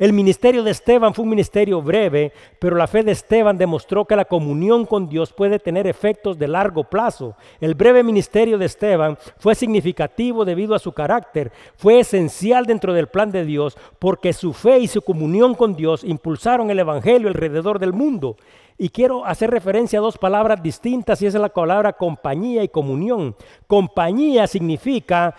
el 0.00 0.14
ministerio 0.14 0.62
de 0.62 0.70
Esteban 0.70 1.12
fue 1.12 1.24
un 1.24 1.28
ministerio 1.28 1.82
breve, 1.82 2.32
pero 2.58 2.74
la 2.74 2.86
fe 2.86 3.02
de 3.02 3.12
Esteban 3.12 3.58
demostró 3.58 4.06
que 4.06 4.16
la 4.16 4.24
comunión 4.24 4.86
con 4.86 5.10
Dios 5.10 5.30
puede 5.30 5.58
tener 5.58 5.86
efectos 5.86 6.38
de 6.38 6.48
largo 6.48 6.84
plazo. 6.84 7.36
El 7.60 7.74
breve 7.74 8.02
ministerio 8.02 8.56
de 8.56 8.64
Esteban 8.64 9.18
fue 9.36 9.54
significativo 9.54 10.46
debido 10.46 10.74
a 10.74 10.78
su 10.78 10.92
carácter, 10.92 11.52
fue 11.76 12.00
esencial 12.00 12.64
dentro 12.64 12.94
del 12.94 13.08
plan 13.08 13.30
de 13.30 13.44
Dios 13.44 13.76
porque 13.98 14.32
su 14.32 14.54
fe 14.54 14.78
y 14.78 14.88
su 14.88 15.02
comunión 15.02 15.54
con 15.54 15.76
Dios 15.76 16.02
impulsaron 16.02 16.70
el 16.70 16.78
Evangelio 16.78 17.28
alrededor 17.28 17.78
del 17.78 17.92
mundo. 17.92 18.36
Y 18.78 18.88
quiero 18.88 19.26
hacer 19.26 19.50
referencia 19.50 19.98
a 19.98 20.02
dos 20.02 20.16
palabras 20.16 20.62
distintas 20.62 21.20
y 21.20 21.26
es 21.26 21.34
la 21.34 21.50
palabra 21.50 21.92
compañía 21.92 22.62
y 22.62 22.68
comunión. 22.68 23.36
Compañía 23.66 24.46
significa 24.46 25.34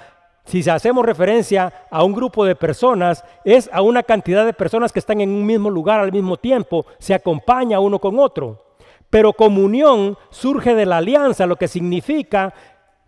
si 0.45 0.67
hacemos 0.69 1.05
referencia 1.05 1.71
a 1.89 2.03
un 2.03 2.13
grupo 2.13 2.45
de 2.45 2.55
personas, 2.55 3.23
es 3.45 3.69
a 3.71 3.81
una 3.81 4.03
cantidad 4.03 4.45
de 4.45 4.53
personas 4.53 4.91
que 4.91 4.99
están 4.99 5.21
en 5.21 5.29
un 5.29 5.45
mismo 5.45 5.69
lugar 5.69 5.99
al 5.99 6.11
mismo 6.11 6.37
tiempo, 6.37 6.85
se 6.97 7.13
acompaña 7.13 7.79
uno 7.79 7.99
con 7.99 8.19
otro. 8.19 8.63
Pero 9.09 9.33
comunión 9.33 10.17
surge 10.29 10.73
de 10.73 10.85
la 10.85 10.97
alianza, 10.97 11.45
lo 11.45 11.57
que 11.57 11.67
significa 11.67 12.53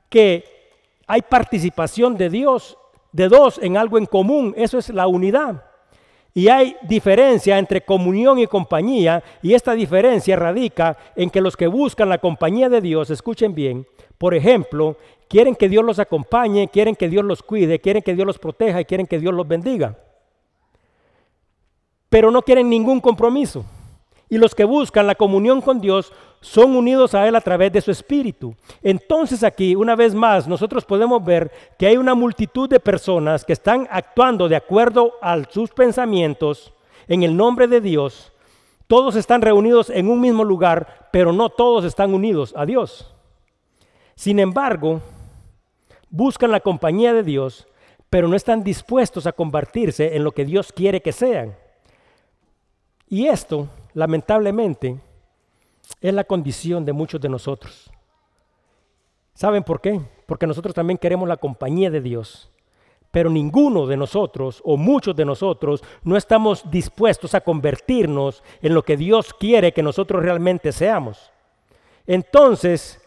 que 0.10 0.44
hay 1.08 1.22
participación 1.22 2.18
de 2.18 2.30
Dios, 2.30 2.78
de 3.12 3.30
dos 3.30 3.60
en 3.62 3.78
algo 3.78 3.98
en 3.98 4.06
común, 4.06 4.54
eso 4.58 4.78
es 4.78 4.90
la 4.90 5.08
unidad. 5.08 5.64
Y 6.36 6.48
hay 6.48 6.76
diferencia 6.82 7.60
entre 7.60 7.82
comunión 7.82 8.40
y 8.40 8.48
compañía, 8.48 9.24
y 9.42 9.54
esta 9.54 9.74
diferencia 9.74 10.36
radica 10.36 10.98
en 11.16 11.30
que 11.30 11.42
los 11.42 11.56
que 11.56 11.68
buscan 11.68 12.10
la 12.10 12.18
compañía 12.18 12.70
de 12.70 12.82
Dios, 12.82 13.10
escuchen 13.12 13.54
bien, 13.54 13.88
por 14.18 14.34
ejemplo, 14.34 14.98
quieren 15.34 15.56
que 15.56 15.68
Dios 15.68 15.84
los 15.84 15.98
acompañe, 15.98 16.68
quieren 16.68 16.96
que 16.96 17.10
Dios 17.10 17.26
los 17.26 17.42
cuide, 17.42 17.80
quieren 17.80 18.04
que 18.04 18.14
Dios 18.14 18.28
los 18.28 18.38
proteja 18.38 18.80
y 18.80 18.86
quieren 18.86 19.08
que 19.08 19.18
Dios 19.18 19.34
los 19.34 19.48
bendiga. 19.48 19.98
Pero 22.08 22.30
no 22.30 22.44
quieren 22.44 22.70
ningún 22.70 23.02
compromiso. 23.02 23.66
Y 24.30 24.38
los 24.38 24.54
que 24.54 24.64
buscan 24.64 25.08
la 25.08 25.16
comunión 25.16 25.60
con 25.60 25.82
Dios 25.82 26.14
son 26.40 26.76
unidos 26.76 27.16
a 27.16 27.28
Él 27.28 27.36
a 27.36 27.42
través 27.42 27.74
de 27.74 27.82
su 27.82 27.90
Espíritu. 27.90 28.54
Entonces 28.84 29.44
aquí, 29.44 29.74
una 29.74 29.96
vez 29.96 30.14
más, 30.14 30.48
nosotros 30.48 30.86
podemos 30.86 31.26
ver 31.26 31.52
que 31.80 31.88
hay 31.88 31.98
una 31.98 32.14
multitud 32.14 32.70
de 32.70 32.80
personas 32.80 33.44
que 33.44 33.54
están 33.54 33.88
actuando 33.90 34.48
de 34.48 34.56
acuerdo 34.56 35.14
a 35.20 35.44
sus 35.50 35.72
pensamientos 35.72 36.72
en 37.08 37.24
el 37.24 37.36
nombre 37.36 37.68
de 37.68 37.82
Dios. 37.82 38.32
Todos 38.86 39.16
están 39.16 39.42
reunidos 39.42 39.90
en 39.90 40.12
un 40.12 40.22
mismo 40.22 40.44
lugar, 40.44 41.10
pero 41.12 41.34
no 41.34 41.50
todos 41.50 41.86
están 41.86 42.14
unidos 42.14 42.54
a 42.56 42.68
Dios. 42.68 43.12
Sin 44.16 44.38
embargo, 44.38 45.02
buscan 46.14 46.52
la 46.52 46.60
compañía 46.60 47.12
de 47.12 47.24
Dios, 47.24 47.68
pero 48.12 48.28
no 48.28 48.36
están 48.36 48.64
dispuestos 48.64 49.26
a 49.26 49.32
convertirse 49.32 50.16
en 50.16 50.24
lo 50.24 50.32
que 50.32 50.46
Dios 50.46 50.72
quiere 50.72 51.02
que 51.02 51.12
sean. 51.12 51.56
Y 53.10 53.26
esto, 53.26 53.68
lamentablemente, 53.96 55.00
es 56.00 56.14
la 56.14 56.24
condición 56.24 56.86
de 56.86 56.94
muchos 56.94 57.20
de 57.20 57.30
nosotros. 57.30 57.90
¿Saben 59.34 59.64
por 59.64 59.82
qué? 59.82 60.00
Porque 60.28 60.46
nosotros 60.46 60.76
también 60.76 61.00
queremos 61.00 61.28
la 61.28 61.38
compañía 61.38 61.90
de 61.90 62.02
Dios. 62.02 62.52
Pero 63.10 63.32
ninguno 63.32 63.88
de 63.88 63.98
nosotros, 63.98 64.62
o 64.64 64.78
muchos 64.78 65.16
de 65.16 65.26
nosotros, 65.26 65.84
no 66.04 66.16
estamos 66.16 66.70
dispuestos 66.70 67.34
a 67.34 67.42
convertirnos 67.42 68.44
en 68.62 68.76
lo 68.76 68.84
que 68.84 68.98
Dios 68.98 69.34
quiere 69.34 69.74
que 69.74 69.82
nosotros 69.82 70.22
realmente 70.22 70.72
seamos. 70.72 71.32
Entonces, 72.06 73.03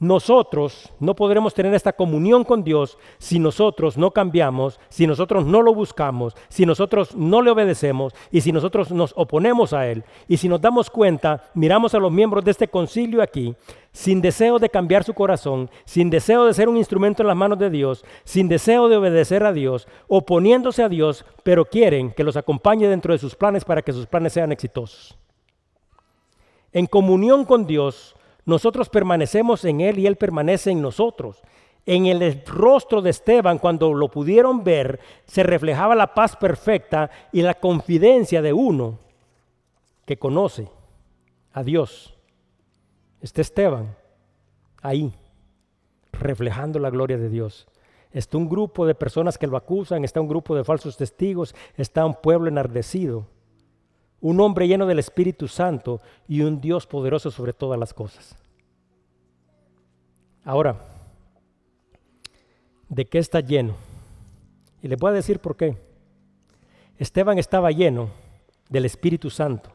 nosotros 0.00 0.92
no 1.00 1.14
podremos 1.14 1.54
tener 1.54 1.74
esta 1.74 1.92
comunión 1.92 2.44
con 2.44 2.62
Dios 2.62 2.98
si 3.18 3.40
nosotros 3.40 3.98
no 3.98 4.12
cambiamos, 4.12 4.78
si 4.88 5.08
nosotros 5.08 5.44
no 5.44 5.60
lo 5.60 5.74
buscamos, 5.74 6.36
si 6.48 6.64
nosotros 6.64 7.16
no 7.16 7.42
le 7.42 7.50
obedecemos 7.50 8.14
y 8.30 8.40
si 8.40 8.52
nosotros 8.52 8.92
nos 8.92 9.12
oponemos 9.16 9.72
a 9.72 9.88
Él. 9.88 10.04
Y 10.28 10.36
si 10.36 10.48
nos 10.48 10.60
damos 10.60 10.88
cuenta, 10.88 11.42
miramos 11.54 11.94
a 11.94 11.98
los 11.98 12.12
miembros 12.12 12.44
de 12.44 12.52
este 12.52 12.68
concilio 12.68 13.22
aquí, 13.22 13.56
sin 13.90 14.20
deseo 14.20 14.60
de 14.60 14.68
cambiar 14.68 15.02
su 15.02 15.14
corazón, 15.14 15.68
sin 15.84 16.10
deseo 16.10 16.44
de 16.44 16.54
ser 16.54 16.68
un 16.68 16.76
instrumento 16.76 17.24
en 17.24 17.26
las 17.26 17.36
manos 17.36 17.58
de 17.58 17.68
Dios, 17.68 18.04
sin 18.22 18.48
deseo 18.48 18.88
de 18.88 18.98
obedecer 18.98 19.42
a 19.42 19.52
Dios, 19.52 19.88
oponiéndose 20.06 20.84
a 20.84 20.88
Dios, 20.88 21.24
pero 21.42 21.64
quieren 21.64 22.12
que 22.12 22.22
los 22.22 22.36
acompañe 22.36 22.86
dentro 22.86 23.12
de 23.12 23.18
sus 23.18 23.34
planes 23.34 23.64
para 23.64 23.82
que 23.82 23.92
sus 23.92 24.06
planes 24.06 24.32
sean 24.32 24.52
exitosos. 24.52 25.18
En 26.72 26.86
comunión 26.86 27.44
con 27.44 27.66
Dios, 27.66 28.14
nosotros 28.48 28.88
permanecemos 28.88 29.62
en 29.66 29.82
Él 29.82 29.98
y 29.98 30.06
Él 30.06 30.16
permanece 30.16 30.70
en 30.70 30.80
nosotros. 30.80 31.42
En 31.84 32.06
el 32.06 32.42
rostro 32.46 33.02
de 33.02 33.10
Esteban, 33.10 33.58
cuando 33.58 33.92
lo 33.92 34.08
pudieron 34.08 34.64
ver, 34.64 35.00
se 35.26 35.42
reflejaba 35.42 35.94
la 35.94 36.14
paz 36.14 36.34
perfecta 36.34 37.10
y 37.30 37.42
la 37.42 37.52
confidencia 37.52 38.40
de 38.40 38.54
uno 38.54 39.00
que 40.06 40.18
conoce 40.18 40.70
a 41.52 41.62
Dios. 41.62 42.16
Está 43.20 43.42
Esteban 43.42 43.94
ahí, 44.80 45.12
reflejando 46.12 46.78
la 46.78 46.88
gloria 46.88 47.18
de 47.18 47.28
Dios. 47.28 47.68
Está 48.12 48.38
un 48.38 48.48
grupo 48.48 48.86
de 48.86 48.94
personas 48.94 49.36
que 49.36 49.46
lo 49.46 49.58
acusan, 49.58 50.04
está 50.04 50.22
un 50.22 50.28
grupo 50.28 50.56
de 50.56 50.64
falsos 50.64 50.96
testigos, 50.96 51.54
está 51.76 52.06
un 52.06 52.14
pueblo 52.14 52.48
enardecido 52.48 53.26
un 54.20 54.40
hombre 54.40 54.66
lleno 54.66 54.86
del 54.86 54.98
Espíritu 54.98 55.48
Santo 55.48 56.00
y 56.26 56.42
un 56.42 56.60
Dios 56.60 56.86
poderoso 56.86 57.30
sobre 57.30 57.52
todas 57.52 57.78
las 57.78 57.94
cosas. 57.94 58.36
Ahora, 60.44 60.76
¿de 62.88 63.04
qué 63.04 63.18
está 63.18 63.40
lleno? 63.40 63.74
Y 64.82 64.88
le 64.88 64.96
voy 64.96 65.10
a 65.10 65.14
decir 65.14 65.40
por 65.40 65.56
qué. 65.56 65.76
Esteban 66.98 67.38
estaba 67.38 67.70
lleno 67.70 68.10
del 68.68 68.84
Espíritu 68.84 69.30
Santo. 69.30 69.70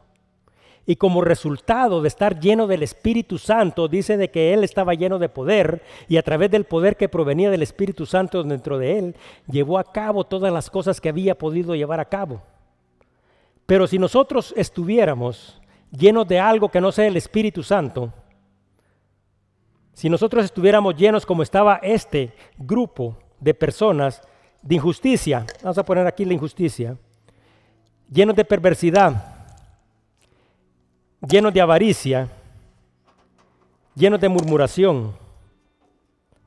Y 0.86 0.96
como 0.96 1.22
resultado 1.22 2.02
de 2.02 2.08
estar 2.08 2.38
lleno 2.38 2.66
del 2.66 2.82
Espíritu 2.82 3.38
Santo, 3.38 3.88
dice 3.88 4.18
de 4.18 4.30
que 4.30 4.52
él 4.52 4.64
estaba 4.64 4.92
lleno 4.92 5.18
de 5.18 5.30
poder 5.30 5.82
y 6.08 6.18
a 6.18 6.22
través 6.22 6.50
del 6.50 6.64
poder 6.64 6.98
que 6.98 7.08
provenía 7.08 7.50
del 7.50 7.62
Espíritu 7.62 8.04
Santo 8.04 8.42
dentro 8.42 8.76
de 8.76 8.98
él, 8.98 9.16
llevó 9.50 9.78
a 9.78 9.84
cabo 9.84 10.24
todas 10.24 10.52
las 10.52 10.68
cosas 10.68 11.00
que 11.00 11.08
había 11.08 11.38
podido 11.38 11.74
llevar 11.74 12.00
a 12.00 12.04
cabo. 12.04 12.42
Pero 13.66 13.86
si 13.86 13.98
nosotros 13.98 14.52
estuviéramos 14.56 15.60
llenos 15.90 16.26
de 16.28 16.38
algo 16.38 16.68
que 16.68 16.80
no 16.80 16.92
sea 16.92 17.06
el 17.06 17.16
Espíritu 17.16 17.62
Santo, 17.62 18.12
si 19.94 20.08
nosotros 20.08 20.44
estuviéramos 20.44 20.96
llenos 20.96 21.24
como 21.24 21.42
estaba 21.42 21.76
este 21.76 22.34
grupo 22.58 23.16
de 23.40 23.54
personas 23.54 24.20
de 24.60 24.74
injusticia, 24.74 25.46
vamos 25.62 25.78
a 25.78 25.84
poner 25.84 26.06
aquí 26.06 26.24
la 26.24 26.34
injusticia, 26.34 26.96
llenos 28.10 28.34
de 28.34 28.44
perversidad, 28.44 29.34
llenos 31.20 31.54
de 31.54 31.60
avaricia, 31.60 32.28
llenos 33.94 34.20
de 34.20 34.28
murmuración, 34.28 35.14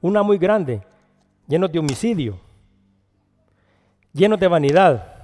una 0.01 0.21
muy 0.23 0.37
grande, 0.37 0.81
llenos 1.47 1.71
de 1.71 1.79
homicidio, 1.79 2.37
llenos 4.13 4.39
de 4.39 4.47
vanidad, 4.47 5.16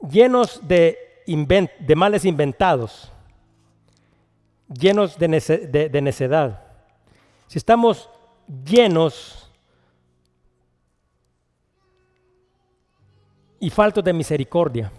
llenos 0.00 0.60
de, 0.66 0.98
males 1.96 2.24
inventados, 2.24 3.12
llenos 4.68 5.18
de, 5.18 5.88
de 5.90 6.02
necedad, 6.02 6.64
si 7.46 7.58
estamos 7.58 8.10
llenos 8.64 9.50
y 13.58 13.70
faltos 13.70 14.04
de 14.04 14.12
misericordia, 14.12 14.92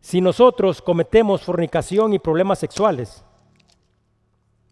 si 0.00 0.20
nosotros 0.20 0.80
cometemos 0.80 1.42
fornicación 1.42 2.14
y 2.14 2.18
problemas 2.18 2.58
sexuales, 2.58 3.24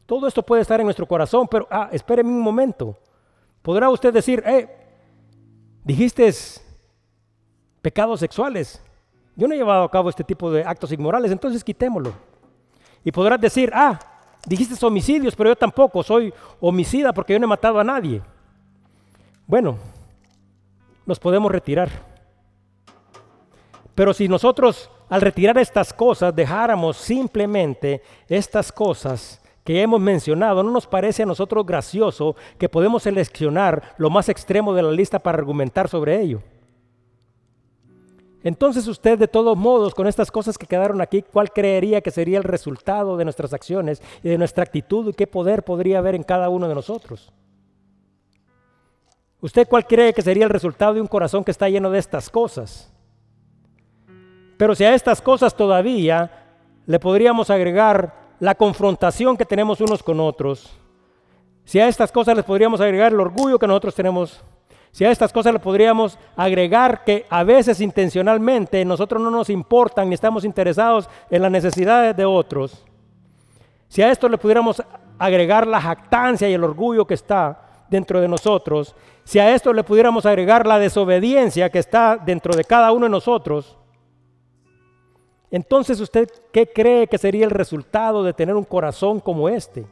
todo 0.07 0.29
esto 0.29 0.43
puede 0.43 0.63
estar 0.63 0.81
en 0.81 0.87
nuestro 0.87 1.07
corazón, 1.07 1.49
pero 1.49 1.67
ah, 1.71 1.89
espéreme 1.93 2.31
un 2.31 2.41
momento. 2.41 2.97
Podrá 3.61 3.91
usted 3.91 4.15
decir, 4.15 4.43
eh, 4.47 4.69
dijiste 5.83 6.29
pecados 7.87 8.19
sexuales. 8.19 8.83
Yo 9.37 9.47
no 9.47 9.55
he 9.55 9.59
llevado 9.59 9.85
a 9.85 9.91
cabo 9.93 10.11
este 10.11 10.25
tipo 10.25 10.51
de 10.51 10.65
actos 10.65 10.91
inmorales, 10.91 11.31
entonces 11.31 11.63
quitémoslo. 11.63 12.13
Y 13.05 13.13
podrás 13.13 13.41
decir, 13.41 13.71
ah, 13.73 13.97
dijiste 14.45 14.85
homicidios, 14.85 15.37
pero 15.37 15.51
yo 15.51 15.57
tampoco 15.57 16.03
soy 16.03 16.35
homicida 16.59 17.13
porque 17.13 17.35
yo 17.35 17.39
no 17.39 17.45
he 17.45 17.49
matado 17.49 17.79
a 17.79 17.85
nadie. 17.85 18.21
Bueno, 19.47 19.79
nos 21.07 21.21
podemos 21.21 21.53
retirar. 21.53 21.89
Pero 23.95 24.13
si 24.13 24.27
nosotros 24.27 24.91
al 25.09 25.21
retirar 25.21 25.57
estas 25.57 25.93
cosas 25.93 26.35
dejáramos 26.35 26.97
simplemente 26.97 28.03
estas 28.29 28.73
cosas 28.73 29.41
que 29.63 29.81
hemos 29.81 30.01
mencionado, 30.01 30.65
¿no 30.65 30.73
nos 30.73 30.89
parece 30.89 31.23
a 31.23 31.27
nosotros 31.27 31.65
gracioso 31.65 32.35
que 32.59 32.69
podemos 32.69 33.05
seleccionar 33.05 33.95
lo 33.97 34.11
más 34.11 34.29
extremo 34.29 34.75
de 34.75 34.83
la 34.83 34.91
lista 34.91 35.21
para 35.21 35.39
argumentar 35.39 35.89
sobre 35.89 36.21
ello? 36.21 36.43
Entonces 38.47 38.87
usted 38.87 39.19
de 39.19 39.27
todos 39.27 39.59
modos, 39.59 39.93
con 39.93 40.07
estas 40.07 40.31
cosas 40.31 40.57
que 40.57 40.69
quedaron 40.69 41.01
aquí, 41.01 41.21
¿cuál 41.21 41.51
creería 41.51 42.01
que 42.01 42.13
sería 42.13 42.39
el 42.39 42.45
resultado 42.45 43.17
de 43.17 43.25
nuestras 43.25 43.53
acciones 43.53 44.01
y 44.23 44.29
de 44.29 44.39
nuestra 44.39 44.63
actitud 44.63 45.09
y 45.09 45.15
qué 45.15 45.27
poder 45.27 45.65
podría 45.65 45.99
haber 45.99 46.15
en 46.15 46.23
cada 46.23 46.49
uno 46.49 46.69
de 46.69 46.77
nosotros? 46.77 47.33
¿Usted 49.41 49.67
cuál 49.67 49.85
cree 49.85 50.13
que 50.13 50.23
sería 50.23 50.45
el 50.45 50.51
resultado 50.51 50.95
de 50.95 51.01
un 51.01 51.09
corazón 51.09 51.43
que 51.43 51.51
está 51.51 51.69
lleno 51.69 51.91
de 51.91 51.99
estas 51.99 52.31
cosas? 52.31 52.89
Pero 54.57 54.77
si 54.77 54.85
a 54.85 54.95
estas 54.95 55.21
cosas 55.21 55.53
todavía 55.53 56.31
le 56.87 57.01
podríamos 57.01 57.51
agregar 57.51 58.15
la 58.39 58.55
confrontación 58.55 59.37
que 59.37 59.45
tenemos 59.45 59.81
unos 59.81 60.05
con 60.05 60.21
otros, 60.21 60.71
si 61.65 61.81
a 61.81 61.89
estas 61.89 62.13
cosas 62.13 62.37
les 62.37 62.45
podríamos 62.45 62.81
agregar 62.81 63.13
el 63.13 63.19
orgullo 63.19 63.59
que 63.59 63.67
nosotros 63.67 63.97
tenemos 63.97 64.41
si 64.97 65.05
a 65.05 65.11
estas 65.11 65.31
cosas 65.31 65.53
le 65.53 65.59
podríamos 65.59 66.19
agregar 66.37 67.05
que 67.05 67.27
a 67.29 67.45
veces 67.45 67.83
intencionalmente 67.83 68.83
nosotros 68.87 69.21
no 69.21 69.31
nos 69.31 69.51
importan 69.51 70.09
ni 70.09 70.15
estamos 70.15 70.43
interesados 70.43 71.07
en 71.29 71.43
las 71.43 71.51
necesidades 71.51 72.17
de 72.17 72.25
otros. 72.25 72.83
Si 73.89 74.01
a 74.01 74.11
esto 74.11 74.27
le 74.27 74.39
pudiéramos 74.39 74.83
agregar 75.19 75.67
la 75.67 75.83
jactancia 75.83 76.49
y 76.49 76.55
el 76.55 76.65
orgullo 76.65 77.07
que 77.07 77.13
está 77.13 77.85
dentro 77.91 78.23
de 78.23 78.29
nosotros, 78.29 78.97
si 79.23 79.39
a 79.39 79.55
esto 79.55 79.71
le 79.75 79.85
pudiéramos 79.85 80.25
agregar 80.25 80.67
la 80.67 80.79
desobediencia 80.79 81.69
que 81.69 81.81
está 81.81 82.17
dentro 82.17 82.57
de 82.57 82.65
cada 82.65 82.91
uno 82.93 83.05
de 83.05 83.11
nosotros, 83.11 83.77
entonces 85.51 86.01
usted, 86.01 86.27
¿qué 86.55 86.73
cree 86.73 87.07
que 87.07 87.19
sería 87.19 87.45
el 87.45 87.51
resultado 87.51 88.25
de 88.25 88.33
tener 88.33 88.55
un 88.55 88.65
corazón 88.65 89.21
como 89.21 89.51
este? 89.51 89.85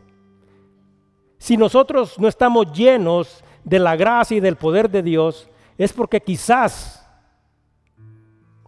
Si 1.44 1.58
nosotros 1.58 2.18
no 2.18 2.26
estamos 2.26 2.72
llenos 2.72 3.44
de 3.64 3.78
la 3.78 3.96
gracia 3.96 4.38
y 4.38 4.40
del 4.40 4.56
poder 4.56 4.88
de 4.88 5.02
Dios, 5.02 5.46
es 5.76 5.92
porque 5.92 6.22
quizás 6.22 7.06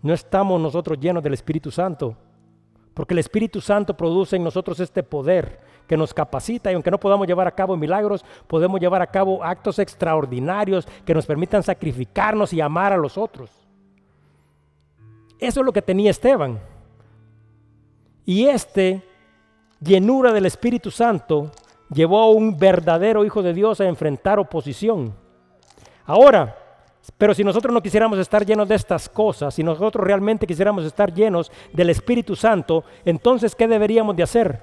no 0.03 0.13
estamos 0.13 0.61
nosotros 0.61 1.01
llenos 1.01 1.23
del 1.23 1.33
Espíritu 1.33 1.71
Santo. 1.71 2.15
Porque 2.93 3.15
el 3.15 3.21
Espíritu 3.21 3.63
Santo 3.63 3.97
produce 3.97 4.37
en 4.37 4.45
nosotros 4.45 4.79
este 4.81 5.03
poder 5.03 5.59
que 5.87 5.97
nos 5.97 6.13
capacita 6.13 6.71
y 6.71 6.75
aunque 6.75 6.91
no 6.91 7.01
podamos 7.01 7.27
llevar 7.27 7.47
a 7.47 7.55
cabo 7.55 7.79
milagros, 7.79 8.27
podemos 8.47 8.79
llevar 8.79 9.01
a 9.01 9.07
cabo 9.07 9.43
actos 9.43 9.79
extraordinarios 9.79 10.87
que 11.07 11.15
nos 11.15 11.25
permitan 11.25 11.63
sacrificarnos 11.63 12.53
y 12.53 12.61
amar 12.61 12.93
a 12.93 12.99
los 12.99 13.17
otros. 13.17 13.49
Eso 15.39 15.61
es 15.61 15.65
lo 15.65 15.73
que 15.73 15.81
tenía 15.81 16.11
Esteban. 16.11 16.61
Y 18.27 18.45
este, 18.49 19.03
llenura 19.81 20.31
del 20.31 20.45
Espíritu 20.45 20.91
Santo, 20.91 21.53
llevó 21.91 22.21
a 22.21 22.31
un 22.31 22.59
verdadero 22.59 23.25
Hijo 23.25 23.43
de 23.43 23.55
Dios 23.55 23.81
a 23.81 23.87
enfrentar 23.87 24.39
oposición. 24.39 25.15
Ahora, 26.05 26.57
pero 27.19 27.35
si 27.35 27.45
nosotros 27.45 27.73
no 27.73 27.83
quisiéramos 27.83 28.19
estar 28.19 28.45
llenos 28.45 28.69
de 28.69 28.75
estas 28.75 29.09
cosas, 29.09 29.55
si 29.55 29.63
nosotros 29.63 30.05
realmente 30.05 30.47
quisiéramos 30.47 30.85
estar 30.85 31.13
llenos 31.13 31.51
del 31.73 31.91
Espíritu 31.91 32.35
Santo, 32.35 32.85
entonces 33.05 33.55
¿qué 33.55 33.69
deberíamos 33.69 34.17
de 34.17 34.23
hacer? 34.23 34.63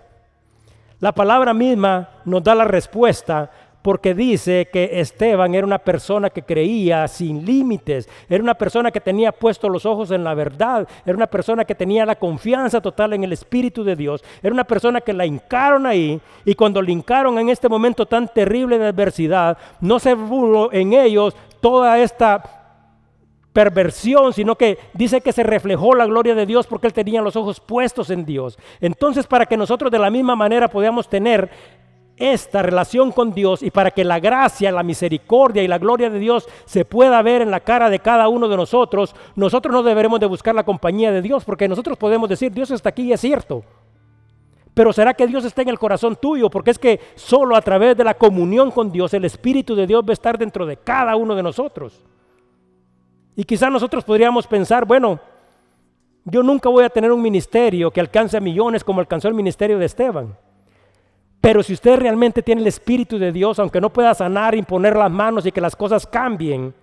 La 1.00 1.12
palabra 1.12 1.54
misma 1.54 2.10
nos 2.26 2.44
da 2.44 2.56
la 2.56 2.64
respuesta 2.64 3.52
porque 3.84 4.16
dice 4.16 4.70
que 4.72 5.00
Esteban 5.00 5.54
era 5.54 5.68
una 5.68 5.78
persona 5.78 6.30
que 6.30 6.42
creía 6.42 7.08
sin 7.08 7.46
límites, 7.46 8.10
era 8.30 8.42
una 8.42 8.56
persona 8.56 8.90
que 8.90 9.02
tenía 9.02 9.32
puestos 9.32 9.70
los 9.70 9.86
ojos 9.86 10.10
en 10.12 10.24
la 10.24 10.34
verdad, 10.34 10.88
era 11.06 11.16
una 11.16 11.28
persona 11.28 11.66
que 11.66 11.76
tenía 11.76 12.06
la 12.06 12.16
confianza 12.16 12.82
total 12.82 13.14
en 13.14 13.26
el 13.26 13.34
Espíritu 13.34 13.84
de 13.84 13.96
Dios, 13.96 14.24
era 14.42 14.54
una 14.54 14.64
persona 14.64 15.02
que 15.02 15.14
la 15.14 15.26
hincaron 15.26 15.86
ahí 15.86 16.20
y 16.46 16.56
cuando 16.56 16.82
la 16.82 16.92
hincaron 16.92 17.38
en 17.38 17.50
este 17.50 17.68
momento 17.68 18.06
tan 18.06 18.28
terrible 18.30 18.80
de 18.80 18.88
adversidad, 18.88 19.58
no 19.82 20.00
se 20.00 20.14
burló 20.14 20.72
en 20.72 20.94
ellos 20.94 21.36
toda 21.60 22.00
esta 22.00 22.62
perversión, 23.52 24.34
sino 24.34 24.56
que 24.56 24.80
dice 24.94 25.22
que 25.22 25.32
se 25.32 25.44
reflejó 25.44 25.94
la 25.94 26.06
gloria 26.06 26.34
de 26.36 26.46
Dios 26.46 26.66
porque 26.68 26.88
él 26.88 26.94
tenía 26.94 27.22
los 27.22 27.36
ojos 27.36 27.60
puestos 27.60 28.10
en 28.10 28.26
Dios. 28.26 28.58
Entonces, 28.82 29.28
para 29.28 29.46
que 29.46 29.56
nosotros 29.56 29.92
de 29.92 30.00
la 30.00 30.10
misma 30.10 30.36
manera 30.36 30.68
podamos 30.68 31.08
tener 31.08 31.50
esta 32.24 32.62
relación 32.62 33.12
con 33.12 33.34
Dios 33.34 33.62
y 33.62 33.70
para 33.70 33.92
que 33.92 34.06
la 34.06 34.20
gracia, 34.22 34.72
la 34.72 34.82
misericordia 34.82 35.62
y 35.62 35.68
la 35.68 35.78
gloria 35.78 36.10
de 36.10 36.20
Dios 36.20 36.48
se 36.64 36.86
pueda 36.86 37.22
ver 37.22 37.42
en 37.42 37.52
la 37.52 37.60
cara 37.60 37.90
de 37.90 38.00
cada 38.00 38.30
uno 38.30 38.48
de 38.48 38.56
nosotros, 38.56 39.14
nosotros 39.36 39.74
no 39.74 39.84
deberemos 39.84 40.22
de 40.22 40.26
buscar 40.26 40.56
la 40.56 40.64
compañía 40.64 41.12
de 41.12 41.22
Dios, 41.22 41.44
porque 41.44 41.68
nosotros 41.68 41.98
podemos 41.98 42.30
decir, 42.30 42.54
Dios 42.54 42.72
está 42.72 42.90
aquí 42.90 43.04
y 43.04 43.12
es 43.12 43.20
cierto. 43.20 43.64
Pero 44.74 44.94
¿será 44.94 45.14
que 45.14 45.28
Dios 45.28 45.44
está 45.44 45.64
en 45.64 45.70
el 45.70 45.78
corazón 45.78 46.16
tuyo? 46.16 46.50
Porque 46.50 46.72
es 46.72 46.80
que 46.80 47.00
solo 47.16 47.58
a 47.58 47.62
través 47.62 47.98
de 47.98 48.06
la 48.06 48.14
comunión 48.14 48.72
con 48.72 48.90
Dios, 48.90 49.14
el 49.14 49.26
Espíritu 49.26 49.76
de 49.76 49.86
Dios 49.86 50.04
va 50.04 50.12
a 50.12 50.14
estar 50.14 50.38
dentro 50.38 50.66
de 50.66 50.78
cada 50.78 51.18
uno 51.18 51.36
de 51.36 51.44
nosotros. 51.44 52.02
Y 53.36 53.44
quizás 53.44 53.70
nosotros 53.70 54.06
podríamos 54.06 54.48
pensar, 54.48 54.86
bueno, 54.86 55.20
yo 56.24 56.42
nunca 56.42 56.70
voy 56.70 56.86
a 56.86 56.90
tener 56.90 57.12
un 57.12 57.22
ministerio 57.22 57.92
que 57.92 58.00
alcance 58.00 58.38
a 58.38 58.40
millones 58.40 58.82
como 58.84 59.02
alcanzó 59.02 59.28
el 59.28 59.34
ministerio 59.34 59.78
de 59.78 59.86
Esteban. 59.86 60.38
Pero 61.44 61.62
si 61.62 61.74
usted 61.74 61.98
realmente 61.98 62.42
tiene 62.42 62.62
el 62.62 62.68
Espíritu 62.68 63.20
de 63.20 63.34
Dios, 63.34 63.60
aunque 63.60 63.82
no 63.82 63.92
pueda 63.92 64.14
sanar, 64.14 64.56
imponer 64.56 64.96
las 64.96 65.12
manos 65.12 65.46
y 65.46 65.52
que 65.52 65.60
las 65.60 65.76
cosas 65.76 66.08
cambien, 66.08 66.74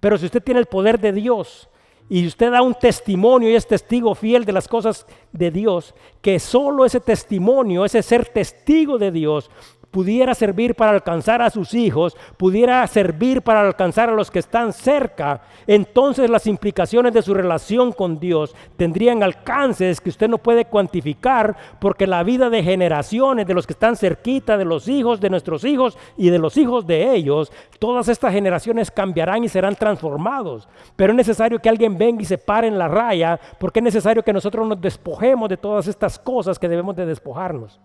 pero 0.00 0.18
si 0.18 0.26
usted 0.26 0.42
tiene 0.42 0.60
el 0.60 0.66
poder 0.66 1.00
de 1.00 1.12
Dios 1.12 1.70
y 2.10 2.26
usted 2.26 2.50
da 2.50 2.60
un 2.60 2.74
testimonio 2.74 3.48
y 3.48 3.54
es 3.54 3.66
testigo 3.66 4.14
fiel 4.14 4.44
de 4.44 4.52
las 4.52 4.68
cosas 4.68 5.06
de 5.32 5.50
Dios, 5.50 5.94
que 6.20 6.38
solo 6.40 6.84
ese 6.84 7.00
testimonio, 7.00 7.86
ese 7.86 8.02
ser 8.02 8.26
testigo 8.28 8.98
de 8.98 9.12
Dios, 9.12 9.50
pudiera 9.92 10.34
servir 10.34 10.74
para 10.74 10.90
alcanzar 10.90 11.40
a 11.42 11.50
sus 11.50 11.74
hijos, 11.74 12.16
pudiera 12.36 12.84
servir 12.88 13.42
para 13.42 13.60
alcanzar 13.60 14.08
a 14.08 14.14
los 14.14 14.30
que 14.30 14.40
están 14.40 14.72
cerca, 14.72 15.42
entonces 15.68 16.28
las 16.28 16.48
implicaciones 16.48 17.12
de 17.12 17.22
su 17.22 17.34
relación 17.34 17.92
con 17.92 18.18
Dios 18.18 18.56
tendrían 18.76 19.22
alcances 19.22 20.00
que 20.00 20.10
usted 20.10 20.28
no 20.28 20.38
puede 20.38 20.64
cuantificar 20.64 21.56
porque 21.78 22.06
la 22.06 22.24
vida 22.24 22.50
de 22.50 22.64
generaciones 22.64 23.46
de 23.46 23.54
los 23.54 23.66
que 23.66 23.74
están 23.74 23.96
cerquita, 23.96 24.56
de 24.56 24.64
los 24.64 24.88
hijos, 24.88 25.20
de 25.20 25.30
nuestros 25.30 25.64
hijos 25.64 25.96
y 26.16 26.30
de 26.30 26.38
los 26.38 26.56
hijos 26.56 26.86
de 26.86 27.14
ellos, 27.14 27.52
todas 27.78 28.08
estas 28.08 28.32
generaciones 28.32 28.90
cambiarán 28.90 29.44
y 29.44 29.48
serán 29.48 29.76
transformados. 29.76 30.68
Pero 30.96 31.12
es 31.12 31.16
necesario 31.16 31.58
que 31.58 31.68
alguien 31.68 31.98
venga 31.98 32.22
y 32.22 32.26
se 32.26 32.38
pare 32.38 32.66
en 32.66 32.78
la 32.78 32.88
raya 32.88 33.38
porque 33.60 33.80
es 33.80 33.84
necesario 33.84 34.22
que 34.22 34.32
nosotros 34.32 34.66
nos 34.66 34.80
despojemos 34.80 35.50
de 35.50 35.58
todas 35.58 35.86
estas 35.86 36.18
cosas 36.18 36.58
que 36.58 36.68
debemos 36.68 36.96
de 36.96 37.04
despojarnos. 37.04 37.78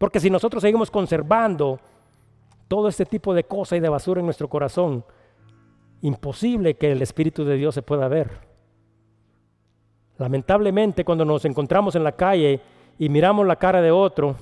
Porque 0.00 0.18
si 0.18 0.30
nosotros 0.30 0.62
seguimos 0.62 0.90
conservando 0.90 1.78
todo 2.68 2.88
este 2.88 3.04
tipo 3.04 3.34
de 3.34 3.44
cosas 3.44 3.76
y 3.76 3.80
de 3.80 3.88
basura 3.90 4.20
en 4.20 4.24
nuestro 4.24 4.48
corazón, 4.48 5.04
imposible 6.00 6.78
que 6.78 6.92
el 6.92 7.02
Espíritu 7.02 7.44
de 7.44 7.56
Dios 7.56 7.74
se 7.74 7.82
pueda 7.82 8.08
ver. 8.08 8.30
Lamentablemente 10.16 11.04
cuando 11.04 11.26
nos 11.26 11.44
encontramos 11.44 11.96
en 11.96 12.04
la 12.04 12.12
calle 12.12 12.62
y 12.98 13.10
miramos 13.10 13.46
la 13.46 13.56
cara 13.56 13.82
de 13.82 13.90
otro, 13.90 14.36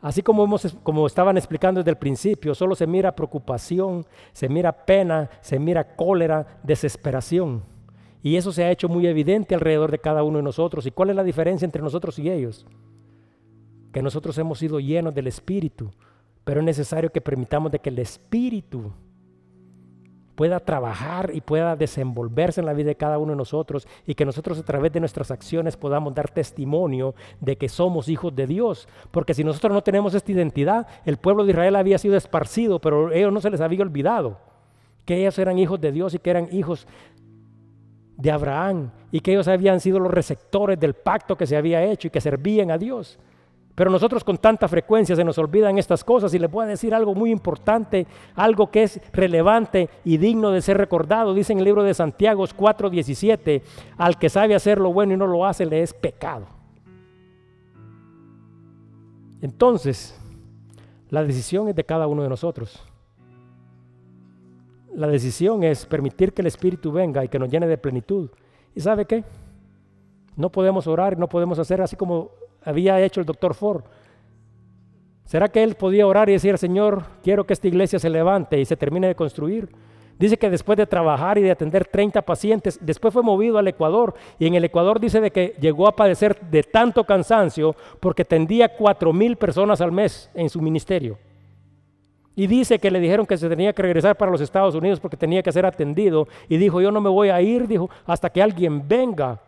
así 0.00 0.22
como, 0.22 0.44
hemos, 0.44 0.76
como 0.84 1.08
estaban 1.08 1.36
explicando 1.36 1.80
desde 1.80 1.90
el 1.90 1.98
principio, 1.98 2.54
solo 2.54 2.76
se 2.76 2.86
mira 2.86 3.16
preocupación, 3.16 4.06
se 4.32 4.48
mira 4.48 4.70
pena, 4.70 5.28
se 5.40 5.58
mira 5.58 5.96
cólera, 5.96 6.60
desesperación. 6.62 7.64
Y 8.22 8.36
eso 8.36 8.52
se 8.52 8.62
ha 8.62 8.70
hecho 8.70 8.88
muy 8.88 9.08
evidente 9.08 9.56
alrededor 9.56 9.90
de 9.90 9.98
cada 9.98 10.22
uno 10.22 10.36
de 10.36 10.44
nosotros. 10.44 10.86
¿Y 10.86 10.92
cuál 10.92 11.10
es 11.10 11.16
la 11.16 11.24
diferencia 11.24 11.64
entre 11.64 11.82
nosotros 11.82 12.20
y 12.20 12.30
ellos? 12.30 12.64
Que 13.92 14.02
nosotros 14.02 14.36
hemos 14.38 14.58
sido 14.58 14.80
llenos 14.80 15.14
del 15.14 15.26
Espíritu, 15.26 15.90
pero 16.44 16.60
es 16.60 16.66
necesario 16.66 17.10
que 17.10 17.20
permitamos 17.20 17.70
de 17.70 17.78
que 17.78 17.90
el 17.90 17.98
Espíritu 17.98 18.92
pueda 20.34 20.60
trabajar 20.60 21.30
y 21.34 21.40
pueda 21.40 21.76
desenvolverse 21.76 22.60
en 22.60 22.66
la 22.66 22.72
vida 22.72 22.88
de 22.88 22.96
cada 22.96 23.18
uno 23.18 23.32
de 23.32 23.36
nosotros 23.36 23.86
y 24.06 24.14
que 24.14 24.24
nosotros 24.24 24.58
a 24.58 24.64
través 24.64 24.90
de 24.92 25.00
nuestras 25.00 25.30
acciones 25.30 25.76
podamos 25.76 26.14
dar 26.14 26.30
testimonio 26.30 27.14
de 27.40 27.56
que 27.56 27.68
somos 27.68 28.08
hijos 28.08 28.34
de 28.34 28.46
Dios. 28.46 28.88
Porque 29.10 29.34
si 29.34 29.44
nosotros 29.44 29.72
no 29.72 29.82
tenemos 29.82 30.14
esta 30.14 30.32
identidad, 30.32 30.86
el 31.04 31.18
pueblo 31.18 31.44
de 31.44 31.50
Israel 31.50 31.76
había 31.76 31.98
sido 31.98 32.16
esparcido, 32.16 32.80
pero 32.80 33.12
ellos 33.12 33.32
no 33.32 33.40
se 33.40 33.50
les 33.50 33.60
había 33.60 33.82
olvidado 33.82 34.38
que 35.04 35.16
ellos 35.16 35.38
eran 35.38 35.58
hijos 35.58 35.80
de 35.80 35.92
Dios 35.92 36.14
y 36.14 36.18
que 36.18 36.30
eran 36.30 36.48
hijos 36.52 36.86
de 38.16 38.30
Abraham 38.30 38.90
y 39.10 39.20
que 39.20 39.32
ellos 39.32 39.48
habían 39.48 39.80
sido 39.80 39.98
los 39.98 40.12
receptores 40.12 40.78
del 40.78 40.94
pacto 40.94 41.36
que 41.36 41.46
se 41.46 41.56
había 41.56 41.84
hecho 41.84 42.08
y 42.08 42.10
que 42.10 42.20
servían 42.20 42.70
a 42.70 42.78
Dios. 42.78 43.18
Pero 43.74 43.90
nosotros 43.90 44.22
con 44.22 44.36
tanta 44.36 44.68
frecuencia 44.68 45.16
se 45.16 45.24
nos 45.24 45.38
olvidan 45.38 45.78
estas 45.78 46.04
cosas 46.04 46.34
y 46.34 46.38
le 46.38 46.46
voy 46.46 46.64
a 46.64 46.68
decir 46.68 46.94
algo 46.94 47.14
muy 47.14 47.30
importante, 47.30 48.06
algo 48.34 48.70
que 48.70 48.82
es 48.82 49.00
relevante 49.12 49.88
y 50.04 50.18
digno 50.18 50.50
de 50.50 50.60
ser 50.60 50.76
recordado. 50.76 51.32
Dice 51.32 51.54
en 51.54 51.58
el 51.58 51.64
libro 51.64 51.82
de 51.82 51.94
Santiago 51.94 52.44
4:17, 52.44 53.62
al 53.96 54.18
que 54.18 54.28
sabe 54.28 54.54
hacer 54.54 54.78
lo 54.78 54.92
bueno 54.92 55.14
y 55.14 55.16
no 55.16 55.26
lo 55.26 55.46
hace, 55.46 55.64
le 55.64 55.82
es 55.82 55.94
pecado. 55.94 56.46
Entonces, 59.40 60.18
la 61.08 61.24
decisión 61.24 61.68
es 61.68 61.74
de 61.74 61.84
cada 61.84 62.06
uno 62.06 62.22
de 62.22 62.28
nosotros. 62.28 62.82
La 64.94 65.06
decisión 65.06 65.62
es 65.62 65.86
permitir 65.86 66.34
que 66.34 66.42
el 66.42 66.46
Espíritu 66.46 66.92
venga 66.92 67.24
y 67.24 67.28
que 67.28 67.38
nos 67.38 67.48
llene 67.48 67.66
de 67.66 67.78
plenitud. 67.78 68.30
¿Y 68.74 68.80
sabe 68.80 69.06
qué? 69.06 69.24
No 70.36 70.50
podemos 70.52 70.86
orar, 70.86 71.18
no 71.18 71.28
podemos 71.28 71.58
hacer 71.58 71.80
así 71.80 71.96
como 71.96 72.30
había 72.64 73.00
hecho 73.00 73.20
el 73.20 73.26
doctor 73.26 73.54
Ford. 73.54 73.84
¿Será 75.24 75.48
que 75.48 75.62
él 75.62 75.74
podía 75.76 76.06
orar 76.06 76.28
y 76.28 76.32
decir, 76.32 76.58
Señor, 76.58 77.04
quiero 77.22 77.46
que 77.46 77.54
esta 77.54 77.68
iglesia 77.68 77.98
se 77.98 78.10
levante 78.10 78.60
y 78.60 78.64
se 78.64 78.76
termine 78.76 79.06
de 79.06 79.14
construir? 79.14 79.70
Dice 80.18 80.36
que 80.36 80.50
después 80.50 80.76
de 80.76 80.86
trabajar 80.86 81.38
y 81.38 81.42
de 81.42 81.50
atender 81.50 81.86
30 81.86 82.22
pacientes, 82.22 82.78
después 82.80 83.12
fue 83.12 83.22
movido 83.22 83.58
al 83.58 83.66
Ecuador 83.66 84.14
y 84.38 84.46
en 84.46 84.54
el 84.54 84.64
Ecuador 84.64 85.00
dice 85.00 85.20
de 85.20 85.30
que 85.30 85.56
llegó 85.60 85.88
a 85.88 85.96
padecer 85.96 86.38
de 86.50 86.62
tanto 86.62 87.04
cansancio 87.04 87.74
porque 87.98 88.24
tendía 88.24 88.76
cuatro 88.76 89.12
mil 89.12 89.36
personas 89.36 89.80
al 89.80 89.90
mes 89.90 90.30
en 90.34 90.48
su 90.48 90.60
ministerio. 90.60 91.18
Y 92.34 92.46
dice 92.46 92.78
que 92.78 92.90
le 92.90 93.00
dijeron 93.00 93.26
que 93.26 93.36
se 93.36 93.48
tenía 93.48 93.72
que 93.72 93.82
regresar 93.82 94.16
para 94.16 94.30
los 94.30 94.40
Estados 94.40 94.74
Unidos 94.74 95.00
porque 95.00 95.16
tenía 95.16 95.42
que 95.42 95.52
ser 95.52 95.66
atendido 95.66 96.28
y 96.48 96.56
dijo, 96.56 96.80
yo 96.80 96.90
no 96.90 97.00
me 97.00 97.10
voy 97.10 97.28
a 97.30 97.40
ir, 97.42 97.66
dijo, 97.66 97.90
hasta 98.06 98.30
que 98.30 98.42
alguien 98.42 98.86
venga 98.86 99.40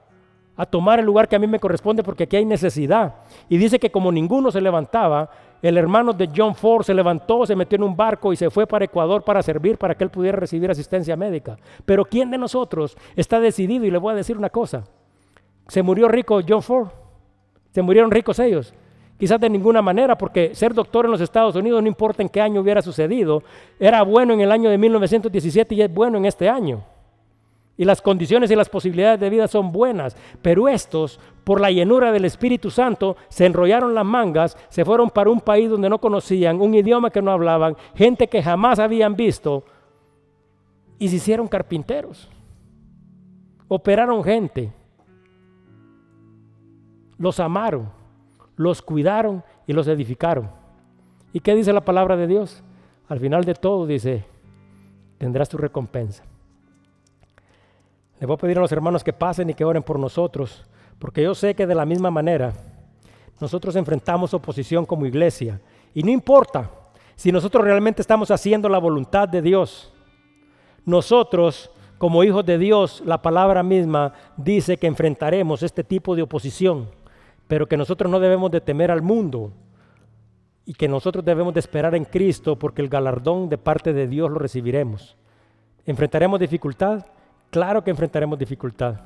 a 0.57 0.67
tomar 0.67 1.01
el 1.01 1.07
lugar 1.07 1.29
que 1.29 1.37
a 1.37 1.39
mí 1.39 1.47
me 1.47 1.59
corresponde 1.59 2.03
porque 2.03 2.25
aquí 2.25 2.37
hay 2.37 2.45
necesidad. 2.45 3.15
Y 3.49 3.57
dice 3.57 3.79
que 3.79 3.91
como 3.91 4.13
ninguno 4.13 4.51
se 4.51 4.61
levantaba, 4.61 5.29
el 5.63 5.79
hermano 5.79 6.13
de 6.13 6.29
John 6.35 6.55
Ford 6.55 6.85
se 6.85 6.95
levantó, 6.95 7.47
se 7.47 7.57
metió 7.57 7.77
en 7.77 7.85
un 7.85 7.97
barco 7.97 8.33
y 8.33 8.37
se 8.37 8.51
fue 8.51 8.67
para 8.67 8.85
Ecuador 8.85 9.25
para 9.25 9.43
servir, 9.43 9.79
para 9.79 9.95
que 9.95 10.05
él 10.05 10.11
pudiera 10.11 10.39
recibir 10.39 10.71
asistencia 10.71 11.17
médica. 11.17 11.57
Pero 11.85 12.05
¿quién 12.05 12.31
de 12.31 12.39
nosotros 12.39 12.97
está 13.17 13.41
decidido? 13.41 13.85
Y 13.85 13.91
le 13.91 13.99
voy 13.99 14.13
a 14.13 14.17
decir 14.17 14.37
una 14.37 14.51
cosa. 14.51 14.85
Se 15.69 15.83
murió 15.83 16.09
rico 16.09 16.41
John 16.47 16.63
Ford. 16.63 16.89
Se 17.73 17.83
murieron 17.83 18.11
ricos 18.11 18.39
ellos. 18.39 18.75
Quizás 19.19 19.41
de 19.41 19.49
ninguna 19.49 19.81
manera, 19.81 20.19
porque 20.19 20.55
ser 20.55 20.75
doctor 20.75 21.07
en 21.07 21.13
los 21.13 21.21
Estados 21.21 21.55
Unidos 21.57 21.81
no 21.81 21.89
importa 21.89 22.23
en 22.23 22.29
qué 22.29 22.41
año 22.41 22.61
hubiera 22.61 22.83
sucedido, 22.83 23.43
era 23.79 24.03
bueno 24.03 24.35
en 24.35 24.41
el 24.41 24.53
año 24.53 24.69
de 24.71 24.77
1917 24.77 25.75
y 25.75 25.83
es 25.83 25.93
bueno 25.93 26.19
en 26.19 26.27
este 26.27 26.49
año. 26.49 26.85
Y 27.77 27.85
las 27.85 28.01
condiciones 28.01 28.51
y 28.51 28.57
las 28.57 28.69
posibilidades 28.69 29.19
de 29.19 29.31
vida 29.31 29.49
son 29.49 29.73
buenas, 29.73 30.17
pero 30.43 30.69
estos, 30.69 31.19
por 31.43 31.61
la 31.61 31.73
llenura 31.73 32.13
del 32.13 32.25
Espíritu 32.25 32.71
Santo, 32.71 33.17
se 33.29 33.47
enrollaron 33.47 33.95
las 33.95 34.05
mangas, 34.05 34.57
se 34.69 34.85
fueron 34.85 35.11
para 35.11 35.31
un 35.31 35.41
país 35.41 35.69
donde 35.69 35.91
no 35.91 35.99
conocían, 35.99 36.61
un 36.61 36.75
idioma 36.75 37.11
que 37.11 37.21
no 37.21 37.33
hablaban, 37.33 37.77
gente 37.97 38.29
que 38.29 38.43
jamás 38.43 38.79
habían 38.79 39.17
visto, 39.17 39.65
y 40.99 41.09
se 41.09 41.17
hicieron 41.17 41.49
carpinteros. 41.49 42.31
Operaron 43.67 44.23
gente, 44.23 44.73
los 47.19 47.41
amaron, 47.41 47.91
los 48.57 48.83
cuidaron 48.83 49.43
y 49.67 49.73
los 49.73 49.89
edificaron. 49.89 50.49
¿Y 51.33 51.41
qué 51.41 51.57
dice 51.57 51.73
la 51.73 51.85
palabra 51.85 52.17
de 52.17 52.29
Dios? 52.29 52.63
Al 53.09 53.19
final 53.19 53.45
de 53.45 53.55
todo 53.55 53.87
dice, 53.87 54.25
tendrás 55.19 55.49
tu 55.49 55.57
recompensa. 55.57 56.23
Le 58.25 58.27
voy 58.27 58.37
a 58.37 58.39
pedir 58.39 58.57
a 58.57 58.63
los 58.63 58.73
hermanos 58.73 59.05
que 59.05 59.13
pasen 59.13 59.51
y 59.51 59.55
que 59.55 59.67
oren 59.67 59.83
por 59.83 59.99
nosotros, 59.99 60.65
porque 60.99 61.23
yo 61.23 61.35
sé 61.35 61.55
que 61.55 61.67
de 61.67 61.75
la 61.75 61.85
misma 61.85 62.11
manera 62.11 62.55
nosotros 63.39 63.77
enfrentamos 63.77 64.33
oposición 64.33 64.87
como 64.87 65.05
iglesia. 65.05 65.61
Y 65.93 66.03
no 66.03 66.11
importa 66.11 66.71
si 67.17 67.31
nosotros 67.31 67.63
realmente 67.63 68.01
estamos 68.01 68.31
haciendo 68.31 68.71
la 68.71 68.79
voluntad 68.79 69.29
de 69.29 69.43
Dios. 69.43 69.93
Nosotros, 70.87 71.71
como 71.99 72.25
hijos 72.25 72.47
de 72.47 72.57
Dios, 72.57 73.03
la 73.05 73.21
palabra 73.21 73.63
misma 73.63 74.15
dice 74.39 74.79
que 74.79 74.87
enfrentaremos 74.87 75.63
este 75.63 75.85
tipo 75.85 76.17
de 76.17 76.23
oposición, 76.23 76.89
pero 77.47 77.67
que 77.67 77.77
nosotros 77.77 78.11
no 78.11 78.21
debemos 78.21 78.51
de 78.51 78.63
temer 78.63 78.91
al 78.91 79.03
mundo 79.03 79.53
y 80.65 80.73
que 80.73 80.89
nosotros 80.89 81.23
debemos 81.27 81.53
de 81.53 81.61
esperar 81.61 81.95
en 81.95 82.07
Cristo 82.07 82.59
porque 82.59 82.81
el 82.81 82.89
galardón 82.89 83.51
de 83.51 83.59
parte 83.59 83.93
de 83.93 84.09
Dios 84.09 84.31
lo 84.31 84.39
recibiremos. 84.39 85.15
¿Enfrentaremos 85.85 86.41
dificultad? 86.41 87.05
Claro 87.55 87.85
que 87.85 87.93
enfrentaremos 87.93 88.37
dificultad. 88.37 88.97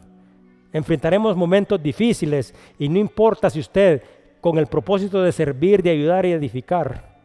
Enfrentaremos 0.73 1.37
momentos 1.37 1.83
difíciles 1.83 2.55
y 2.79 2.89
no 2.89 2.99
importa 2.99 3.51
si 3.51 3.61
usted, 3.61 4.03
con 4.41 4.57
el 4.57 4.69
propósito 4.69 5.21
de 5.21 5.33
servir, 5.33 5.83
de 5.83 5.91
ayudar 5.91 6.25
y 6.25 6.33
edificar, 6.33 7.19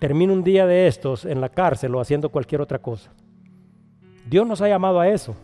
termina 0.00 0.32
un 0.32 0.42
día 0.42 0.66
de 0.66 0.88
estos 0.88 1.24
en 1.24 1.40
la 1.40 1.48
cárcel 1.48 1.94
o 1.94 2.00
haciendo 2.00 2.30
cualquier 2.30 2.60
otra 2.60 2.80
cosa. 2.80 3.12
Dios 4.28 4.48
nos 4.48 4.60
ha 4.60 4.68
llamado 4.68 4.98
a 4.98 5.06
eso 5.06 5.36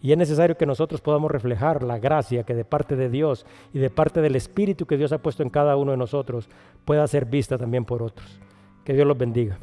y 0.00 0.12
es 0.12 0.18
necesario 0.18 0.56
que 0.56 0.66
nosotros 0.66 1.00
podamos 1.00 1.32
reflejar 1.32 1.82
la 1.82 1.98
gracia 1.98 2.44
que 2.44 2.54
de 2.54 2.64
parte 2.64 2.94
de 2.94 3.08
Dios 3.08 3.46
y 3.72 3.80
de 3.80 3.90
parte 3.90 4.20
del 4.20 4.36
Espíritu 4.36 4.86
que 4.86 4.96
Dios 4.96 5.10
ha 5.10 5.18
puesto 5.18 5.42
en 5.42 5.50
cada 5.50 5.74
uno 5.74 5.90
de 5.90 5.96
nosotros 5.96 6.48
pueda 6.84 7.04
ser 7.08 7.24
vista 7.24 7.58
también 7.58 7.84
por 7.84 8.04
otros. 8.04 8.38
Que 8.84 8.92
Dios 8.92 9.04
los 9.04 9.18
bendiga. 9.18 9.58